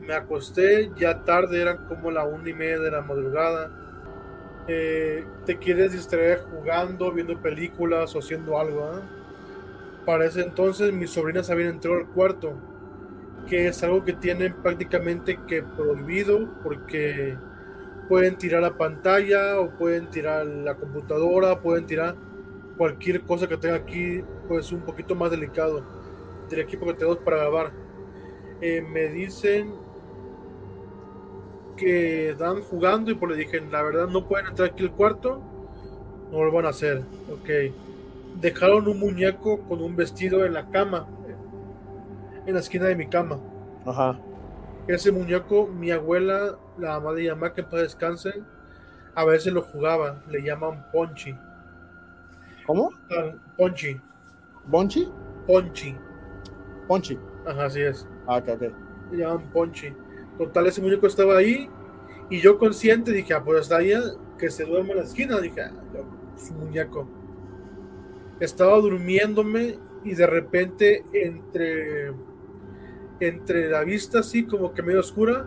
me 0.00 0.14
acosté, 0.14 0.90
ya 0.96 1.22
tarde, 1.24 1.60
eran 1.60 1.86
como 1.86 2.10
la 2.10 2.24
una 2.24 2.48
y 2.48 2.54
media 2.54 2.78
de 2.78 2.90
la 2.90 3.02
madrugada. 3.02 3.70
Eh, 4.66 5.24
te 5.46 5.58
quieres 5.58 5.92
distraer 5.92 6.40
jugando, 6.50 7.12
viendo 7.12 7.40
películas 7.40 8.14
o 8.14 8.20
haciendo 8.20 8.58
algo, 8.58 8.84
¿ah? 8.84 9.02
Para 10.06 10.24
ese 10.24 10.42
entonces 10.42 10.92
mis 10.92 11.10
sobrinas 11.10 11.50
habían 11.50 11.70
entrado 11.70 11.98
al 11.98 12.06
cuarto, 12.06 12.54
que 13.48 13.68
es 13.68 13.82
algo 13.82 14.04
que 14.04 14.12
tienen 14.12 14.54
prácticamente 14.54 15.38
que 15.46 15.62
prohibido 15.62 16.48
porque 16.62 17.36
pueden 18.08 18.36
tirar 18.36 18.62
la 18.62 18.76
pantalla 18.76 19.60
o 19.60 19.70
pueden 19.70 20.08
tirar 20.08 20.46
la 20.46 20.74
computadora, 20.74 21.60
pueden 21.60 21.86
tirar 21.86 22.16
cualquier 22.76 23.22
cosa 23.22 23.46
que 23.46 23.56
tenga 23.56 23.76
aquí, 23.76 24.24
pues 24.48 24.72
un 24.72 24.80
poquito 24.80 25.14
más 25.14 25.30
delicado 25.30 25.99
del 26.50 26.60
equipo 26.60 26.86
que 26.86 26.94
tenemos 26.94 27.18
para 27.18 27.38
grabar. 27.38 27.72
Eh, 28.60 28.82
me 28.82 29.08
dicen 29.08 29.72
que 31.76 32.30
están 32.30 32.60
jugando 32.62 33.10
y 33.10 33.14
pues 33.14 33.32
le 33.32 33.38
dije, 33.38 33.60
la 33.60 33.82
verdad 33.82 34.08
no 34.08 34.28
pueden 34.28 34.48
entrar 34.48 34.68
aquí 34.70 34.82
al 34.82 34.92
cuarto, 34.92 35.40
no 36.30 36.44
lo 36.44 36.52
van 36.52 36.66
a 36.66 36.68
hacer, 36.68 37.02
ok 37.32 37.72
dejaron 38.36 38.88
un 38.88 38.98
muñeco 38.98 39.60
con 39.62 39.82
un 39.82 39.96
vestido 39.96 40.44
en 40.44 40.54
la 40.54 40.68
cama, 40.70 41.06
en 42.46 42.54
la 42.54 42.60
esquina 42.60 42.86
de 42.86 42.96
mi 42.96 43.06
cama. 43.08 43.38
Ajá. 43.84 44.18
Ese 44.86 45.12
muñeco, 45.12 45.66
mi 45.66 45.90
abuela, 45.90 46.56
la 46.78 46.98
mamá 46.98 47.12
de 47.12 47.24
Yamá, 47.24 47.52
que 47.52 47.60
en 47.60 47.68
paz 47.68 47.80
descanse, 47.80 48.42
a 49.14 49.24
veces 49.24 49.52
lo 49.52 49.62
jugaba, 49.62 50.22
le 50.28 50.42
llaman 50.42 50.86
Ponchi. 50.92 51.34
¿Cómo? 52.66 52.90
Ah, 53.10 53.32
Ponchi, 53.56 54.00
¿Bonchi? 54.66 55.08
Ponchi. 55.46 55.96
Ponchi. 56.90 57.16
Ajá, 57.46 57.66
así 57.66 57.80
es. 57.82 58.04
Ah, 58.26 58.38
ok, 58.38 58.48
ok. 58.48 58.62
Le 59.12 59.18
llaman 59.18 59.48
Ponchi. 59.52 59.94
Total, 60.36 60.66
ese 60.66 60.82
muñeco 60.82 61.06
estaba 61.06 61.36
ahí 61.36 61.70
y 62.28 62.40
yo 62.40 62.58
consciente 62.58 63.12
dije, 63.12 63.32
ah, 63.32 63.44
pues 63.44 63.60
hasta 63.60 63.76
ahí 63.76 63.92
que 64.36 64.50
se 64.50 64.64
duerma 64.64 64.90
en 64.90 64.96
la 64.96 65.04
esquina. 65.04 65.38
Dije, 65.38 65.62
ah, 65.62 65.72
su 66.36 66.52
muñeco. 66.52 67.08
Estaba 68.40 68.76
durmiéndome 68.78 69.78
y 70.02 70.16
de 70.16 70.26
repente 70.26 71.04
entre 71.12 72.12
entre 73.20 73.68
la 73.68 73.84
vista 73.84 74.20
así 74.20 74.44
como 74.44 74.72
que 74.72 74.82
medio 74.82 75.00
oscura 75.00 75.44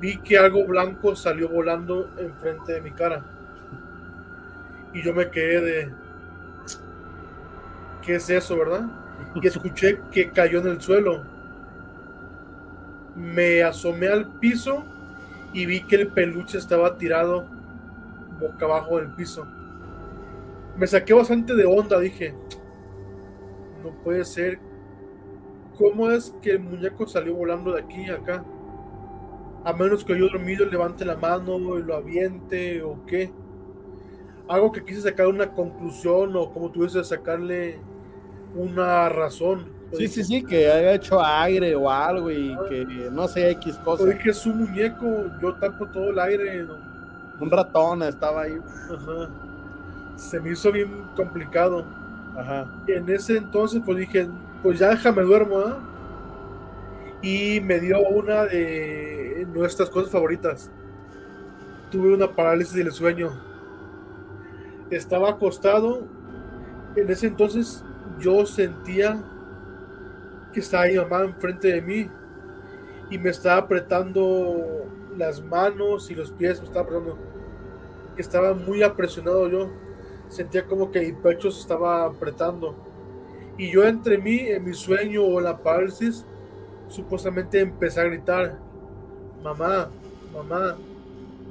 vi 0.00 0.18
que 0.22 0.38
algo 0.38 0.66
blanco 0.66 1.14
salió 1.14 1.50
volando 1.50 2.18
enfrente 2.18 2.72
de 2.72 2.80
mi 2.80 2.90
cara 2.92 3.24
y 4.94 5.02
yo 5.02 5.12
me 5.12 5.30
quedé 5.30 5.60
de 5.60 5.92
¿qué 8.00 8.14
es 8.14 8.30
eso, 8.30 8.56
verdad? 8.56 9.03
Y 9.34 9.46
escuché 9.46 10.00
que 10.10 10.30
cayó 10.30 10.60
en 10.60 10.68
el 10.68 10.80
suelo 10.80 11.22
me 13.16 13.62
asomé 13.62 14.08
al 14.08 14.38
piso 14.40 14.84
y 15.52 15.66
vi 15.66 15.84
que 15.86 15.96
el 15.96 16.08
peluche 16.08 16.58
estaba 16.58 16.98
tirado 16.98 17.46
boca 18.40 18.64
abajo 18.64 18.98
del 18.98 19.14
piso 19.14 19.46
me 20.76 20.86
saqué 20.86 21.12
bastante 21.12 21.54
de 21.54 21.64
onda, 21.64 21.98
dije, 22.00 22.34
no 23.82 23.90
puede 24.02 24.24
ser. 24.24 24.58
¿Cómo 25.78 26.10
es 26.10 26.34
que 26.40 26.52
el 26.52 26.60
muñeco 26.60 27.06
salió 27.06 27.34
volando 27.34 27.72
de 27.72 27.82
aquí 27.82 28.08
a 28.08 28.14
acá? 28.14 28.44
A 29.64 29.72
menos 29.72 30.04
que 30.04 30.18
yo 30.18 30.28
dormido 30.28 30.66
levante 30.66 31.04
la 31.04 31.16
mano 31.16 31.78
y 31.78 31.82
lo 31.82 31.94
aviente 31.94 32.82
o 32.82 33.04
qué. 33.06 33.32
Algo 34.48 34.72
que 34.72 34.84
quise 34.84 35.00
sacar 35.00 35.26
una 35.26 35.52
conclusión 35.52 36.36
o 36.36 36.52
como 36.52 36.70
tuviese 36.70 37.02
sacarle 37.02 37.78
una 38.54 39.08
razón. 39.08 39.66
Sí, 39.92 40.08
sí, 40.08 40.24
sí, 40.24 40.42
que 40.42 40.70
haya 40.70 40.94
hecho 40.94 41.22
aire 41.22 41.74
o 41.74 41.90
algo 41.90 42.30
y 42.30 42.56
que 42.68 43.08
no 43.12 43.28
sé, 43.28 43.50
X 43.50 43.78
cosa. 43.84 44.04
Oye, 44.04 44.18
que 44.18 44.30
es 44.30 44.46
un 44.46 44.58
muñeco, 44.58 45.26
yo 45.40 45.54
tapo 45.54 45.86
todo 45.86 46.10
el 46.10 46.18
aire. 46.18 46.64
¿no? 46.64 46.76
Un 47.40 47.50
ratón 47.50 48.02
estaba 48.02 48.42
ahí. 48.42 48.58
Ajá. 48.90 49.30
Se 50.16 50.40
me 50.40 50.50
hizo 50.52 50.72
bien 50.72 51.04
complicado. 51.16 51.84
Ajá. 52.36 52.66
en 52.88 53.08
ese 53.08 53.36
entonces 53.36 53.80
pues 53.84 53.96
dije, 53.96 54.26
pues 54.60 54.80
ya 54.80 54.88
déjame 54.88 55.22
duermo, 55.22 55.56
¿ah? 55.58 55.78
Y 57.22 57.60
me 57.60 57.78
dio 57.78 58.00
una 58.00 58.44
de 58.46 59.46
nuestras 59.54 59.88
cosas 59.88 60.10
favoritas. 60.10 60.70
Tuve 61.90 62.12
una 62.12 62.26
parálisis 62.26 62.74
del 62.74 62.90
sueño. 62.90 63.30
Estaba 64.90 65.30
acostado. 65.30 66.02
En 66.96 67.10
ese 67.10 67.28
entonces 67.28 67.84
yo 68.18 68.46
sentía 68.46 69.22
que 70.52 70.60
estaba 70.60 70.86
mi 70.86 70.96
mamá 70.96 71.22
enfrente 71.22 71.68
de 71.68 71.82
mí 71.82 72.08
y 73.10 73.18
me 73.18 73.30
estaba 73.30 73.62
apretando 73.62 74.86
las 75.16 75.42
manos 75.42 76.10
y 76.10 76.14
los 76.14 76.32
pies, 76.32 76.60
me 76.60 76.66
estaba 76.66 76.84
apretando. 76.84 77.18
Estaba 78.16 78.54
muy 78.54 78.82
apresionado 78.82 79.48
yo. 79.48 79.70
Sentía 80.28 80.66
como 80.66 80.90
que 80.90 81.00
mi 81.00 81.12
pecho 81.12 81.50
se 81.50 81.60
estaba 81.60 82.04
apretando. 82.04 82.74
Y 83.58 83.70
yo 83.70 83.84
entre 83.84 84.18
mí, 84.18 84.38
en 84.48 84.64
mi 84.64 84.74
sueño 84.74 85.24
o 85.24 85.40
la 85.40 85.58
parálisis, 85.58 86.24
supuestamente 86.88 87.60
empecé 87.60 88.00
a 88.00 88.04
gritar, 88.04 88.58
mamá, 89.42 89.90
mamá. 90.32 90.76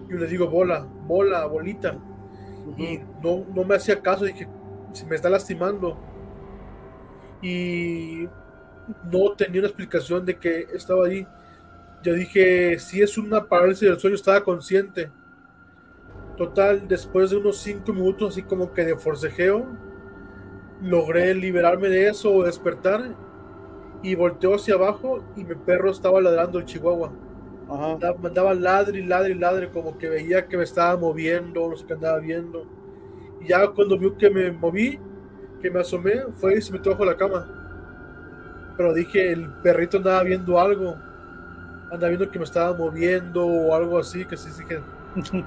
Yo 0.10 0.18
le 0.18 0.28
digo, 0.28 0.48
bola, 0.48 0.86
bola, 1.08 1.46
bolita. 1.46 1.98
Y 2.78 3.00
no, 3.22 3.46
no 3.54 3.64
me 3.64 3.76
hacía 3.76 4.02
caso, 4.02 4.26
dije, 4.26 4.48
se 4.92 5.06
me 5.06 5.16
está 5.16 5.30
lastimando. 5.30 5.98
Y 7.44 8.28
no 9.12 9.34
tenía 9.38 9.60
una 9.60 9.68
explicación 9.68 10.26
de 10.26 10.38
que 10.38 10.68
estaba 10.74 11.06
ahí. 11.06 11.28
Yo 12.02 12.14
dije, 12.14 12.80
si 12.80 13.02
es 13.02 13.18
una 13.18 13.46
parálisis 13.46 13.88
del 13.88 14.00
sueño, 14.00 14.16
estaba 14.16 14.44
consciente. 14.44 15.12
Total, 16.38 16.88
después 16.88 17.30
de 17.30 17.38
unos 17.38 17.58
cinco 17.58 17.94
minutos, 17.94 18.34
así 18.34 18.44
como 18.44 18.74
que 18.74 18.86
de 18.86 18.98
forcejeo, 18.98 19.68
logré 20.82 21.36
liberarme 21.36 21.90
de 21.90 22.08
eso 22.08 22.34
o 22.34 22.44
despertar. 22.44 23.16
Y 24.02 24.16
volteó 24.16 24.56
hacia 24.56 24.76
abajo 24.76 25.24
y 25.36 25.44
mi 25.44 25.56
perro 25.56 25.92
estaba 25.92 26.20
ladrando 26.20 26.60
el 26.60 26.66
chihuahua. 26.66 27.12
Ajá. 27.70 27.98
Mandaba 28.22 28.54
ladre 28.54 29.00
y 29.00 29.06
ladre 29.06 29.32
y 29.32 29.36
ladre, 29.36 29.70
como 29.70 29.98
que 29.98 30.10
veía 30.10 30.48
que 30.48 30.58
me 30.58 30.64
estaba 30.64 30.98
moviendo, 30.98 31.70
no 31.70 31.76
sé 31.76 31.86
qué 31.86 31.94
andaba 31.94 32.20
viendo. 32.20 32.66
Y 33.42 33.48
ya 33.48 33.68
cuando 33.68 33.98
vio 33.98 34.18
que 34.18 34.30
me 34.30 34.52
moví, 34.52 35.00
que 35.64 35.72
me 35.72 35.80
asomé, 35.80 36.26
fue 36.34 36.58
y 36.58 36.62
se 36.62 36.74
metió 36.74 36.92
bajo 36.92 37.06
la 37.06 37.16
cama. 37.16 37.48
Pero 38.76 38.94
dije, 38.94 39.32
el 39.32 39.48
perrito 39.48 39.98
andaba 39.98 40.22
viendo 40.24 40.60
algo. 40.60 40.98
Andaba 41.86 42.10
viendo 42.10 42.30
que 42.30 42.38
me 42.38 42.44
estaba 42.44 42.76
moviendo 42.76 43.46
o 43.48 43.74
algo 43.74 43.98
así, 43.98 44.26
que 44.26 44.36
sí 44.36 44.50
dije, 44.60 44.82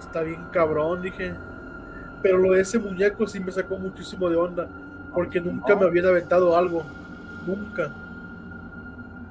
está 0.00 0.22
bien 0.22 0.44
cabrón, 0.50 1.02
dije. 1.02 1.34
Pero 2.20 2.38
lo 2.38 2.52
de 2.52 2.62
ese 2.62 2.80
muñeco 2.80 3.28
sí 3.28 3.38
me 3.38 3.52
sacó 3.52 3.78
muchísimo 3.78 4.28
de 4.28 4.36
onda, 4.36 4.68
porque 5.14 5.40
nunca 5.40 5.76
me 5.76 5.86
habían 5.86 6.06
aventado 6.06 6.56
algo. 6.56 6.84
Nunca. 7.46 7.92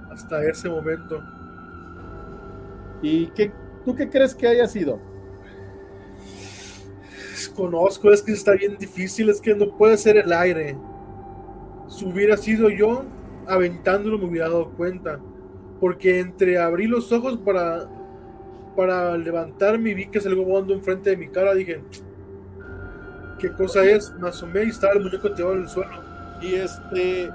Hasta 0.09 0.41
ese 0.45 0.69
momento. 0.69 1.21
¿Y 3.01 3.27
qué, 3.31 3.51
tú 3.83 3.93
qué 3.93 4.09
crees 4.09 4.33
que 4.33 4.47
haya 4.47 4.67
sido? 4.67 5.01
Conozco, 7.49 8.11
es 8.11 8.21
que 8.21 8.31
está 8.31 8.53
bien 8.53 8.77
difícil, 8.77 9.29
es 9.29 9.41
que 9.41 9.55
no 9.55 9.75
puede 9.77 9.97
ser 9.97 10.17
el 10.17 10.31
aire. 10.31 10.77
Si 11.87 12.05
hubiera 12.05 12.37
sido 12.37 12.69
yo, 12.69 13.03
aventándolo 13.47 14.17
me 14.17 14.25
hubiera 14.25 14.49
dado 14.49 14.69
cuenta. 14.71 15.19
Porque 15.79 16.19
entre 16.19 16.57
abrí 16.57 16.87
los 16.87 17.11
ojos 17.11 17.37
para, 17.37 17.87
para 18.75 19.17
levantarme 19.17 19.91
y 19.91 19.93
vi 19.93 20.07
que 20.07 20.21
salió 20.21 20.43
volando 20.43 20.73
enfrente 20.73 21.09
de 21.09 21.17
mi 21.17 21.27
cara, 21.27 21.53
dije, 21.53 21.83
¿qué 23.39 23.51
cosa 23.51 23.83
es? 23.83 24.13
Me 24.19 24.29
asomé 24.29 24.65
y 24.65 24.69
estaba 24.69 24.93
el 24.93 25.03
muñeco 25.03 25.31
tirado 25.33 25.55
en 25.55 25.61
el 25.63 25.69
suelo. 25.69 26.01
Y 26.41 26.55
este... 26.55 27.29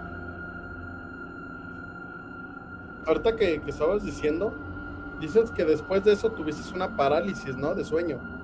Ahorita 3.06 3.36
que, 3.36 3.60
que 3.62 3.70
estabas 3.70 4.04
diciendo, 4.04 4.54
dices 5.20 5.50
que 5.50 5.64
después 5.64 6.04
de 6.04 6.12
eso 6.12 6.30
tuviste 6.30 6.62
una 6.74 6.96
parálisis, 6.96 7.56
¿no? 7.56 7.74
De 7.74 7.84
sueño. 7.84 8.37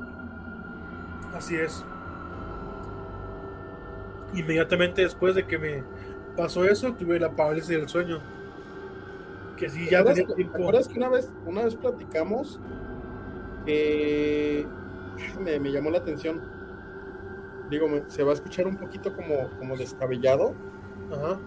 Así 1.34 1.56
es. 1.56 1.84
Inmediatamente 4.34 5.02
después 5.02 5.34
de 5.34 5.46
que 5.46 5.58
me 5.58 5.82
pasó 6.36 6.64
eso, 6.64 6.94
tuve 6.94 7.18
la 7.18 7.34
parálisis 7.34 7.70
del 7.70 7.88
sueño. 7.88 8.20
Que 9.56 9.68
sí, 9.68 9.88
ya 9.90 10.04
tenía 10.04 10.26
tiempo. 10.26 10.56
¿Te 10.56 10.62
acuerdas 10.62 10.88
que 10.88 10.98
una 10.98 11.08
vez, 11.08 11.30
una 11.46 11.64
vez 11.64 11.74
platicamos? 11.74 12.60
me, 13.66 15.58
me, 15.60 15.72
llamó 15.72 15.90
la 15.90 15.98
atención. 15.98 16.42
Digo, 17.70 17.88
se 18.08 18.22
va 18.22 18.32
a 18.32 18.34
escuchar 18.34 18.66
un 18.66 18.76
poquito 18.76 19.14
como, 19.14 19.50
como 19.58 19.76
descabellado. 19.76 20.54
Ajá. 21.10 21.38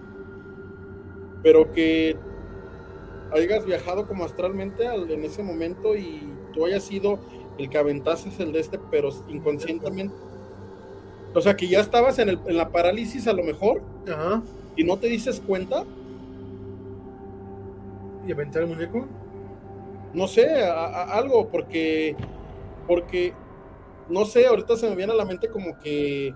Pero 1.42 1.70
que 1.72 2.16
hayas 3.32 3.64
viajado 3.64 4.06
como 4.06 4.24
astralmente 4.24 4.84
en 4.84 5.24
ese 5.24 5.42
momento 5.42 5.94
y 5.94 6.32
tú 6.52 6.66
hayas 6.66 6.82
sido 6.82 7.18
el 7.58 7.68
que 7.68 7.78
aventases 7.78 8.38
el 8.40 8.52
de 8.52 8.60
este, 8.60 8.78
pero 8.90 9.10
inconscientemente. 9.28 10.14
O 11.34 11.40
sea, 11.40 11.56
que 11.56 11.68
ya 11.68 11.80
estabas 11.80 12.18
en, 12.18 12.30
el, 12.30 12.40
en 12.46 12.56
la 12.56 12.70
parálisis 12.70 13.26
a 13.28 13.32
lo 13.32 13.44
mejor. 13.44 13.82
Ajá 14.08 14.42
y 14.78 14.84
no 14.84 14.96
te 14.96 15.08
dices 15.08 15.42
cuenta. 15.44 15.84
¿Y 18.26 18.32
aventar 18.32 18.62
el 18.62 18.68
muñeco? 18.68 19.06
No 20.14 20.28
sé, 20.28 20.62
algo, 20.62 21.48
porque, 21.48 22.16
porque, 22.86 23.34
no 24.08 24.24
sé, 24.24 24.46
ahorita 24.46 24.76
se 24.76 24.88
me 24.88 24.94
viene 24.94 25.12
a 25.12 25.16
la 25.16 25.24
mente 25.24 25.48
como 25.48 25.76
que, 25.80 26.32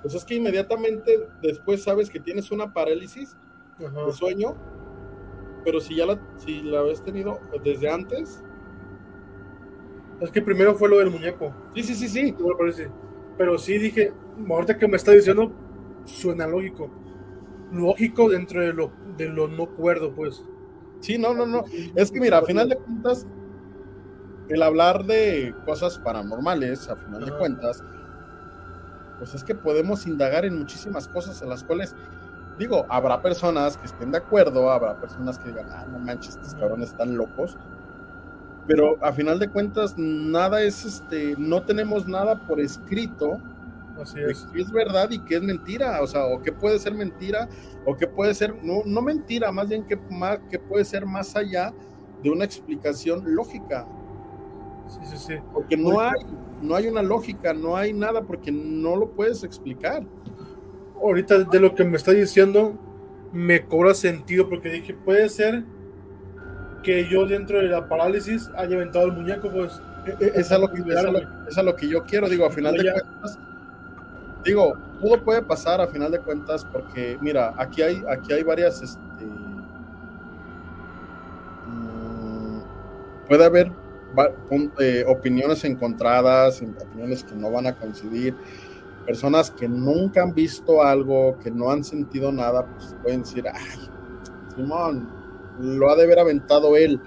pues 0.00 0.14
es 0.14 0.24
que 0.24 0.36
inmediatamente 0.36 1.18
después 1.42 1.82
sabes 1.82 2.08
que 2.08 2.20
tienes 2.20 2.52
una 2.52 2.72
parálisis 2.72 3.36
de 3.78 4.12
sueño, 4.12 4.54
pero 5.64 5.80
si 5.80 5.96
ya 5.96 6.06
la, 6.06 6.20
si 6.36 6.62
la 6.62 6.80
habías 6.80 7.02
tenido 7.02 7.40
desde 7.64 7.90
antes. 7.90 8.44
Es 10.20 10.30
que 10.30 10.42
primero 10.42 10.74
fue 10.74 10.88
lo 10.88 10.98
del 10.98 11.10
muñeco. 11.10 11.54
Sí, 11.74 11.82
sí, 11.82 11.94
sí, 11.94 12.08
sí. 12.08 12.36
Pero 13.38 13.58
sí 13.58 13.78
dije, 13.78 14.12
ahorita 14.48 14.76
que 14.76 14.86
me 14.86 14.96
está 14.96 15.12
diciendo, 15.12 15.50
suena 16.04 16.46
lógico. 16.46 16.90
Lógico 17.72 18.28
dentro 18.28 18.60
de 18.60 18.72
lo, 18.72 18.92
de 19.16 19.28
lo 19.28 19.48
no 19.48 19.66
cuerdo, 19.66 20.12
pues. 20.14 20.44
Sí, 21.00 21.16
no, 21.16 21.32
no, 21.32 21.46
no. 21.46 21.64
Es 21.94 22.10
que 22.10 22.20
mira, 22.20 22.38
a 22.38 22.42
final 22.42 22.68
de 22.68 22.76
cuentas, 22.76 23.26
el 24.48 24.62
hablar 24.62 25.04
de 25.04 25.54
cosas 25.64 25.98
paranormales, 25.98 26.88
a 26.88 26.96
final 26.96 27.24
de 27.24 27.32
cuentas, 27.38 27.82
pues 29.18 29.34
es 29.34 29.44
que 29.44 29.54
podemos 29.54 30.06
indagar 30.06 30.44
en 30.44 30.58
muchísimas 30.58 31.08
cosas 31.08 31.40
en 31.40 31.48
las 31.48 31.62
cuales, 31.62 31.94
digo, 32.58 32.84
habrá 32.88 33.22
personas 33.22 33.76
que 33.76 33.86
estén 33.86 34.10
de 34.10 34.18
acuerdo, 34.18 34.70
habrá 34.70 35.00
personas 35.00 35.38
que 35.38 35.48
digan, 35.48 35.66
ah, 35.70 35.86
no 35.90 35.98
manches, 35.98 36.36
estos 36.36 36.54
cabrones 36.54 36.90
están 36.90 37.16
locos. 37.16 37.56
Pero 38.66 39.02
a 39.04 39.12
final 39.12 39.38
de 39.38 39.48
cuentas, 39.48 39.94
nada 39.96 40.62
es 40.62 40.84
este, 40.84 41.34
no 41.38 41.62
tenemos 41.62 42.06
nada 42.06 42.46
por 42.46 42.60
escrito 42.60 43.40
es. 44.02 44.46
Que 44.52 44.62
es 44.62 44.70
verdad 44.70 45.10
y 45.10 45.18
que 45.20 45.36
es 45.36 45.42
mentira, 45.42 46.00
o 46.02 46.06
sea, 46.06 46.26
o 46.26 46.40
que 46.42 46.52
puede 46.52 46.78
ser 46.78 46.94
mentira, 46.94 47.48
o 47.84 47.96
que 47.96 48.06
puede 48.06 48.34
ser, 48.34 48.54
no, 48.62 48.82
no 48.84 49.02
mentira, 49.02 49.52
más 49.52 49.68
bien 49.68 49.84
que, 49.84 49.96
más, 50.10 50.38
que 50.50 50.58
puede 50.58 50.84
ser 50.84 51.06
más 51.06 51.36
allá 51.36 51.72
de 52.22 52.30
una 52.30 52.44
explicación 52.44 53.22
lógica. 53.34 53.86
Sí, 54.88 54.98
sí, 55.04 55.16
sí. 55.18 55.34
Porque 55.52 55.76
no 55.76 56.00
hay, 56.00 56.20
no 56.62 56.74
hay 56.74 56.88
una 56.88 57.02
lógica, 57.02 57.52
no 57.52 57.76
hay 57.76 57.92
nada, 57.92 58.22
porque 58.22 58.50
no 58.50 58.96
lo 58.96 59.10
puedes 59.10 59.44
explicar. 59.44 60.04
Ahorita 60.96 61.44
de 61.44 61.60
lo 61.60 61.74
que 61.74 61.84
me 61.84 61.96
está 61.96 62.12
diciendo, 62.12 62.78
me 63.32 63.64
cobra 63.64 63.94
sentido, 63.94 64.48
porque 64.48 64.68
dije, 64.68 64.94
puede 64.94 65.28
ser 65.28 65.64
que 66.82 67.08
yo 67.08 67.26
dentro 67.26 67.58
de 67.58 67.68
la 67.68 67.86
parálisis 67.86 68.50
haya 68.56 68.76
aventado 68.76 69.06
el 69.06 69.12
muñeco, 69.12 69.50
pues. 69.50 69.80
E, 70.06 70.16
e, 70.24 70.32
es, 70.34 70.50
a 70.50 70.58
lo 70.58 70.70
que, 70.70 70.80
es, 70.80 71.56
lo, 71.62 71.76
que 71.76 71.88
yo 71.88 72.04
quiero, 72.04 72.28
digo, 72.28 72.46
a 72.46 72.50
final 72.50 72.74
de 72.74 72.90
cuentas 72.90 73.38
digo, 74.44 74.76
todo 75.00 75.22
puede 75.22 75.42
pasar 75.42 75.80
a 75.80 75.86
final 75.86 76.10
de 76.10 76.20
cuentas 76.20 76.64
porque, 76.64 77.18
mira, 77.20 77.54
aquí 77.56 77.82
hay, 77.82 78.02
aquí 78.08 78.32
hay 78.32 78.42
varias, 78.42 78.82
este, 78.82 79.24
mm, 81.66 82.60
puede 83.28 83.44
haber 83.44 83.72
eh, 84.78 85.04
opiniones 85.06 85.64
encontradas, 85.64 86.62
opiniones 86.62 87.24
que 87.24 87.34
no 87.34 87.50
van 87.50 87.66
a 87.66 87.76
coincidir, 87.76 88.34
personas 89.06 89.50
que 89.50 89.68
nunca 89.68 90.22
han 90.22 90.34
visto 90.34 90.82
algo, 90.82 91.38
que 91.42 91.50
no 91.50 91.70
han 91.70 91.84
sentido 91.84 92.32
nada, 92.32 92.66
pues 92.66 92.94
pueden 93.02 93.20
decir, 93.22 93.44
ay, 93.52 93.88
Simón, 94.54 95.08
lo 95.60 95.90
ha 95.90 95.96
de 95.96 96.04
haber 96.04 96.18
aventado 96.18 96.76
él. 96.76 97.00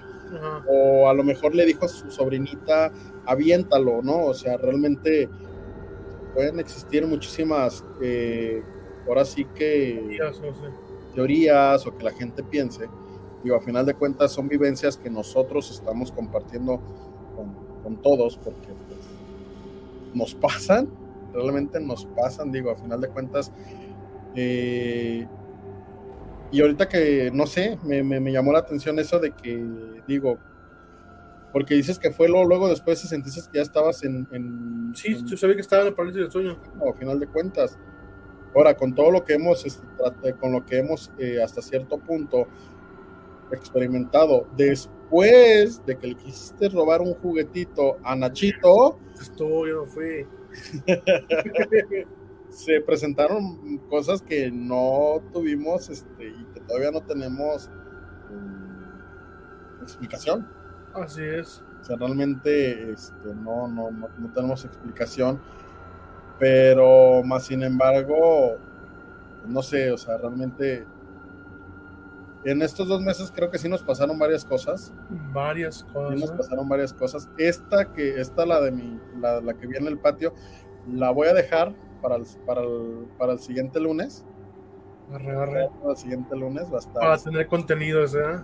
O 0.66 1.08
a 1.08 1.14
lo 1.14 1.22
mejor 1.22 1.54
le 1.54 1.64
dijo 1.64 1.84
a 1.84 1.88
su 1.88 2.10
sobrinita, 2.10 2.90
aviéntalo, 3.24 4.02
¿no? 4.02 4.24
O 4.24 4.34
sea, 4.34 4.56
realmente 4.56 5.28
pueden 6.34 6.58
existir 6.58 7.06
muchísimas, 7.06 7.84
eh, 8.02 8.62
ahora 9.06 9.24
sí 9.24 9.44
que 9.54 10.18
teorías, 11.14 11.86
o 11.86 11.96
que 11.96 12.04
la 12.04 12.10
gente 12.12 12.42
piense. 12.42 12.88
Digo, 13.44 13.56
a 13.56 13.60
final 13.60 13.86
de 13.86 13.94
cuentas 13.94 14.32
son 14.32 14.48
vivencias 14.48 14.96
que 14.96 15.08
nosotros 15.08 15.70
estamos 15.70 16.10
compartiendo 16.10 16.80
con, 17.82 17.96
todos, 18.02 18.38
porque 18.38 18.68
pues, 18.88 18.98
nos 20.14 20.34
pasan, 20.34 20.88
realmente 21.32 21.78
nos 21.78 22.06
pasan, 22.06 22.50
digo, 22.50 22.70
a 22.70 22.76
final 22.76 23.00
de 23.00 23.08
cuentas, 23.08 23.52
eh, 24.34 25.28
y 26.50 26.60
ahorita 26.60 26.88
que, 26.88 27.30
no 27.32 27.46
sé, 27.46 27.78
me, 27.84 28.02
me, 28.02 28.32
llamó 28.32 28.52
la 28.52 28.60
atención 28.60 28.98
eso 28.98 29.18
de 29.18 29.32
que, 29.32 29.64
digo, 30.06 30.38
porque 31.52 31.74
dices 31.74 31.98
que 31.98 32.10
fue 32.10 32.28
luego, 32.28 32.44
luego 32.46 32.68
después 32.68 32.98
si 32.98 33.08
sentiste 33.08 33.40
que 33.50 33.58
ya 33.58 33.62
estabas 33.62 34.02
en... 34.04 34.26
en 34.32 34.92
sí, 34.94 35.22
yo 35.24 35.36
sabía 35.36 35.54
que 35.54 35.62
estaba 35.62 35.82
en 35.82 35.88
el 35.88 35.94
parálisis 35.94 36.22
del 36.22 36.30
sueño. 36.30 36.58
No, 36.76 36.90
a 36.90 36.94
final 36.94 37.20
de 37.20 37.26
cuentas. 37.26 37.78
Ahora, 38.54 38.76
con 38.76 38.94
todo 38.94 39.10
lo 39.10 39.24
que 39.24 39.34
hemos, 39.34 39.64
este, 39.64 40.32
con 40.34 40.52
lo 40.52 40.64
que 40.64 40.78
hemos 40.78 41.10
eh, 41.18 41.42
hasta 41.42 41.62
cierto 41.62 41.98
punto 41.98 42.46
experimentado, 43.50 44.46
después 44.56 45.84
de 45.86 45.96
que 45.96 46.08
le 46.08 46.14
quisiste 46.14 46.68
robar 46.68 47.00
un 47.00 47.14
juguetito 47.14 47.98
a 48.02 48.16
Nachito... 48.16 48.98
Esto 49.20 49.66
yo 49.66 49.84
no 49.84 49.86
fui. 49.86 50.26
se 52.54 52.80
presentaron 52.80 53.78
cosas 53.90 54.22
que 54.22 54.50
no 54.50 55.20
tuvimos 55.32 55.90
este, 55.90 56.28
y 56.28 56.44
que 56.54 56.60
todavía 56.60 56.92
no 56.92 57.00
tenemos 57.02 57.68
um, 58.30 59.82
explicación. 59.82 60.48
Así 60.94 61.22
es. 61.22 61.64
O 61.80 61.84
sea, 61.84 61.96
realmente 61.96 62.92
este, 62.92 63.34
no, 63.34 63.66
no, 63.66 63.90
no, 63.90 64.32
tenemos 64.32 64.64
explicación, 64.64 65.40
pero 66.38 67.22
más 67.24 67.46
sin 67.46 67.62
embargo, 67.64 68.56
no 69.46 69.60
sé, 69.60 69.90
o 69.90 69.98
sea, 69.98 70.16
realmente 70.16 70.86
en 72.44 72.62
estos 72.62 72.86
dos 72.86 73.02
meses 73.02 73.32
creo 73.34 73.50
que 73.50 73.58
sí 73.58 73.68
nos 73.68 73.82
pasaron 73.82 74.16
varias 74.16 74.44
cosas. 74.44 74.92
Varias 75.32 75.82
cosas. 75.92 76.14
Sí 76.14 76.20
nos 76.20 76.30
pasaron 76.30 76.68
varias 76.68 76.92
cosas. 76.92 77.28
Esta 77.36 77.92
que, 77.92 78.20
esta 78.20 78.46
la 78.46 78.60
de 78.60 78.70
mi, 78.70 79.00
la, 79.18 79.40
la 79.40 79.54
que 79.54 79.66
viene 79.66 79.88
en 79.88 79.92
el 79.94 79.98
patio, 79.98 80.34
la 80.86 81.10
voy 81.10 81.26
a 81.26 81.34
dejar 81.34 81.74
para 82.04 82.16
el, 82.16 82.26
para 82.44 82.60
el, 82.60 83.06
para 83.16 83.32
el 83.32 83.38
siguiente 83.38 83.80
lunes. 83.80 84.26
Para 85.10 85.64
el 85.64 85.96
siguiente 85.96 86.36
lunes 86.36 86.70
va 86.70 86.76
a 86.76 86.80
estar. 86.80 87.00
Para 87.00 87.16
tener 87.16 87.46
contenido, 87.46 88.04
¿eh? 88.04 88.40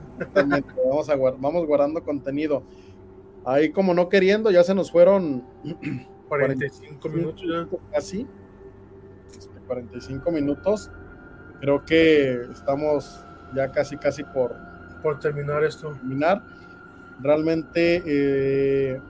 vamos, 0.88 1.10
a, 1.10 1.16
vamos 1.16 1.66
guardando 1.66 2.02
contenido. 2.02 2.62
Ahí, 3.44 3.70
como 3.70 3.92
no 3.92 4.08
queriendo, 4.08 4.50
ya 4.50 4.64
se 4.64 4.74
nos 4.74 4.90
fueron 4.90 5.44
45 6.28 7.08
minutos 7.10 7.42
ya. 7.46 7.68
Casi. 7.92 8.26
45 9.66 10.30
minutos. 10.30 10.90
Creo 11.60 11.84
que 11.84 12.40
estamos 12.50 13.22
ya 13.54 13.70
casi, 13.72 13.98
casi 13.98 14.24
por, 14.24 14.56
por 15.02 15.18
terminar 15.18 15.64
esto. 15.64 15.92
Terminar. 15.92 16.42
Realmente, 17.20 18.02
eh, 18.06 19.00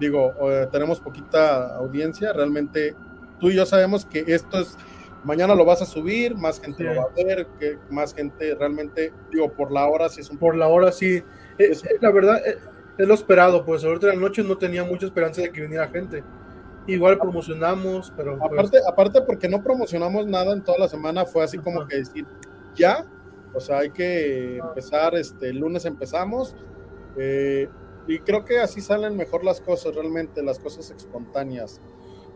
digo, 0.00 0.32
eh, 0.50 0.68
tenemos 0.72 1.00
poquita 1.00 1.76
audiencia. 1.76 2.32
Realmente 2.32 2.96
tú 3.38 3.50
y 3.50 3.56
yo 3.56 3.66
sabemos 3.66 4.04
que 4.04 4.24
esto 4.26 4.60
es, 4.60 4.76
mañana 5.24 5.54
lo 5.54 5.64
vas 5.64 5.82
a 5.82 5.86
subir, 5.86 6.34
más 6.36 6.60
gente 6.60 6.84
lo 6.84 6.96
va 6.96 7.02
a 7.04 7.24
ver, 7.24 7.46
que 7.58 7.78
más 7.90 8.14
gente 8.14 8.54
realmente, 8.54 9.12
digo, 9.30 9.52
por 9.52 9.72
la 9.72 9.86
hora 9.86 10.08
sí 10.08 10.20
es 10.20 10.30
un... 10.30 10.38
Por 10.38 10.56
la 10.56 10.68
hora 10.68 10.92
sí, 10.92 11.16
eh, 11.16 11.24
es, 11.58 11.84
la 12.00 12.10
verdad, 12.10 12.40
eh, 12.46 12.58
es, 12.98 13.06
lo 13.06 13.14
esperado, 13.14 13.64
pues 13.64 13.84
ahorita 13.84 14.08
de 14.08 14.14
la 14.14 14.20
noche 14.20 14.42
no 14.42 14.56
tenía 14.56 14.84
mucha 14.84 15.06
esperanza 15.06 15.42
de 15.42 15.50
que 15.50 15.62
viniera 15.62 15.88
gente. 15.88 16.22
Igual 16.86 17.18
promocionamos, 17.18 18.12
pero... 18.16 18.38
Pues 18.38 18.52
aparte, 18.52 18.78
aparte 18.86 19.20
porque 19.22 19.48
no 19.48 19.62
promocionamos 19.62 20.26
nada 20.26 20.52
en 20.52 20.62
toda 20.62 20.78
la 20.78 20.88
semana, 20.88 21.26
fue 21.26 21.44
así 21.44 21.58
como 21.58 21.86
que 21.86 21.96
decir, 21.96 22.26
ya, 22.74 23.04
o 23.54 23.60
sea, 23.60 23.78
hay 23.78 23.90
que 23.90 24.56
empezar, 24.56 25.14
este, 25.14 25.50
el 25.50 25.58
lunes 25.58 25.84
empezamos, 25.84 26.54
eh, 27.16 27.68
y 28.06 28.20
creo 28.20 28.44
que 28.44 28.58
así 28.58 28.80
salen 28.80 29.16
mejor 29.16 29.44
las 29.44 29.60
cosas, 29.60 29.94
realmente, 29.94 30.42
las 30.42 30.58
cosas 30.58 30.90
espontáneas. 30.90 31.80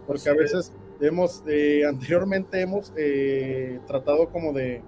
Porque 0.07 0.29
a 0.29 0.35
veces 0.35 0.73
hemos, 1.03 1.43
eh, 1.47 1.85
anteriormente 1.85 2.61
hemos 2.61 2.93
eh, 2.97 3.81
tratado 3.87 4.31
como 4.31 4.53
de 4.53 4.83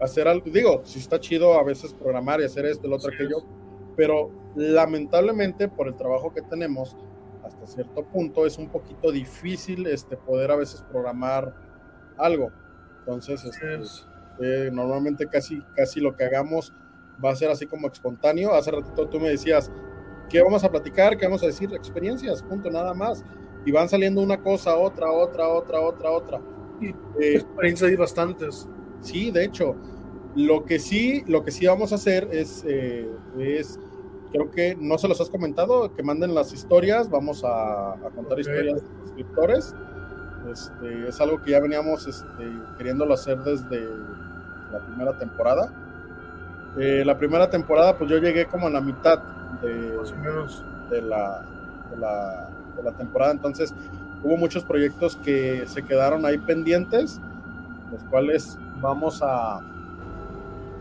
hacer 0.00 0.28
algo, 0.28 0.44
digo, 0.50 0.82
si 0.84 0.98
está 0.98 1.18
chido 1.18 1.54
a 1.54 1.62
veces 1.62 1.94
programar 1.94 2.40
y 2.40 2.44
hacer 2.44 2.66
esto, 2.66 2.88
lo 2.88 2.96
otro, 2.96 3.10
aquello, 3.12 3.44
pero 3.96 4.30
lamentablemente 4.54 5.68
por 5.68 5.88
el 5.88 5.96
trabajo 5.96 6.32
que 6.32 6.42
tenemos, 6.42 6.96
hasta 7.42 7.66
cierto 7.66 8.04
punto 8.04 8.46
es 8.46 8.58
un 8.58 8.68
poquito 8.68 9.10
difícil 9.10 9.86
este, 9.86 10.16
poder 10.16 10.50
a 10.50 10.56
veces 10.56 10.82
programar 10.82 11.54
algo. 12.18 12.50
Entonces, 13.00 13.44
este, 13.44 13.80
eh, 14.40 14.70
normalmente 14.72 15.26
casi, 15.26 15.60
casi 15.74 16.00
lo 16.00 16.14
que 16.16 16.24
hagamos 16.24 16.72
va 17.24 17.30
a 17.30 17.36
ser 17.36 17.50
así 17.50 17.66
como 17.66 17.88
espontáneo. 17.88 18.54
Hace 18.54 18.70
ratito 18.70 19.08
tú 19.08 19.18
me 19.18 19.30
decías, 19.30 19.72
¿qué 20.28 20.40
vamos 20.42 20.62
a 20.62 20.70
platicar? 20.70 21.16
¿Qué 21.16 21.26
vamos 21.26 21.42
a 21.42 21.46
decir? 21.46 21.72
Experiencias, 21.74 22.42
punto, 22.42 22.70
nada 22.70 22.94
más 22.94 23.24
y 23.64 23.72
van 23.72 23.88
saliendo 23.88 24.20
una 24.20 24.40
cosa, 24.40 24.76
otra, 24.76 25.10
otra, 25.10 25.48
otra, 25.48 25.80
otra, 25.80 26.10
otra. 26.10 26.40
Eh, 27.20 27.34
experiencias 27.34 27.90
hay 27.90 27.96
bastantes. 27.96 28.68
Sí, 29.00 29.30
de 29.30 29.44
hecho, 29.44 29.76
lo 30.34 30.64
que 30.64 30.78
sí, 30.78 31.24
lo 31.26 31.44
que 31.44 31.50
sí 31.50 31.66
vamos 31.66 31.92
a 31.92 31.96
hacer 31.96 32.28
es, 32.32 32.64
eh, 32.66 33.08
es 33.38 33.78
creo 34.32 34.50
que 34.50 34.76
no 34.80 34.98
se 34.98 35.08
los 35.08 35.20
has 35.20 35.28
comentado, 35.28 35.94
que 35.94 36.02
manden 36.02 36.34
las 36.34 36.52
historias, 36.52 37.10
vamos 37.10 37.42
a, 37.44 37.96
contar 38.14 38.40
historias 38.40 38.82
de 38.82 38.88
suscriptores. 39.04 39.74
Este, 40.50 41.08
es 41.08 41.20
algo 41.20 41.40
que 41.42 41.52
ya 41.52 41.60
veníamos 41.60 42.06
este, 42.06 42.50
queriéndolo 42.76 43.14
hacer 43.14 43.38
desde 43.38 43.80
la 44.72 44.84
primera 44.86 45.18
temporada. 45.18 45.72
Eh, 46.78 47.04
la 47.04 47.16
primera 47.18 47.50
temporada, 47.50 47.96
pues 47.96 48.10
yo 48.10 48.18
llegué 48.18 48.46
como 48.46 48.66
a 48.66 48.70
la 48.70 48.80
mitad 48.80 49.18
de, 49.60 49.98
de 50.90 51.02
la, 51.02 51.46
de 51.90 51.96
la 51.98 52.50
de 52.76 52.82
la 52.82 52.92
temporada. 52.92 53.32
Entonces, 53.32 53.74
hubo 54.22 54.36
muchos 54.36 54.64
proyectos 54.64 55.16
que 55.16 55.64
se 55.66 55.82
quedaron 55.82 56.24
ahí 56.26 56.38
pendientes, 56.38 57.20
los 57.90 58.02
cuales 58.04 58.58
vamos 58.80 59.20
a 59.22 59.60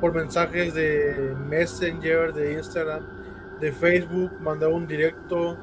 por 0.00 0.12
mensajes 0.12 0.74
de 0.74 1.34
Messenger, 1.48 2.32
de 2.32 2.54
Instagram 2.54 3.06
de 3.60 3.72
Facebook, 3.72 4.32
mandar 4.40 4.70
un 4.70 4.86
directo. 4.86 5.56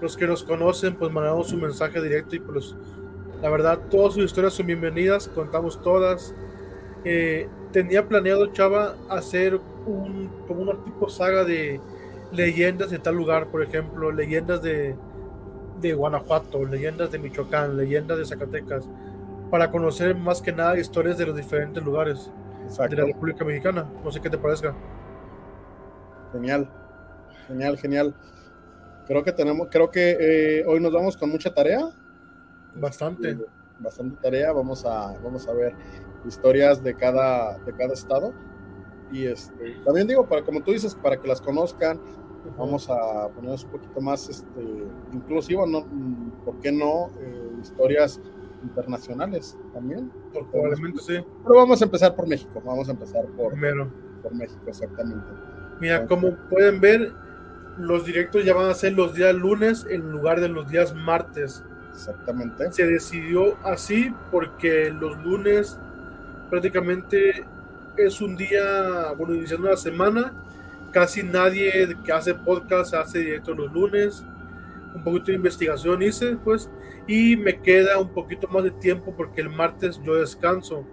Los 0.00 0.16
que 0.16 0.26
nos 0.26 0.42
conocen, 0.42 0.94
pues 0.94 1.10
mandamos 1.10 1.52
un 1.52 1.62
mensaje 1.62 2.02
directo 2.02 2.36
y 2.36 2.40
pues 2.40 2.74
la 3.40 3.48
verdad, 3.48 3.78
todas 3.90 4.14
sus 4.14 4.24
historias 4.24 4.52
son 4.52 4.66
bienvenidas, 4.66 5.28
contamos 5.28 5.80
todas. 5.82 6.34
Eh, 7.04 7.48
tenía 7.72 8.06
planeado, 8.06 8.46
Chava, 8.48 8.94
hacer 9.08 9.58
un, 9.86 10.30
como 10.46 10.62
una 10.62 10.84
tipo 10.84 11.08
saga 11.08 11.44
de 11.44 11.80
leyendas 12.32 12.90
de 12.90 12.98
tal 12.98 13.14
lugar, 13.14 13.46
por 13.46 13.62
ejemplo, 13.62 14.12
leyendas 14.12 14.62
de, 14.62 14.94
de 15.80 15.94
Guanajuato, 15.94 16.64
leyendas 16.64 17.10
de 17.10 17.18
Michoacán, 17.18 17.76
leyendas 17.76 18.18
de 18.18 18.26
Zacatecas, 18.26 18.88
para 19.50 19.70
conocer 19.70 20.14
más 20.14 20.42
que 20.42 20.52
nada 20.52 20.78
historias 20.78 21.16
de 21.16 21.26
los 21.26 21.36
diferentes 21.36 21.82
lugares 21.82 22.30
de 22.66 22.96
la 22.96 23.04
República 23.04 23.44
Mexicana. 23.44 23.88
No 24.04 24.10
sé 24.10 24.20
qué 24.20 24.30
te 24.30 24.38
parezca. 24.38 24.74
Genial. 26.32 26.68
Genial, 27.46 27.78
genial. 27.78 28.14
Creo 29.06 29.22
que 29.22 29.32
tenemos, 29.32 29.68
creo 29.70 29.90
que 29.90 30.16
eh, 30.18 30.64
hoy 30.66 30.80
nos 30.80 30.92
vamos 30.92 31.16
con 31.16 31.30
mucha 31.30 31.54
tarea. 31.54 31.88
Bastante. 32.74 33.30
Eh, 33.30 33.38
bastante 33.78 34.16
tarea. 34.20 34.52
Vamos 34.52 34.84
a, 34.84 35.16
vamos 35.22 35.46
a 35.48 35.52
ver 35.52 35.74
historias 36.26 36.82
de 36.82 36.94
cada, 36.94 37.58
de 37.58 37.72
cada 37.72 37.94
estado. 37.94 38.32
Y 39.12 39.26
este, 39.26 39.76
también 39.84 40.08
digo, 40.08 40.26
para 40.26 40.42
como 40.42 40.60
tú 40.62 40.72
dices, 40.72 40.94
para 40.94 41.20
que 41.20 41.28
las 41.28 41.40
conozcan, 41.40 42.00
vamos 42.58 42.90
a 42.90 43.28
ponernos 43.28 43.64
un 43.64 43.70
poquito 43.70 44.00
más 44.00 44.28
este, 44.28 44.60
inclusivo, 45.12 45.66
¿no? 45.66 45.86
¿Por 46.44 46.58
qué 46.60 46.72
no? 46.72 47.10
Eh, 47.20 47.50
historias 47.62 48.20
internacionales 48.62 49.56
también. 49.72 50.10
Probablemente 50.52 51.00
sí. 51.00 51.24
Pero 51.44 51.56
vamos 51.56 51.80
a 51.80 51.84
empezar 51.84 52.14
por 52.14 52.26
México. 52.26 52.62
Vamos 52.64 52.88
a 52.88 52.92
empezar 52.92 53.24
por, 53.36 53.52
Primero. 53.52 53.90
por 54.22 54.34
México, 54.34 54.62
exactamente. 54.66 55.26
Mira, 55.80 56.06
como 56.06 56.34
pueden 56.48 56.80
ver, 56.80 57.12
los 57.78 58.04
directos 58.04 58.44
ya 58.44 58.54
van 58.54 58.70
a 58.70 58.74
ser 58.74 58.92
los 58.92 59.14
días 59.14 59.34
lunes 59.34 59.86
en 59.88 60.10
lugar 60.10 60.40
de 60.40 60.48
los 60.48 60.68
días 60.68 60.94
martes. 60.94 61.62
Exactamente. 61.92 62.70
Se 62.72 62.86
decidió 62.86 63.56
así 63.64 64.14
porque 64.30 64.90
los 64.90 65.22
lunes 65.24 65.78
prácticamente 66.50 67.44
es 67.96 68.20
un 68.20 68.36
día, 68.36 69.12
bueno, 69.16 69.34
iniciando 69.34 69.68
la 69.68 69.76
semana, 69.76 70.32
casi 70.92 71.22
nadie 71.22 71.96
que 72.04 72.12
hace 72.12 72.34
podcast 72.34 72.94
hace 72.94 73.18
directo 73.18 73.54
los 73.54 73.72
lunes, 73.72 74.24
un 74.96 75.04
poquito 75.04 75.26
de 75.26 75.34
investigación 75.34 76.02
hice, 76.02 76.36
pues, 76.42 76.70
y 77.06 77.36
me 77.36 77.60
queda 77.60 77.98
un 77.98 78.08
poquito 78.08 78.48
más 78.48 78.64
de 78.64 78.70
tiempo 78.70 79.12
porque 79.16 79.42
el 79.42 79.50
martes 79.50 80.00
yo 80.02 80.14
descanso. 80.14 80.84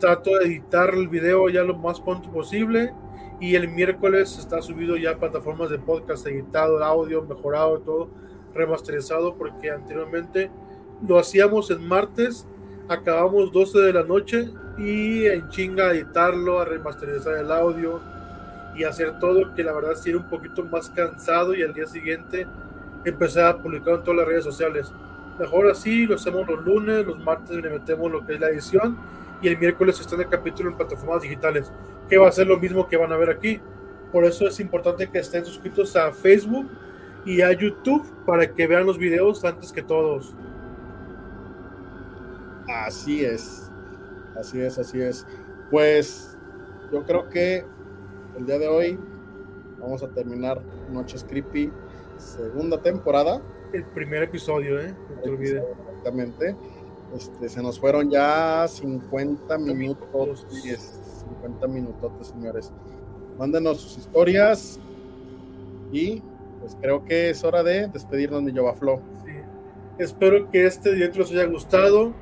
Trato 0.00 0.38
de 0.38 0.46
editar 0.46 0.94
el 0.94 1.08
video 1.08 1.48
ya 1.48 1.62
lo 1.62 1.76
más 1.76 2.00
pronto 2.00 2.30
posible 2.30 2.92
y 3.40 3.54
el 3.54 3.68
miércoles 3.68 4.38
está 4.38 4.62
subido 4.62 4.96
ya 4.96 5.12
a 5.12 5.18
plataformas 5.18 5.70
de 5.70 5.78
podcast, 5.78 6.26
editado, 6.26 6.82
audio, 6.82 7.22
mejorado, 7.22 7.78
todo 7.80 8.08
remasterizado 8.54 9.36
porque 9.36 9.70
anteriormente 9.70 10.50
lo 11.06 11.18
hacíamos 11.18 11.70
en 11.70 11.86
martes, 11.86 12.46
acabamos 12.88 13.52
12 13.52 13.78
de 13.78 13.92
la 13.92 14.02
noche 14.02 14.50
y 14.78 15.26
en 15.26 15.48
chinga 15.50 15.92
editarlo, 15.92 16.60
a 16.60 16.64
remasterizar 16.64 17.36
el 17.36 17.52
audio 17.52 18.00
y 18.74 18.84
hacer 18.84 19.18
todo 19.18 19.54
que 19.54 19.62
la 19.62 19.72
verdad 19.72 19.94
sí 19.94 20.10
era 20.10 20.18
un 20.18 20.28
poquito 20.28 20.64
más 20.64 20.88
cansado 20.90 21.54
y 21.54 21.62
al 21.62 21.74
día 21.74 21.86
siguiente 21.86 22.46
empecé 23.04 23.42
a 23.42 23.56
publicar 23.56 23.94
en 23.94 24.02
todas 24.02 24.18
las 24.18 24.26
redes 24.26 24.44
sociales. 24.44 24.92
Mejor 25.38 25.70
así, 25.70 26.06
lo 26.06 26.16
hacemos 26.16 26.46
los 26.48 26.64
lunes, 26.64 27.06
los 27.06 27.18
martes 27.20 27.56
le 27.56 27.70
metemos 27.70 28.10
lo 28.10 28.26
que 28.26 28.34
es 28.34 28.40
la 28.40 28.48
edición 28.48 28.96
y 29.40 29.48
el 29.48 29.58
miércoles 29.58 30.00
está 30.00 30.16
en 30.16 30.22
el 30.22 30.28
capítulo 30.28 30.70
en 30.70 30.76
plataformas 30.76 31.22
digitales, 31.22 31.72
que 32.08 32.18
va 32.18 32.28
a 32.28 32.32
ser 32.32 32.46
lo 32.46 32.58
mismo 32.58 32.88
que 32.88 32.96
van 32.96 33.12
a 33.12 33.16
ver 33.16 33.30
aquí. 33.30 33.60
Por 34.12 34.24
eso 34.24 34.48
es 34.48 34.58
importante 34.58 35.08
que 35.08 35.18
estén 35.18 35.44
suscritos 35.44 35.94
a 35.96 36.12
Facebook 36.12 36.68
y 37.24 37.42
a 37.42 37.52
YouTube 37.52 38.04
para 38.24 38.52
que 38.52 38.66
vean 38.66 38.86
los 38.86 38.98
videos 38.98 39.44
antes 39.44 39.72
que 39.72 39.82
todos. 39.82 40.34
Así 42.68 43.24
es, 43.24 43.70
así 44.36 44.60
es, 44.60 44.78
así 44.78 45.00
es. 45.00 45.26
Pues 45.70 46.36
yo 46.92 47.04
creo 47.04 47.28
que 47.28 47.64
el 48.36 48.46
día 48.46 48.58
de 48.58 48.68
hoy 48.68 48.98
vamos 49.78 50.02
a 50.02 50.08
terminar 50.08 50.60
Noches 50.90 51.24
Creepy, 51.24 51.70
segunda 52.18 52.80
temporada. 52.82 53.42
El 53.72 53.84
primer 53.84 54.22
episodio, 54.22 54.80
¿eh? 54.80 54.94
No 55.10 55.22
te 55.22 55.30
olvides. 55.30 55.62
Exactamente. 55.88 56.56
Este, 57.14 57.48
se 57.48 57.62
nos 57.62 57.80
fueron 57.80 58.10
ya 58.10 58.66
50 58.68 59.58
minutos, 59.58 60.46
50 60.50 61.66
minutos, 61.66 62.28
señores. 62.28 62.72
Mándenos 63.38 63.80
sus 63.80 63.98
historias 63.98 64.78
y 65.92 66.22
pues 66.60 66.76
creo 66.80 67.04
que 67.04 67.30
es 67.30 67.44
hora 67.44 67.62
de 67.62 67.88
despedirnos, 67.88 68.42
mi 68.42 68.54
Jovaflo. 68.54 69.00
Sí. 69.24 69.32
Espero 69.98 70.50
que 70.50 70.66
este 70.66 70.94
directo 70.94 71.20
les 71.20 71.30
haya 71.30 71.46
gustado. 71.46 72.12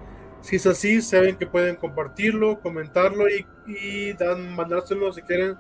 Si 0.41 0.57
es 0.57 0.67
así, 0.67 1.03
saben 1.03 1.37
que 1.37 1.47
pueden 1.47 1.77
compartirlo, 1.77 2.61
comentarlo 2.61 3.29
y, 3.29 3.45
y 3.67 4.13
dan, 4.13 4.55
mandárselo 4.55 5.13
si 5.13 5.23
quieren. 5.23 5.57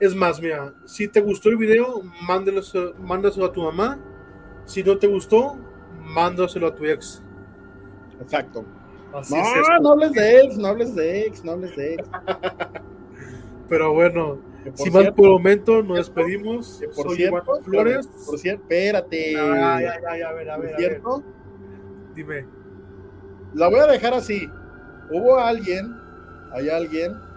Es 0.00 0.14
más, 0.14 0.40
mira, 0.40 0.72
si 0.84 1.08
te 1.08 1.20
gustó 1.20 1.48
el 1.48 1.56
video, 1.56 2.02
mándaselo 2.22 3.46
a 3.46 3.52
tu 3.52 3.62
mamá. 3.62 3.98
Si 4.64 4.82
no 4.82 4.96
te 4.96 5.06
gustó, 5.06 5.56
mándaselo 6.00 6.68
a 6.68 6.74
tu 6.74 6.84
ex. 6.84 7.22
Exacto. 8.20 8.64
Así 9.12 9.34
no, 9.34 9.40
es 9.40 9.82
no 9.82 9.92
hables 9.92 10.12
de 10.12 10.40
ex, 10.40 10.58
no 10.58 10.68
hables 10.68 10.94
de 10.94 11.22
ex, 11.22 11.44
no 11.44 11.52
hables 11.52 11.74
de 11.76 11.94
ex. 11.94 12.08
Pero 13.68 13.92
bueno, 13.92 14.38
si 14.74 14.90
mal 14.90 15.14
por 15.14 15.26
el 15.26 15.32
momento 15.32 15.82
nos 15.82 15.98
despedimos. 15.98 16.80
por 16.94 17.06
Soy 17.08 17.16
cierto, 17.16 17.62
Flores. 17.62 18.06
Por 18.06 18.38
cierto, 18.38 18.62
espérate. 18.62 19.36
Ah, 19.38 19.80
ya, 19.80 20.00
ya, 20.00 20.18
ya, 20.18 20.28
a 20.28 20.32
ver, 20.32 20.50
a 20.50 20.58
ver. 20.58 20.76
cierto? 20.76 21.22
Dime. 22.14 22.46
La 23.54 23.68
voy 23.68 23.80
a 23.80 23.86
dejar 23.86 24.14
así. 24.14 24.48
Hubo 25.10 25.38
alguien, 25.38 25.94
hay 26.52 26.68
alguien 26.68 27.27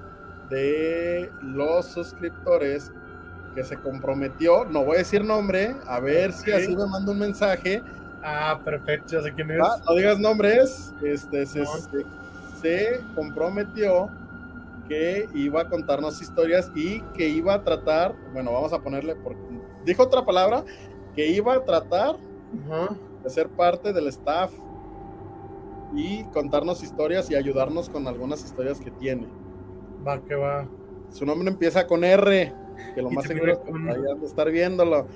de 0.52 1.32
los 1.42 1.88
suscriptores 1.88 2.92
que 3.56 3.64
se 3.64 3.78
comprometió, 3.78 4.66
no 4.66 4.86
voy 4.86 4.96
a 4.96 5.00
decir 5.00 5.24
nombre, 5.24 5.76
a 5.88 6.00
ver 6.00 6.32
si 6.32 6.52
así 6.52 6.76
me 6.76 6.86
manda 6.86 7.12
un 7.12 7.20
mensaje. 7.20 7.82
Ah, 8.24 8.60
perfecto, 8.64 9.14
ya 9.14 9.22
sé 9.22 9.34
quién 9.34 9.50
es. 9.52 9.58
no 9.58 9.96
digas 9.96 10.20
nombres, 10.20 10.94
este, 11.04 11.46
se, 11.46 11.64
se 12.62 13.02
comprometió 13.16 14.10
que 14.88 15.28
iba 15.34 15.62
a 15.62 15.70
contarnos 15.70 16.22
historias 16.22 16.70
y 16.76 17.02
que 17.16 17.28
iba 17.28 17.54
a 17.54 17.64
tratar, 17.64 18.14
bueno, 18.34 18.52
vamos 18.52 18.74
a 18.74 18.80
ponerle, 18.80 19.16
por, 19.16 19.36
dijo 19.86 20.04
otra 20.04 20.26
palabra, 20.26 20.64
que 21.16 21.28
iba 21.28 21.56
a 21.56 21.64
tratar 21.64 22.18
de 23.24 23.30
ser 23.30 23.50
parte 23.50 23.94
del 23.94 24.08
staff 24.08 24.52
y 25.96 26.24
contarnos 26.26 26.84
historias 26.84 27.30
y 27.30 27.36
ayudarnos 27.36 27.90
con 27.90 28.08
algunas 28.08 28.44
historias 28.44 28.80
que 28.80 28.92
tiene. 28.92 29.28
Va, 30.06 30.22
que 30.22 30.36
va. 30.36 30.68
Su 31.12 31.26
nombre 31.26 31.50
empieza 31.50 31.86
con 31.86 32.04
R, 32.04 32.54
que 32.96 33.02
lo 33.02 33.12
más 33.12 33.26
seguro 33.26 33.54
es 33.54 33.60
que 33.60 34.26
estar 34.26 34.50
viéndolo. 34.50 35.08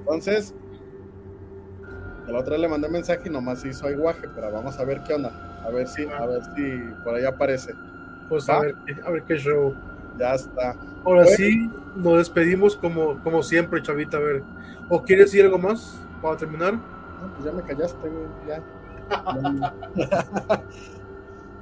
Entonces, 0.00 0.54
el 2.28 2.34
otro 2.34 2.56
le 2.56 2.68
mandé 2.68 2.88
mensaje 2.88 3.22
y 3.26 3.30
nomás 3.30 3.64
hizo 3.64 3.86
aguaje, 3.86 4.28
pero 4.34 4.50
vamos 4.52 4.78
a 4.78 4.84
ver 4.84 5.02
qué 5.06 5.14
onda. 5.14 5.62
A 5.64 5.70
ver 5.70 5.86
si, 5.86 6.04
a 6.06 6.26
ver 6.26 6.42
si 6.54 6.78
por 7.04 7.14
ahí 7.14 7.24
aparece. 7.24 7.72
Pues 8.28 8.48
a 8.48 8.60
ver, 8.60 8.74
a 9.04 9.10
ver 9.10 9.22
qué 9.22 9.36
show. 9.36 9.74
Ya 10.18 10.34
está. 10.34 10.76
Ahora 11.04 11.26
sí, 11.26 11.70
nos 11.94 12.18
despedimos 12.18 12.76
como, 12.76 13.22
como 13.22 13.42
siempre, 13.42 13.82
Chavita. 13.82 14.16
A 14.16 14.20
ver, 14.20 14.42
¿o 14.88 15.02
quieres 15.02 15.26
decir 15.26 15.44
algo 15.44 15.58
más 15.58 16.00
para 16.20 16.36
terminar? 16.36 16.74
No, 16.74 17.32
pues 17.34 17.44
ya 17.44 17.52
me 17.52 17.62
callaste, 17.62 18.08
güey, 18.08 18.26
ya. 18.48 18.62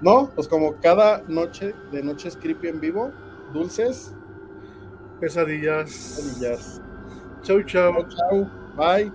No, 0.05 0.31
pues 0.35 0.47
como 0.47 0.79
cada 0.83 1.23
noche 1.29 1.75
de 1.91 2.03
noches 2.03 2.37
creepy 2.37 2.69
en 2.69 2.79
vivo, 2.79 3.11
dulces, 3.55 4.15
pesadillas. 5.19 5.89
Pesadillas. 5.91 6.83
Chau, 7.43 7.63
chau. 7.63 7.93
Chau, 7.95 8.09
chau. 8.11 8.51
Bye. 8.77 9.11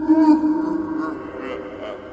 Ah, 0.00 0.32
ah, 1.02 1.14
ah. 1.82 2.03